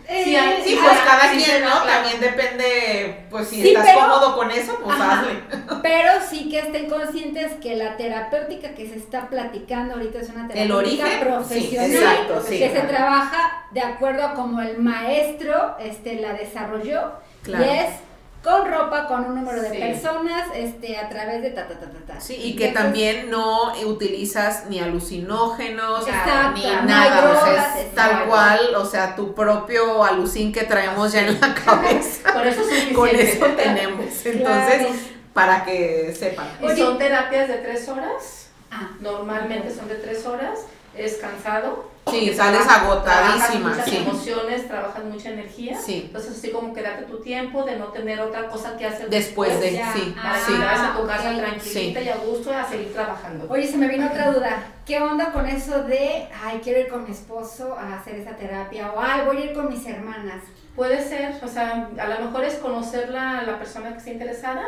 Sí, 0.09 0.35
eh, 0.35 0.61
Sí, 0.63 0.77
Ah, 0.81 0.85
pues 0.87 0.99
cada 1.01 1.31
sí, 1.31 1.37
quien, 1.43 1.61
¿no? 1.63 1.69
claro. 1.69 1.85
También 1.85 2.19
depende, 2.19 3.25
pues 3.29 3.47
si 3.47 3.61
Sí, 3.61 3.67
estás 3.69 3.85
pero- 3.85 3.99
cómodo 3.99 4.35
con 4.35 4.49
eso, 4.51 4.79
pues 4.83 4.99
Ajá. 4.99 5.19
hazle. 5.19 5.33
Pero 5.83 6.11
sí 6.29 6.49
que 6.49 6.59
estén 6.59 6.89
conscientes 6.89 7.51
que 7.61 7.75
la 7.75 7.95
terapéutica 7.95 8.69
que 8.75 8.87
se 8.89 8.95
está 8.97 9.29
platicando 9.29 9.93
ahorita 9.93 10.19
es 10.19 10.29
una 10.29 10.47
terapéutica 10.47 11.03
origen, 11.05 11.19
profesional 11.21 11.91
exacto, 11.91 12.43
sí. 12.47 12.59
que 12.59 12.69
se 12.71 12.81
trabaja 12.81 13.65
de 13.71 13.81
acuerdo 13.81 14.23
a 14.25 14.33
como 14.33 14.61
el 14.61 14.77
maestro 14.79 15.75
este, 15.79 16.15
la 16.15 16.33
desarrolló 16.33 17.13
Claro. 17.43 17.63
y 17.65 17.69
es 17.69 17.89
con 18.43 18.71
ropa, 18.71 19.05
con 19.07 19.25
un 19.25 19.35
número 19.35 19.61
de 19.61 19.69
Sí. 19.69 19.77
personas, 19.77 20.47
este, 20.55 20.97
a 20.97 21.09
través 21.09 21.41
de 21.41 21.49
ta 21.51 21.67
ta 21.67 21.73
ta 21.79 21.87
ta 21.87 22.13
ta. 22.13 22.21
Sí, 22.21 22.35
y 22.35 22.55
que 22.55 22.67
Entonces, 22.69 22.73
también 22.85 23.29
no 23.29 23.73
utilizas 23.85 24.65
ni 24.69 24.79
alucinógenos, 24.79 26.07
Exacto, 26.07 26.51
ni 26.55 26.63
nada, 26.87 27.31
o 27.31 27.33
sea, 27.33 27.43
drogas, 27.53 27.75
es 27.77 27.95
tal 27.95 28.25
cual, 28.27 28.75
o 28.75 28.85
sea, 28.85 29.15
tu 29.15 29.33
propio 29.35 30.03
alucín 30.03 30.53
que 30.53 30.63
traemos 30.63 31.11
ya 31.11 31.27
en 31.27 31.39
la 31.39 31.53
cabeza, 31.53 32.31
Con 32.33 32.47
eso 32.47 32.61
es 32.61 32.67
suficiente. 32.67 32.93
con 32.95 33.09
eso 33.09 33.45
tenemos. 33.57 34.05
Entonces, 34.25 34.77
Claro. 34.77 34.89
para 35.33 35.63
que 35.65 36.15
sepan. 36.17 36.47
Y 36.61 36.65
Oye. 36.65 36.77
son 36.77 36.97
terapias 36.97 37.47
de 37.49 37.55
tres 37.55 37.87
horas. 37.89 38.47
Ah, 38.71 38.89
Normalmente 39.01 39.73
son 39.73 39.87
de 39.89 39.95
tres 39.95 40.25
horas. 40.25 40.59
Es 40.95 41.17
cansado. 41.17 41.87
Sí, 42.09 42.33
sales 42.33 42.63
trabajas- 42.63 42.81
agotadísima, 42.81 43.69
trabajas 43.73 43.85
sí. 43.85 43.99
muchas 43.99 44.07
emociones, 44.07 44.67
trabajas 44.67 45.03
mucha 45.03 45.29
energía. 45.29 45.77
Sí. 45.79 46.03
Entonces, 46.07 46.37
así 46.37 46.49
como 46.51 46.73
que 46.73 46.81
date 46.81 47.03
tu 47.03 47.21
tiempo 47.21 47.63
de 47.63 47.75
no 47.75 47.85
tener 47.89 48.19
otra 48.19 48.47
cosa 48.47 48.75
que 48.77 48.85
hacer 48.87 49.09
Después 49.09 49.59
de, 49.61 49.73
ya. 49.73 49.93
sí, 49.93 50.15
Ah, 50.17 50.21
Para 50.23 50.39
sí. 50.39 50.53
que 50.53 50.57
vayas 50.59 50.79
a 50.81 50.97
tu 50.97 51.05
casa 51.07 51.29
ok. 51.31 51.37
tranquilita 51.37 51.99
Sí. 51.99 52.05
y 52.05 52.09
a 52.09 52.15
gusto 52.17 52.51
a 52.51 52.67
seguir 52.67 52.93
trabajando. 52.93 53.45
Oye, 53.49 53.67
se 53.67 53.77
me 53.77 53.87
vino 53.87 54.07
otra 54.07 54.31
duda. 54.31 54.63
¿Qué 54.87 54.99
onda 54.99 55.31
con 55.31 55.45
eso 55.45 55.83
de, 55.83 56.27
ay, 56.43 56.59
quiero 56.63 56.79
ir 56.79 56.87
con 56.87 57.03
mi 57.03 57.11
esposo 57.11 57.77
a 57.77 57.99
hacer 57.99 58.15
esa 58.15 58.31
terapia? 58.35 58.91
O, 58.91 58.99
ay, 58.99 59.21
voy 59.27 59.37
a 59.37 59.45
ir 59.45 59.53
con 59.53 59.69
mis 59.69 59.85
hermanas. 59.85 60.43
Puede 60.75 61.07
ser, 61.07 61.35
o 61.43 61.47
sea, 61.47 61.89
a 61.99 62.07
lo 62.07 62.25
mejor 62.25 62.43
es 62.43 62.55
conocer 62.55 63.09
la, 63.09 63.43
la 63.43 63.59
persona 63.59 63.91
que 63.91 63.97
esté 63.99 64.13
interesada, 64.13 64.63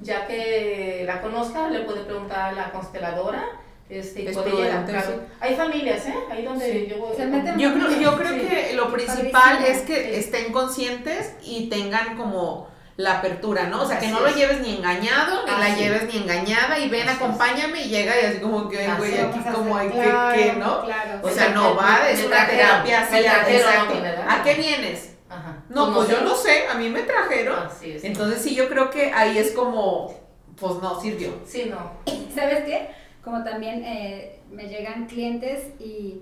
ya 0.00 0.26
que 0.26 1.02
la 1.06 1.20
conozca, 1.20 1.68
le 1.68 1.80
puede 1.80 2.00
preguntar 2.04 2.38
a 2.40 2.52
la 2.52 2.70
consteladora. 2.70 3.44
Este, 3.88 4.28
Es 4.28 4.36
prudente, 4.36 4.92
sí. 5.00 5.12
Hay 5.40 5.54
familias, 5.56 6.06
¿eh? 6.06 6.14
Ahí 6.30 6.44
donde 6.44 6.70
Sí. 6.72 6.86
yo 6.90 6.98
voy. 6.98 7.16
Se 7.16 7.24
meten 7.24 7.58
Yo 7.58 7.72
creo, 7.72 7.90
yo 8.00 8.18
creo 8.18 8.32
Sí. 8.34 8.40
que 8.46 8.72
lo 8.74 8.92
principal 8.92 9.64
es 9.64 9.80
que 9.82 9.94
Sí. 9.94 10.10
estén 10.20 10.52
conscientes 10.52 11.32
y 11.42 11.68
tengan 11.70 12.16
como 12.16 12.68
la 12.96 13.18
apertura, 13.20 13.64
¿no? 13.68 13.82
O 13.82 13.86
sea, 13.86 13.98
que 13.98 14.06
Así 14.06 14.14
no 14.14 14.20
lo 14.20 14.26
es. 14.26 14.36
lleves 14.36 14.60
ni 14.60 14.76
engañado, 14.76 15.44
ni 15.46 15.50
la 15.52 15.74
lleves 15.76 16.12
ni 16.12 16.18
engañada, 16.20 16.78
y 16.80 16.88
ven, 16.90 17.08
Así 17.08 17.10
es. 17.16 17.22
acompáñame, 17.22 17.82
y 17.82 17.88
llega 17.88 18.20
y 18.20 18.24
así 18.26 18.38
como 18.40 18.68
que, 18.68 18.88
güey, 18.98 19.18
aquí 19.20 19.38
como 19.54 19.76
hay 19.76 19.88
que, 19.88 19.94
que, 20.34 20.52
¿no? 20.58 20.82
Claro. 20.84 21.20
O 21.22 21.30
sea, 21.30 21.48
no, 21.50 21.76
va, 21.76 22.10
es 22.10 22.24
una 22.24 22.46
terapia 22.46 23.02
así, 23.02 23.16
exacto. 23.18 23.94
¿A 24.28 24.42
qué 24.42 24.54
vienes? 24.54 25.14
Ajá. 25.30 25.62
No, 25.68 25.94
pues 25.94 26.08
yo 26.08 26.22
no 26.22 26.34
sé, 26.34 26.66
a 26.66 26.74
mí 26.74 26.88
me 26.90 27.02
trajeron. 27.02 27.66
Así 27.66 27.92
es. 27.92 28.02
Entonces 28.04 28.42
sí, 28.42 28.54
yo 28.54 28.68
creo 28.68 28.90
que 28.90 29.12
ahí 29.12 29.38
es 29.38 29.52
como, 29.52 30.12
pues 30.60 30.74
no, 30.82 31.00
sirvió. 31.00 31.34
Sí, 31.46 31.70
no. 31.70 31.92
¿Sabes 32.34 32.64
qué? 32.64 32.90
Como 33.22 33.44
también 33.44 33.82
eh, 33.84 34.40
me 34.50 34.68
llegan 34.68 35.06
clientes 35.06 35.72
y 35.78 36.20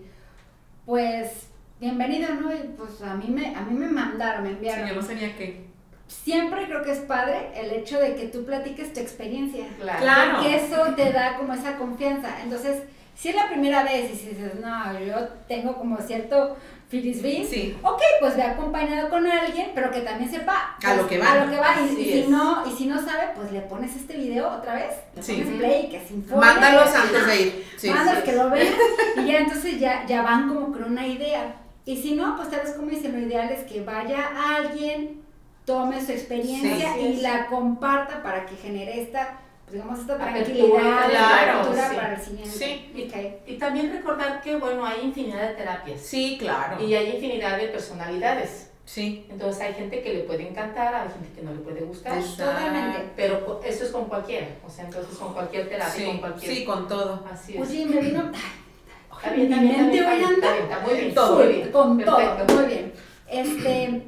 pues 0.85 1.49
bienvenido, 1.81 2.35
¿no? 2.35 2.55
Y 2.55 2.59
pues 2.77 3.03
a 3.03 3.15
mí 3.15 3.29
me, 3.29 3.55
a 3.55 3.63
mí 3.63 3.79
me 3.79 3.89
mandaron, 3.89 4.45
me 4.45 4.51
enviaron. 4.51 4.87
ni 4.87 5.25
a 5.25 5.37
qué. 5.37 5.67
siempre 6.07 6.67
creo 6.67 6.83
que 6.83 6.93
es 6.93 7.01
padre 7.01 7.51
el 7.55 7.71
hecho 7.73 8.01
de 8.01 8.15
que 8.15 8.27
tú 8.27 8.45
platiques 8.45 8.93
tu 8.93 9.01
experiencia. 9.01 9.67
Claro. 9.81 10.01
Claro. 10.01 10.33
Porque 10.35 10.57
eso 10.57 10.95
te 10.95 11.13
da 11.13 11.37
como 11.37 11.53
esa 11.53 11.77
confianza. 11.77 12.43
Entonces, 12.43 12.83
si 13.15 13.31
es 13.31 13.35
la 13.35 13.49
primera 13.49 13.83
vez 13.83 14.13
y 14.13 14.17
si 14.17 14.29
dices, 14.31 14.55
no, 14.61 15.01
yo 15.01 15.29
tengo 15.49 15.77
como 15.77 15.99
cierto 15.99 16.57
filisbin, 16.89 17.47
Sí. 17.47 17.77
ok, 17.83 18.01
pues 18.21 18.37
ve 18.37 18.43
acompañado 18.43 19.09
con 19.09 19.27
alguien, 19.27 19.73
pero 19.75 19.91
que 19.91 20.01
también 20.03 20.31
sepa 20.31 20.77
A 20.85 20.95
lo 20.95 21.03
pues, 21.03 21.09
que 21.09 21.19
va. 21.19 21.33
A 21.33 21.45
lo 21.45 21.51
que 21.51 21.59
va. 21.59 21.75
Y, 21.81 22.05
si 22.13 22.27
no, 22.29 22.65
y 22.67 22.71
si 22.77 22.87
no 22.87 22.97
sabe, 23.05 23.31
pues 23.35 23.51
le 23.53 23.61
pones 23.63 23.97
este 23.97 24.17
video 24.17 24.49
otra 24.49 24.75
vez, 24.75 24.95
le 25.15 25.23
Sí. 25.23 25.33
pones 25.43 25.59
play, 25.59 25.89
que 25.89 26.01
se 26.07 26.15
informe. 26.15 26.47
Mándalos 26.47 26.95
antes 26.95 27.27
de 27.27 27.41
ir. 27.43 27.67
Sí. 27.77 27.91
Mandas 27.91 28.19
sí. 28.19 28.23
que 28.25 28.33
lo 28.37 28.51
vean 28.51 28.69
y 29.17 29.27
ya 29.27 29.39
entonces 29.39 29.81
ya, 29.81 30.07
ya 30.07 30.23
van 30.23 30.49
como 30.49 30.73
con 30.73 30.85
una 30.85 31.07
idea. 31.07 31.57
Y 31.85 31.97
si 32.01 32.15
no, 32.15 32.37
pues 32.37 32.51
tal 32.51 32.61
vez 32.61 32.73
como 32.73 32.89
dicen, 32.91 33.13
lo 33.13 33.19
ideal 33.27 33.51
es 33.51 33.65
que 33.65 33.81
vaya 33.83 34.29
alguien, 34.57 35.23
tome 35.65 36.05
su 36.05 36.13
experiencia 36.13 36.97
y 36.99 37.17
la 37.17 37.47
comparta 37.47 38.23
para 38.23 38.47
que 38.47 38.55
genere 38.57 39.03
esta, 39.03 39.41
pues, 39.67 39.75
digamos, 39.75 39.99
esta 39.99 40.17
tranquilidad, 40.17 41.11
claro, 41.11 41.59
apertura 41.61 41.89
sí. 41.91 41.97
para 41.97 42.15
el 42.15 42.21
siguiente. 42.21 42.51
Sí. 42.51 43.43
Y 43.47 43.59
también 43.59 43.93
recordar 43.93 44.41
que, 44.41 44.57
bueno, 44.57 44.87
hay 44.87 45.01
infinidad 45.03 45.49
de 45.49 45.55
terapias 45.55 46.01
Sí, 46.01 46.37
claro. 46.39 46.81
y 46.83 46.95
hay 46.95 47.11
infinidad 47.17 47.59
de 47.59 47.69
personalidades. 47.69 48.71
Sí. 48.85 49.27
Entonces 49.29 49.61
hay 49.63 49.75
gente 49.75 50.01
que 50.01 50.15
le 50.15 50.21
puede 50.21 50.49
encantar, 50.49 50.95
hay 50.95 51.09
gente 51.09 51.29
que 51.35 51.43
no 51.43 51.53
le 51.53 51.59
puede 51.59 51.81
gustar. 51.81 52.23
Totalmente. 52.23 53.11
Pero 53.17 53.61
eso 53.65 53.85
es 53.85 53.91
con 53.91 54.05
cualquiera, 54.05 54.47
o 54.65 54.71
sea, 54.71 54.85
entonces 54.85 55.19
con 55.19 55.35
cualquier 55.35 55.69
terapia, 55.69 55.93
Sí, 55.93 56.05
con 56.07 56.19
cualquier... 56.19 56.55
sí, 56.55 56.65
con 56.65 56.87
todo. 56.89 57.25
Así 57.31 57.57
es. 57.59 57.69
Oye, 57.69 57.87
me 57.87 58.01
vino... 58.01 58.31
Está 59.17 59.31
bien, 59.31 59.49
mi 59.49 59.69
mente 59.69 60.07
hoy 60.07 60.23
anda 60.23 60.81
muy 60.87 60.95
bien, 60.95 61.15
Todo. 61.15 61.37
muy 61.43 61.53
bien. 61.55 61.73
con 61.73 61.97
Perfecto. 61.97 62.45
todo, 62.47 62.57
muy 62.61 62.67
bien. 62.67 62.93
Este, 63.27 64.03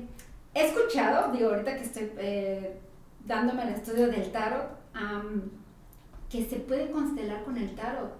he 0.55 0.67
escuchado, 0.67 1.33
digo, 1.33 1.49
ahorita 1.51 1.75
que 1.77 1.83
estoy 1.83 2.13
eh, 2.19 2.77
dándome 3.25 3.63
el 3.65 3.71
estudio 3.71 4.07
del 4.09 4.31
tarot, 4.31 4.79
am, 4.95 5.51
que 6.31 6.45
se 6.45 6.57
puede 6.57 6.91
constelar 6.91 7.43
con 7.45 7.57
el 7.57 7.75
tarot. 7.75 8.13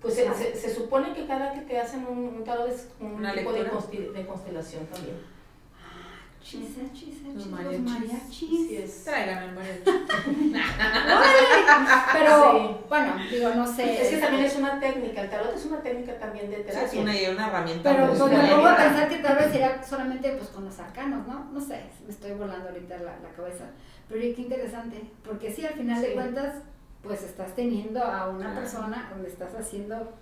Pues 0.00 0.14
se, 0.14 0.32
se, 0.34 0.54
se 0.54 0.74
supone 0.74 1.12
que 1.14 1.26
cada 1.26 1.52
que 1.52 1.62
te 1.62 1.78
hacen 1.80 2.06
un, 2.06 2.18
un 2.36 2.44
tarot 2.44 2.68
es 2.68 2.88
un 3.00 3.14
Una 3.14 3.32
tipo 3.34 3.52
de, 3.52 3.66
constelación 4.26 4.86
también. 4.86 5.16
Chisa, 6.42 6.80
chisa, 6.92 7.26
Los 7.34 7.42
chisa, 7.42 7.62
los 7.62 7.78
mariachis. 7.80 8.70
es. 8.70 9.02
Traigan 9.04 9.42
el 9.42 9.52
mariachi. 9.56 9.90
Pero, 12.12 12.52
Sí. 12.52 12.76
bueno, 12.88 13.14
digo, 13.30 13.48
no 13.54 13.66
sé. 13.66 14.00
Es 14.02 14.08
que 14.10 14.18
también 14.18 14.44
es 14.44 14.54
una 14.56 14.78
técnica, 14.78 15.22
el 15.22 15.30
tarot 15.30 15.54
es 15.56 15.64
una 15.66 15.80
técnica 15.82 16.16
también 16.20 16.48
de 16.50 16.60
Es 16.60 16.66
terapia. 16.66 17.00
una, 17.00 17.12
una 17.32 17.48
herramienta. 17.48 17.90
Pero 17.92 18.06
pues, 18.08 18.18
me 18.20 18.24
una 18.38 18.50
pongo 18.54 18.66
a 18.68 18.76
pensar 18.76 19.08
que 19.08 19.16
tal 19.18 19.36
vez 19.36 19.50
sería 19.50 19.82
solamente 19.82 20.30
pues 20.36 20.48
con 20.50 20.64
los 20.66 20.78
arcanos, 20.78 21.26
¿no? 21.26 21.46
No 21.52 21.60
sé, 21.60 21.82
me 22.04 22.12
estoy 22.12 22.32
volando 22.32 22.68
ahorita 22.68 22.96
la, 22.98 23.18
la 23.18 23.30
cabeza. 23.34 23.64
Pero 24.08 24.20
qué 24.20 24.42
interesante, 24.42 25.02
porque 25.24 25.52
sí, 25.52 25.64
al 25.66 25.74
final 25.74 26.00
de 26.00 26.08
Sí. 26.08 26.14
cuentas, 26.14 26.54
pues 27.02 27.22
estás 27.22 27.54
teniendo 27.54 28.02
a 28.02 28.28
una 28.28 28.46
Claro. 28.46 28.60
persona 28.60 29.08
donde 29.12 29.28
estás 29.28 29.54
haciendo, 29.54 30.12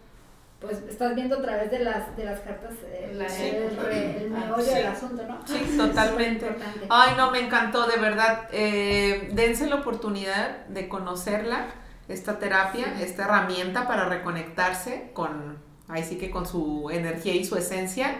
pues 0.60 0.78
estás 0.88 1.14
viendo 1.14 1.38
a 1.38 1.42
través 1.42 1.70
de 1.70 1.80
las, 1.80 2.16
de 2.16 2.24
las 2.24 2.40
cartas 2.40 2.72
eh, 2.86 3.12
La- 3.14 3.26
el, 3.26 3.76
re- 3.76 4.24
el 4.24 4.34
Ah, 4.36 4.40
meollo 4.46 4.62
sí. 4.62 4.74
del 4.74 4.86
asunto, 4.86 5.22
¿no? 5.26 5.38
Sí, 5.46 5.58
totalmente. 5.76 6.56
Ay, 6.88 7.14
no, 7.16 7.30
me 7.30 7.40
encantó, 7.40 7.86
de 7.86 7.96
verdad. 7.98 8.48
Eh, 8.52 9.28
dense 9.32 9.66
la 9.66 9.76
oportunidad 9.76 10.66
de 10.66 10.88
conocerla, 10.88 11.66
esta 12.08 12.38
terapia, 12.38 12.94
Sí. 12.96 13.02
esta 13.02 13.24
herramienta 13.24 13.86
para 13.86 14.06
reconectarse 14.08 15.10
con, 15.12 15.58
ahí 15.88 16.02
sí 16.04 16.16
que 16.18 16.30
con 16.30 16.46
su 16.46 16.88
energía 16.90 17.34
y 17.34 17.44
su 17.44 17.56
esencia. 17.56 18.14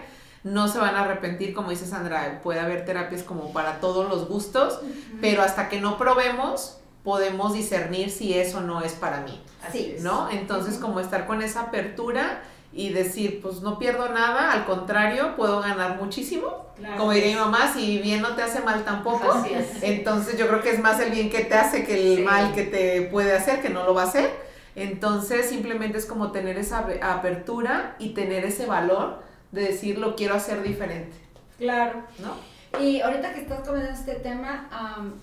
No 0.45 0.67
se 0.67 0.77
van 0.77 0.95
a 0.95 1.01
arrepentir, 1.05 1.53
como 1.55 1.71
dice 1.71 1.87
Sandra, 1.87 2.39
puede 2.43 2.59
haber 2.59 2.85
terapias 2.85 3.23
como 3.23 3.51
para 3.51 3.79
todos 3.79 4.07
los 4.07 4.27
gustos, 4.29 4.79
pero 5.19 5.41
hasta 5.41 5.69
que 5.69 5.81
no 5.81 5.97
probemos, 5.97 6.77
podemos 7.03 7.53
discernir 7.53 8.11
si 8.11 8.33
eso 8.37 8.61
no 8.61 8.81
es 8.83 8.93
para 8.93 9.21
mí. 9.21 9.41
Así 9.67 9.79
Sí. 9.79 9.93
es. 9.97 10.03
¿no? 10.03 10.29
Entonces, 10.29 10.77
como 10.77 10.99
estar 10.99 11.25
con 11.25 11.41
esa 11.41 11.61
apertura 11.61 12.43
y 12.71 12.89
decir, 12.89 13.39
pues 13.41 13.61
no 13.61 13.79
pierdo 13.79 14.09
nada, 14.09 14.51
al 14.51 14.65
contrario, 14.65 15.35
puedo 15.35 15.61
ganar 15.61 15.99
muchísimo. 15.99 16.67
Claro. 16.77 16.97
Como 16.97 17.11
diría 17.11 17.35
mi 17.37 17.41
mamá, 17.41 17.71
si 17.73 17.97
bien 17.99 18.21
no 18.21 18.35
te 18.35 18.43
hace 18.43 18.59
mal 18.61 18.83
tampoco. 18.85 19.31
Así 19.31 19.51
es. 19.53 19.81
Entonces, 19.81 20.37
yo 20.37 20.47
creo 20.47 20.61
que 20.61 20.69
es 20.71 20.79
más 20.79 20.99
el 20.99 21.09
bien 21.09 21.29
que 21.31 21.43
te 21.45 21.55
hace 21.55 21.83
que 21.85 21.95
el 21.95 22.17
Sí. 22.17 22.21
mal 22.23 22.53
que 22.53 22.63
te 22.63 23.01
puede 23.03 23.33
hacer, 23.35 23.61
que 23.63 23.69
no 23.69 23.83
lo 23.83 23.95
va 23.95 24.03
a 24.03 24.05
hacer. 24.05 24.29
Entonces, 24.75 25.47
simplemente 25.49 25.97
es 25.97 26.05
como 26.05 26.31
tener 26.31 26.57
esa 26.57 26.85
apertura 27.01 27.95
y 27.97 28.09
tener 28.13 28.43
ese 28.45 28.65
valor 28.67 29.23
de 29.51 29.61
decir, 29.61 29.97
lo 29.97 30.15
quiero 30.15 30.35
hacer 30.35 30.61
diferente, 30.63 31.15
Claro. 31.57 32.03
¿no? 32.19 32.79
Y 32.79 32.99
ahorita 33.01 33.33
que 33.33 33.41
estás 33.41 33.61
comentando 33.67 33.97
este 33.97 34.15
tema, 34.15 34.67
am, 34.71 35.13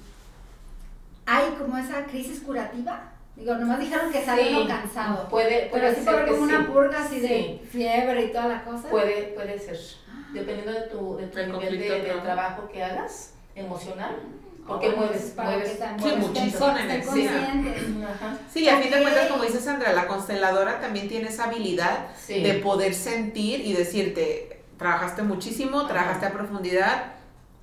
¿hay 1.27 1.51
como 1.59 1.77
esa 1.77 2.05
crisis 2.07 2.41
curativa? 2.41 3.11
Digo, 3.37 3.55
nomás 3.55 3.81
dijeron 3.81 4.11
que 4.13 4.25
sale 4.25 4.45
Sí. 4.49 4.65
cansado. 4.67 5.29
Puede, 5.29 5.67
puede 5.67 5.83
Pero 5.83 5.95
sí 5.95 6.03
ser 6.05 6.27
como 6.27 6.47
sí. 6.49 6.55
una 6.55 6.67
purga 6.67 7.03
así 7.05 7.21
de 7.21 7.29
Sí. 7.29 7.61
fiebre 7.71 8.25
y 8.25 8.33
toda 8.33 8.49
la 8.49 8.65
cosa. 8.65 8.89
Puede, 8.89 9.23
puede 9.35 9.59
ser. 9.59 9.79
Dependiendo 10.33 10.73
de 10.73 10.81
tu, 10.89 11.17
de 11.17 11.27
tu 11.29 11.39
El 11.39 11.53
nivel 11.53 11.79
de, 11.79 12.01
trabajo 12.23 12.69
que 12.73 12.83
hagas, 12.83 13.35
emocional. 13.55 14.17
Porque 14.67 14.89
Oh, 14.91 14.97
mueves, 14.97 15.35
mueves. 15.37 15.71
estén 15.71 16.21
muchísima 16.21 16.81
energía. 16.83 17.59
Sí, 18.53 18.69
a 18.69 18.79
fin 18.79 18.91
de 18.93 19.03
cuentas, 19.03 19.27
como 19.29 19.43
dice 19.43 19.61
Sandra, 19.61 19.93
la 19.93 20.07
consteladora 20.07 20.81
también 20.81 21.09
tiene 21.09 21.29
esa 21.29 21.45
habilidad 21.45 22.07
Sí. 22.17 22.43
de 22.43 22.55
poder 22.55 22.95
sentir 22.95 23.61
y 23.67 23.73
decirte, 23.73 24.63
trabajaste 24.79 25.23
muchísimo, 25.23 25.81
Ajá. 25.81 25.89
trabajaste 25.89 26.27
a 26.27 26.33
profundidad, 26.33 27.13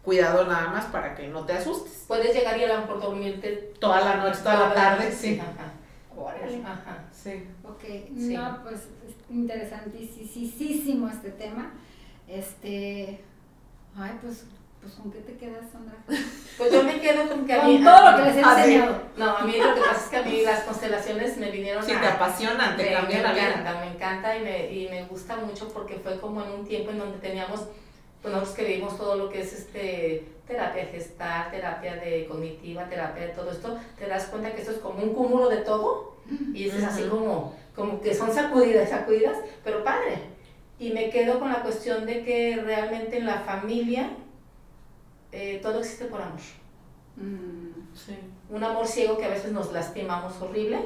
cuidado 0.03 0.45
nada 0.45 0.67
más 0.71 0.85
para 0.85 1.15
que 1.15 1.27
no 1.29 1.45
te 1.45 1.53
asustes. 1.53 2.03
Puedes 2.07 2.35
llegar 2.35 2.57
y 2.59 2.63
a 2.65 2.67
lo 2.75 2.81
mejor 2.81 3.01
dormirte 3.01 3.73
Toda 3.79 4.01
la 4.01 4.15
noche, 4.17 4.39
toda 4.43 4.69
la 4.69 4.73
tarde, 4.73 5.11
sí. 5.11 5.39
Ajá. 5.39 5.71
Órale. 6.17 6.61
Ajá. 6.65 7.05
Sí. 7.13 7.45
Ok, 7.63 7.81
Sí. 8.17 8.33
no, 8.35 8.59
pues 8.63 8.75
es 8.75 9.15
interesantísimo 9.29 11.07
este 11.07 11.31
tema. 11.31 11.71
Este, 12.27 13.21
ay, 13.97 14.11
pues, 14.21 14.43
pues 14.82 14.93
¿con 14.93 15.11
qué 15.11 15.19
te 15.19 15.36
quedas, 15.38 15.65
Sandra? 15.71 15.95
Pues 16.59 16.73
yo 16.73 16.84
me 16.84 16.99
quedo 16.99 17.30
con 17.30 17.45
que 17.45 17.53
a 17.53 17.61
Con 17.61 17.67
mí. 17.67 17.82
todo 17.84 18.11
lo 18.11 18.17
que 18.17 18.23
les 18.23 18.36
he 18.36 18.41
enseñado. 18.41 19.01
No, 19.15 19.38
a 19.38 19.43
mí 19.45 19.53
lo 19.57 19.73
que 19.75 19.80
pasa 19.80 19.95
es 20.03 20.09
que 20.09 20.17
a 20.17 20.23
mí 20.23 20.41
las 20.41 20.63
constelaciones 20.65 21.38
me 21.38 21.51
vinieron 21.51 21.82
Sí, 21.86 21.93
a. 21.93 22.01
te 22.01 22.07
apasionan, 22.07 22.75
te 22.75 22.84
me, 22.84 22.91
cambian 22.91 23.21
me 23.21 23.27
la 23.30 23.34
vida. 23.34 23.47
encanta, 23.51 23.80
me 23.80 23.88
encanta 23.93 24.38
y 24.38 24.41
me, 24.43 24.73
y 24.73 24.89
me 24.89 25.05
gusta 25.05 25.38
mucho 25.38 25.69
porque 25.69 25.95
fue 25.95 26.19
como 26.19 26.43
en 26.43 26.51
un 26.51 26.67
tiempo 26.67 26.91
en 26.91 26.97
donde 26.99 27.17
teníamos, 27.19 27.61
pues 28.21 28.34
nosotros 28.34 28.57
que 28.57 28.65
vimos 28.65 28.97
todo 28.97 29.15
lo 29.15 29.30
que 29.30 29.39
es 29.41 29.53
este 29.53 30.25
terapia 30.45 30.86
gestal, 30.88 31.49
terapia 31.49 31.95
de 31.95 32.25
cognitiva, 32.25 32.89
terapia 32.89 33.27
de 33.27 33.34
todo 33.34 33.51
esto, 33.51 33.80
te 33.97 34.07
das 34.07 34.25
cuenta 34.25 34.51
que 34.51 34.59
esto 34.59 34.71
es 34.73 34.80
como 34.80 35.01
un 35.01 35.13
cúmulo 35.13 35.47
de 35.47 35.57
todo 35.57 36.15
y 36.53 36.67
es 36.67 36.84
así 36.84 37.03
como, 37.03 37.55
como 37.73 38.01
que 38.01 38.13
son 38.13 38.34
sacudidas, 38.34 38.89
sacudidas, 38.89 39.38
pero 39.63 39.82
padre. 39.86 40.17
Y 40.77 40.91
me 40.91 41.09
quedo 41.09 41.39
con 41.39 41.49
la 41.53 41.61
cuestión 41.61 42.05
de 42.05 42.23
que 42.25 42.59
realmente 42.65 43.17
en 43.17 43.25
la 43.27 43.39
familia 43.41 44.09
eh, 45.32 45.59
todo 45.61 45.80
existe 45.80 46.05
por 46.05 46.21
amor. 46.21 46.39
Mm, 47.15 47.69
Sí. 47.95 48.17
Un 48.49 48.63
amor 48.63 48.88
ciego 48.88 49.17
que 49.17 49.25
a 49.25 49.30
veces 49.30 49.51
nos 49.51 49.71
lastimamos 49.71 50.41
horrible, 50.41 50.80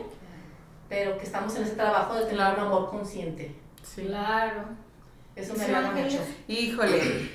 pero 0.89 1.17
que 1.17 1.23
estamos 1.25 1.55
en 1.55 1.63
ese 1.63 1.75
trabajo 1.75 2.13
de 2.15 2.21
tener 2.21 2.35
Claro. 2.37 2.61
un 2.61 2.67
amor 2.67 2.89
consciente. 2.89 3.55
Sí. 3.83 4.03
Claro. 4.05 4.63
Eso 5.35 5.53
me 5.53 5.59
Sí, 5.59 5.65
agrada 5.65 5.91
mucho. 5.91 6.17
Híjole, 6.47 7.29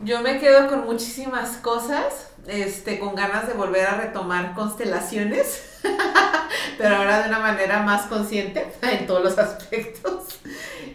yo 0.00 0.20
me 0.22 0.38
quedo 0.38 0.68
con 0.68 0.84
muchísimas 0.84 1.56
cosas, 1.58 2.32
este, 2.46 2.98
con 2.98 3.14
ganas 3.14 3.46
de 3.46 3.54
volver 3.54 3.86
a 3.86 3.96
retomar 3.96 4.54
constelaciones, 4.54 5.78
pero 6.78 6.96
ahora 6.96 7.22
de 7.22 7.28
una 7.28 7.38
manera 7.40 7.82
más 7.82 8.06
consciente 8.06 8.72
en 8.82 9.06
todos 9.06 9.22
los 9.24 9.38
aspectos. 9.38 10.39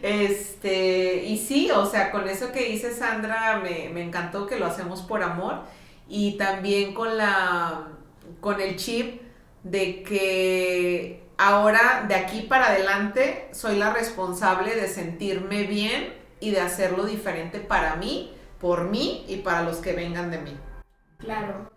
Este, 0.05 1.23
y 1.23 1.37
sí, 1.37 1.71
o 1.71 1.85
sea, 1.85 2.11
con 2.11 2.27
eso 2.29 2.51
que 2.51 2.65
dice 2.65 2.93
Sandra, 2.93 3.57
me, 3.63 3.89
me 3.89 4.03
encantó 4.03 4.45
que 4.45 4.57
lo 4.59 4.67
hacemos 4.67 5.01
por 5.01 5.23
amor 5.23 5.61
y 6.07 6.37
también 6.37 6.93
con 6.93 7.17
la, 7.17 7.87
con 8.39 8.61
el 8.61 8.75
chip 8.75 9.21
de 9.63 10.03
que 10.03 11.23
ahora 11.37 12.05
de 12.07 12.13
aquí 12.15 12.41
para 12.43 12.67
adelante 12.67 13.49
soy 13.51 13.77
la 13.77 13.93
responsable 13.93 14.75
de 14.75 14.87
sentirme 14.87 15.63
bien 15.63 16.13
y 16.39 16.51
de 16.51 16.61
hacerlo 16.61 17.05
diferente 17.05 17.59
para 17.59 17.95
mí, 17.95 18.31
por 18.59 18.83
mí 18.83 19.25
y 19.27 19.37
para 19.37 19.63
los 19.63 19.77
que 19.77 19.93
vengan 19.93 20.29
de 20.29 20.37
mí. 20.37 20.55
Claro. 21.17 21.71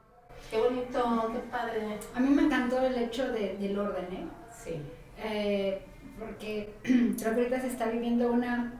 Qué 0.51 0.59
bonito, 0.59 1.31
qué 1.33 1.39
padre. 1.51 1.99
A 2.15 2.21
mí 2.21 2.29
me 2.31 2.43
encantó 2.43 2.79
el 2.81 2.97
hecho 2.97 3.27
de- 3.33 3.57
del 3.57 3.79
orden, 3.79 4.05
¿eh? 4.13 4.27
Sí. 4.65 4.83
Eh, 5.19 5.83
porque 6.19 6.75
creo 6.83 7.17
que 7.35 7.41
ahorita 7.41 7.61
se 7.61 7.67
está 7.69 7.87
viviendo 7.87 8.31
una, 8.33 8.73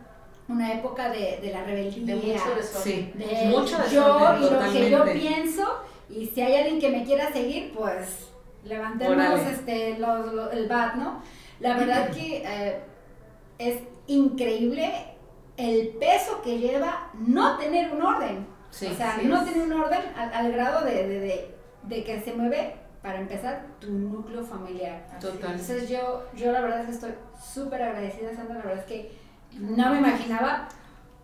una 0.49 0.73
época 0.75 1.11
de, 1.11 1.39
de 1.43 1.51
la 1.53 1.65
rebeldía. 1.65 2.05
De 2.07 2.15
mucho 2.17 2.55
desorden. 2.57 2.83
Sí, 2.83 3.13
de 3.15 3.45
mucho 3.49 3.77
yo 3.91 4.19
desorden, 4.19 4.43
y 4.43 4.51
lo 4.51 4.73
que 4.73 4.91
yo 4.91 5.05
pienso 5.13 5.79
y 6.11 6.27
si 6.27 6.41
hay 6.41 6.55
alguien 6.57 6.81
que 6.81 6.89
me 6.91 7.05
quiera 7.05 7.31
seguir 7.33 7.73
pues 7.77 8.29
levantemos 8.65 9.41
este 9.51 9.99
los, 9.99 10.53
el 10.53 10.67
bat 10.69 10.95
no 10.95 11.23
la 11.61 11.77
verdad 11.77 12.11
que 12.15 12.43
eh, 12.47 12.81
es 13.59 13.77
increíble 14.07 14.91
el 15.57 15.89
peso 16.01 16.41
que 16.43 16.59
lleva 16.59 17.11
no 17.15 17.59
tener 17.59 17.93
un 17.93 18.01
orden 18.03 18.47
Sí, 18.71 18.87
o 18.87 18.95
sea 18.95 19.17
sí 19.21 19.27
no 19.27 19.39
es. 19.43 19.45
tener 19.53 19.67
un 19.67 19.73
orden 19.81 20.01
al, 20.17 20.33
al 20.33 20.53
grado 20.53 20.85
de, 20.85 21.07
de- 21.09 21.21
de 21.21 21.55
de 21.85 22.05
que 22.05 22.21
se 22.21 22.33
mueve, 22.35 22.75
para 23.09 23.21
empezar, 23.21 23.63
tu 23.81 23.91
núcleo 23.91 24.45
familiar. 24.45 25.01
Total. 25.19 25.53
Entonces 25.53 25.89
yo, 25.89 26.25
yo 26.37 26.53
la 26.53 26.61
verdad 26.61 26.81
es 26.81 26.87
que 26.89 26.93
estoy 26.93 27.11
súper 27.43 27.81
agradecida, 27.83 28.35
Sandra, 28.37 28.57
la 28.57 28.65
verdad 28.65 28.79
es 28.81 28.85
que 28.85 29.13
no 29.59 29.91
me 29.93 29.99
imaginaba 30.01 30.69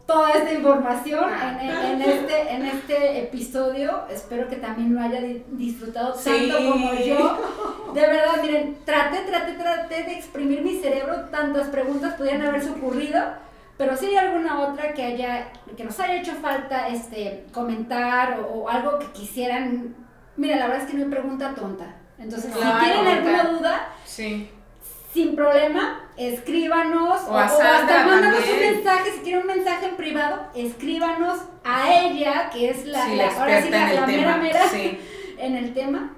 toda 0.07 0.33
esta 0.33 0.51
información 0.55 1.25
Ah. 1.31 1.59
en, 1.61 1.69
en- 1.69 2.01
en 2.03 2.09
este, 2.11 2.55
en 2.55 2.65
este 2.65 3.21
episodio. 3.25 4.05
Espero 4.11 4.49
que 4.49 4.57
también 4.57 4.95
lo 4.95 5.01
haya 5.03 5.21
di- 5.21 5.45
disfrutado 5.51 6.15
Sí. 6.17 6.49
tanto 6.49 6.71
como 6.73 6.95
yo. 6.95 7.93
De 7.93 8.01
verdad, 8.01 8.41
miren, 8.41 8.79
traté, 8.87 9.19
traté, 9.27 9.53
traté 9.53 10.05
de 10.05 10.15
exprimir 10.15 10.63
mi 10.63 10.81
cerebro, 10.81 11.27
tantas 11.31 11.67
preguntas 11.69 12.15
pudieran 12.15 12.47
haberse 12.47 12.71
ocurrido. 12.71 13.21
Pero 13.77 13.95
si 13.95 14.07
hay 14.07 14.17
alguna 14.17 14.61
otra 14.61 14.95
que 14.95 15.05
haya, 15.05 15.49
que 15.77 15.85
nos 15.85 16.01
haya 16.01 16.15
hecho 16.15 16.33
falta 16.37 16.89
este 16.89 17.45
comentar 17.53 18.41
o, 18.41 18.47
o 18.63 18.69
algo 18.71 18.99
que 18.99 19.07
quisieran. 19.09 20.03
Mira, 20.37 20.57
la 20.57 20.67
verdad 20.69 20.85
es 20.85 20.91
que 20.91 20.97
no 20.97 21.05
hay 21.05 21.11
pregunta 21.11 21.55
tonta. 21.55 21.95
Entonces, 22.19 22.53
Claro, 22.55 22.79
si 22.81 22.85
tienen 22.91 23.07
alguna 23.13 23.45
duda, 23.45 23.89
Sí. 24.05 24.49
sin 25.13 25.37
problema, 25.37 26.01
escríbanos 26.17 27.21
O 27.29 27.37
a 27.39 27.49
Sandra 27.49 27.79
hasta 27.79 28.07
mándanos 28.07 28.41
un 28.41 28.61
mensaje, 28.61 29.13
si 29.13 29.19
quieren 29.21 29.43
un 29.43 29.47
mensaje 29.49 29.87
en 29.87 29.97
privado, 29.97 30.47
escríbanos 30.55 31.41
a 31.65 31.93
ella, 31.93 32.51
que 32.51 32.71
es 32.71 32.85
la, 32.87 33.05
Sí, 33.07 33.17
la- 33.17 33.27
la 33.27 33.39
ahora 33.41 33.63
sí 33.63 33.71
la, 33.71 33.93
la 33.93 34.07
mera 34.07 34.37
mera 34.37 34.69
Sí. 34.69 34.99
en 35.39 35.57
el 35.57 35.75
tema. 35.75 36.14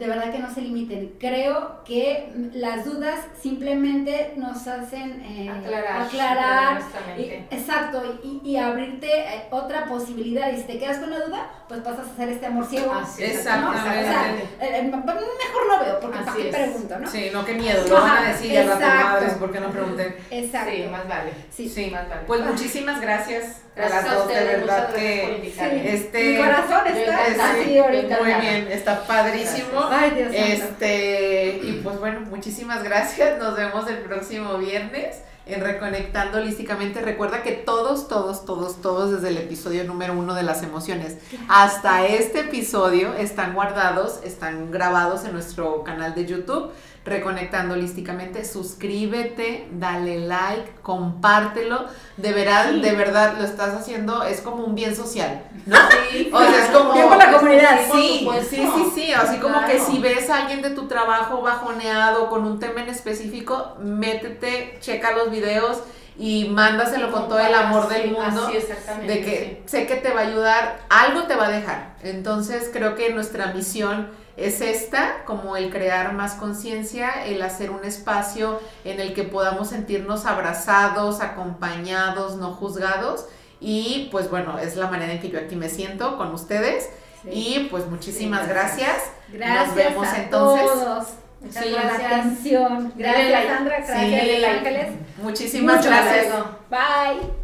De 0.00 0.06
verdad 0.08 0.32
que 0.32 0.38
no 0.38 0.52
se 0.52 0.62
limiten. 0.62 1.14
Creo 1.20 1.84
que 1.84 2.32
las 2.54 2.86
dudas 2.86 3.20
simplemente 3.40 4.32
nos 4.36 4.66
hacen 4.66 5.20
eh, 5.20 5.50
Aclarar, 5.50 6.80
y- 7.18 7.54
exacto, 7.54 8.18
y, 8.24 8.40
y 8.42 8.56
abrirte 8.56 9.06
eh, 9.08 9.44
otra 9.50 9.84
posibilidad. 9.84 10.50
Y 10.52 10.56
si 10.56 10.62
te 10.62 10.78
quedas 10.78 10.96
con 10.98 11.10
la 11.10 11.20
duda, 11.20 11.50
pues 11.68 11.80
pasas 11.80 12.08
a 12.08 12.12
hacer 12.12 12.30
este 12.30 12.46
amor 12.46 12.64
ciego. 12.64 12.94
Así 12.94 13.24
es, 13.24 13.44
¿no? 13.44 13.70
O 13.70 13.72
sea, 13.74 13.82
o 13.82 13.84
sea, 13.84 14.00
Exactamente. 14.00 14.42
eh, 14.60 14.78
eh, 14.78 14.82
mejor 14.82 15.66
no 15.68 15.84
veo, 15.84 16.00
porque 16.00 16.18
¿para 16.18 16.32
Así 16.32 16.42
qué 16.42 16.48
es. 16.48 16.54
pregunto, 16.56 16.98
no? 16.98 17.06
Sí, 17.10 17.30
no, 17.32 17.44
qué 17.44 17.54
miedo, 17.54 17.86
lo 17.88 17.94
van 18.00 18.24
a 18.24 18.28
decir 18.28 18.52
ya 18.52 18.64
rato 18.64 18.80
madres, 19.04 19.32
¿por 19.34 19.52
qué 19.52 19.60
no 19.60 19.70
pregunten? 19.70 20.16
Exacto. 20.30 20.70
Sí, 20.74 20.82
más 20.90 21.08
vale. 21.08 21.32
Sí. 21.50 21.68
Sí, 21.68 21.90
más 21.90 22.08
vale. 22.08 22.22
pues 22.26 22.40
muchísimas 22.40 23.00
gracias, 23.00 23.62
Gracias 23.80 24.04
a 24.04 24.06
las 24.06 24.14
dos, 24.18 24.28
de 24.28 24.44
verdad 24.44 24.94
que. 24.94 25.52
Sí. 25.54 25.82
este 25.84 26.30
Mi 26.32 26.36
corazón 26.38 26.80
Yo 26.86 26.94
está 26.94 27.26
encantada. 27.26 27.52
así 27.52 27.78
ahorita. 27.78 28.18
muy 28.20 28.34
bien, 28.34 28.68
está 28.70 29.06
padrísimo. 29.06 29.88
Ay, 29.90 30.10
Dios 30.10 30.34
santo. 30.34 30.64
Este, 30.64 31.60
y 31.62 31.80
pues 31.82 31.98
bueno, 31.98 32.20
muchísimas 32.20 32.82
gracias. 32.82 33.38
Nos 33.38 33.56
vemos 33.56 33.88
el 33.88 33.98
próximo 33.98 34.58
viernes 34.58 35.16
en 35.46 35.60
Reconectando 35.60 36.38
Holísticamente. 36.38 37.00
Recuerda 37.00 37.42
que 37.42 37.52
todos, 37.52 38.08
todos, 38.08 38.44
todos, 38.44 38.80
todos 38.80 39.12
desde 39.12 39.28
el 39.28 39.38
episodio 39.38 39.84
número 39.84 40.12
uno 40.12 40.34
de 40.34 40.42
las 40.42 40.62
emociones 40.62 41.16
hasta 41.48 42.06
este 42.06 42.40
episodio 42.40 43.14
están 43.14 43.54
guardados, 43.54 44.20
están 44.24 44.70
grabados 44.70 45.24
en 45.24 45.32
nuestro 45.32 45.82
canal 45.82 46.14
de 46.14 46.26
YouTube. 46.26 46.70
Reconectando 47.10 47.74
Holísticamente, 47.74 48.44
suscríbete, 48.44 49.68
dale 49.72 50.20
like, 50.20 50.70
compártelo. 50.82 51.84
De 52.16 52.32
verdad, 52.32 52.70
Sí. 52.70 52.80
de 52.80 52.92
verdad 52.92 53.34
lo 53.38 53.44
estás 53.44 53.74
haciendo, 53.74 54.22
es 54.22 54.40
como 54.40 54.64
un 54.64 54.74
bien 54.74 54.94
social, 54.96 55.42
¿no? 55.66 55.76
Sí, 56.12 56.30
O 56.32 56.38
sea, 56.40 56.64
es 56.64 56.70
como- 56.70 56.92
Bien 56.92 57.08
la 57.18 57.32
comunidad. 57.32 57.80
Sí, 57.92 58.28
sí, 58.48 58.56
sí, 58.74 58.92
sí, 58.94 59.12
así 59.12 59.38
como 59.38 59.64
que 59.66 59.78
si 59.78 59.98
ves 59.98 60.30
a 60.30 60.38
alguien 60.42 60.62
de 60.62 60.70
tu 60.70 60.86
trabajo 60.88 61.42
bajoneado 61.42 62.28
con 62.30 62.44
un 62.44 62.58
tema 62.58 62.82
en 62.82 62.88
específico, 62.88 63.76
métete, 63.80 64.78
checa 64.80 65.12
los 65.12 65.30
videos 65.30 65.82
y 66.18 66.48
mándaselo 66.50 67.10
con 67.10 67.28
todo 67.28 67.38
el 67.38 67.54
amor 67.54 67.88
del 67.88 68.10
mundo. 68.12 68.46
Así 68.46 68.56
exactamente. 68.56 69.12
De 69.12 69.20
que 69.22 69.62
sé 69.66 69.86
que 69.86 69.96
te 69.96 70.12
va 70.12 70.20
a 70.20 70.24
ayudar, 70.24 70.80
algo 70.90 71.22
te 71.24 71.34
va 71.34 71.46
a 71.46 71.50
dejar. 71.50 71.94
Entonces 72.02 72.70
creo 72.72 72.94
que 72.94 73.10
nuestra 73.12 73.46
misión 73.52 74.08
es 74.36 74.60
esta, 74.60 75.24
como 75.26 75.56
el 75.56 75.70
crear 75.70 76.12
más 76.14 76.34
conciencia, 76.34 77.24
el 77.26 77.42
hacer 77.42 77.70
un 77.70 77.84
espacio 77.84 78.60
en 78.84 79.00
el 79.00 79.12
que 79.14 79.24
podamos 79.24 79.68
sentirnos 79.70 80.26
abrazados, 80.26 81.20
acompañados, 81.20 82.36
no 82.36 82.52
juzgados. 82.52 83.26
Y 83.60 84.08
pues 84.10 84.30
bueno, 84.30 84.58
es 84.58 84.76
la 84.76 84.88
manera 84.88 85.12
en 85.12 85.20
que 85.20 85.28
yo 85.30 85.38
aquí 85.38 85.56
me 85.56 85.68
siento 85.68 86.16
con 86.16 86.32
ustedes. 86.32 86.88
Sí. 87.22 87.28
Y 87.30 87.68
pues 87.70 87.86
muchísimas 87.86 88.44
Sí, 88.44 88.48
gracias. 88.48 88.96
Gracias 89.28 89.66
Nos 89.66 89.76
vemos 89.76 90.06
a 90.06 90.22
entonces. 90.22 90.66
todos. 90.66 91.06
Muchas 91.40 91.62
por 91.64 91.72
la 91.72 91.82
gracias. 91.82 92.12
atención. 92.12 92.92
Dale 92.96 93.28
Gracias. 93.30 93.56
Sandra. 93.56 93.76
Sí. 93.86 93.92
Gracias. 93.92 94.56
Ángeles. 94.56 94.88
Muchísimas 95.22 95.84
gracias. 95.86 96.26
Luego. 96.28 96.46
Bye. 96.70 97.39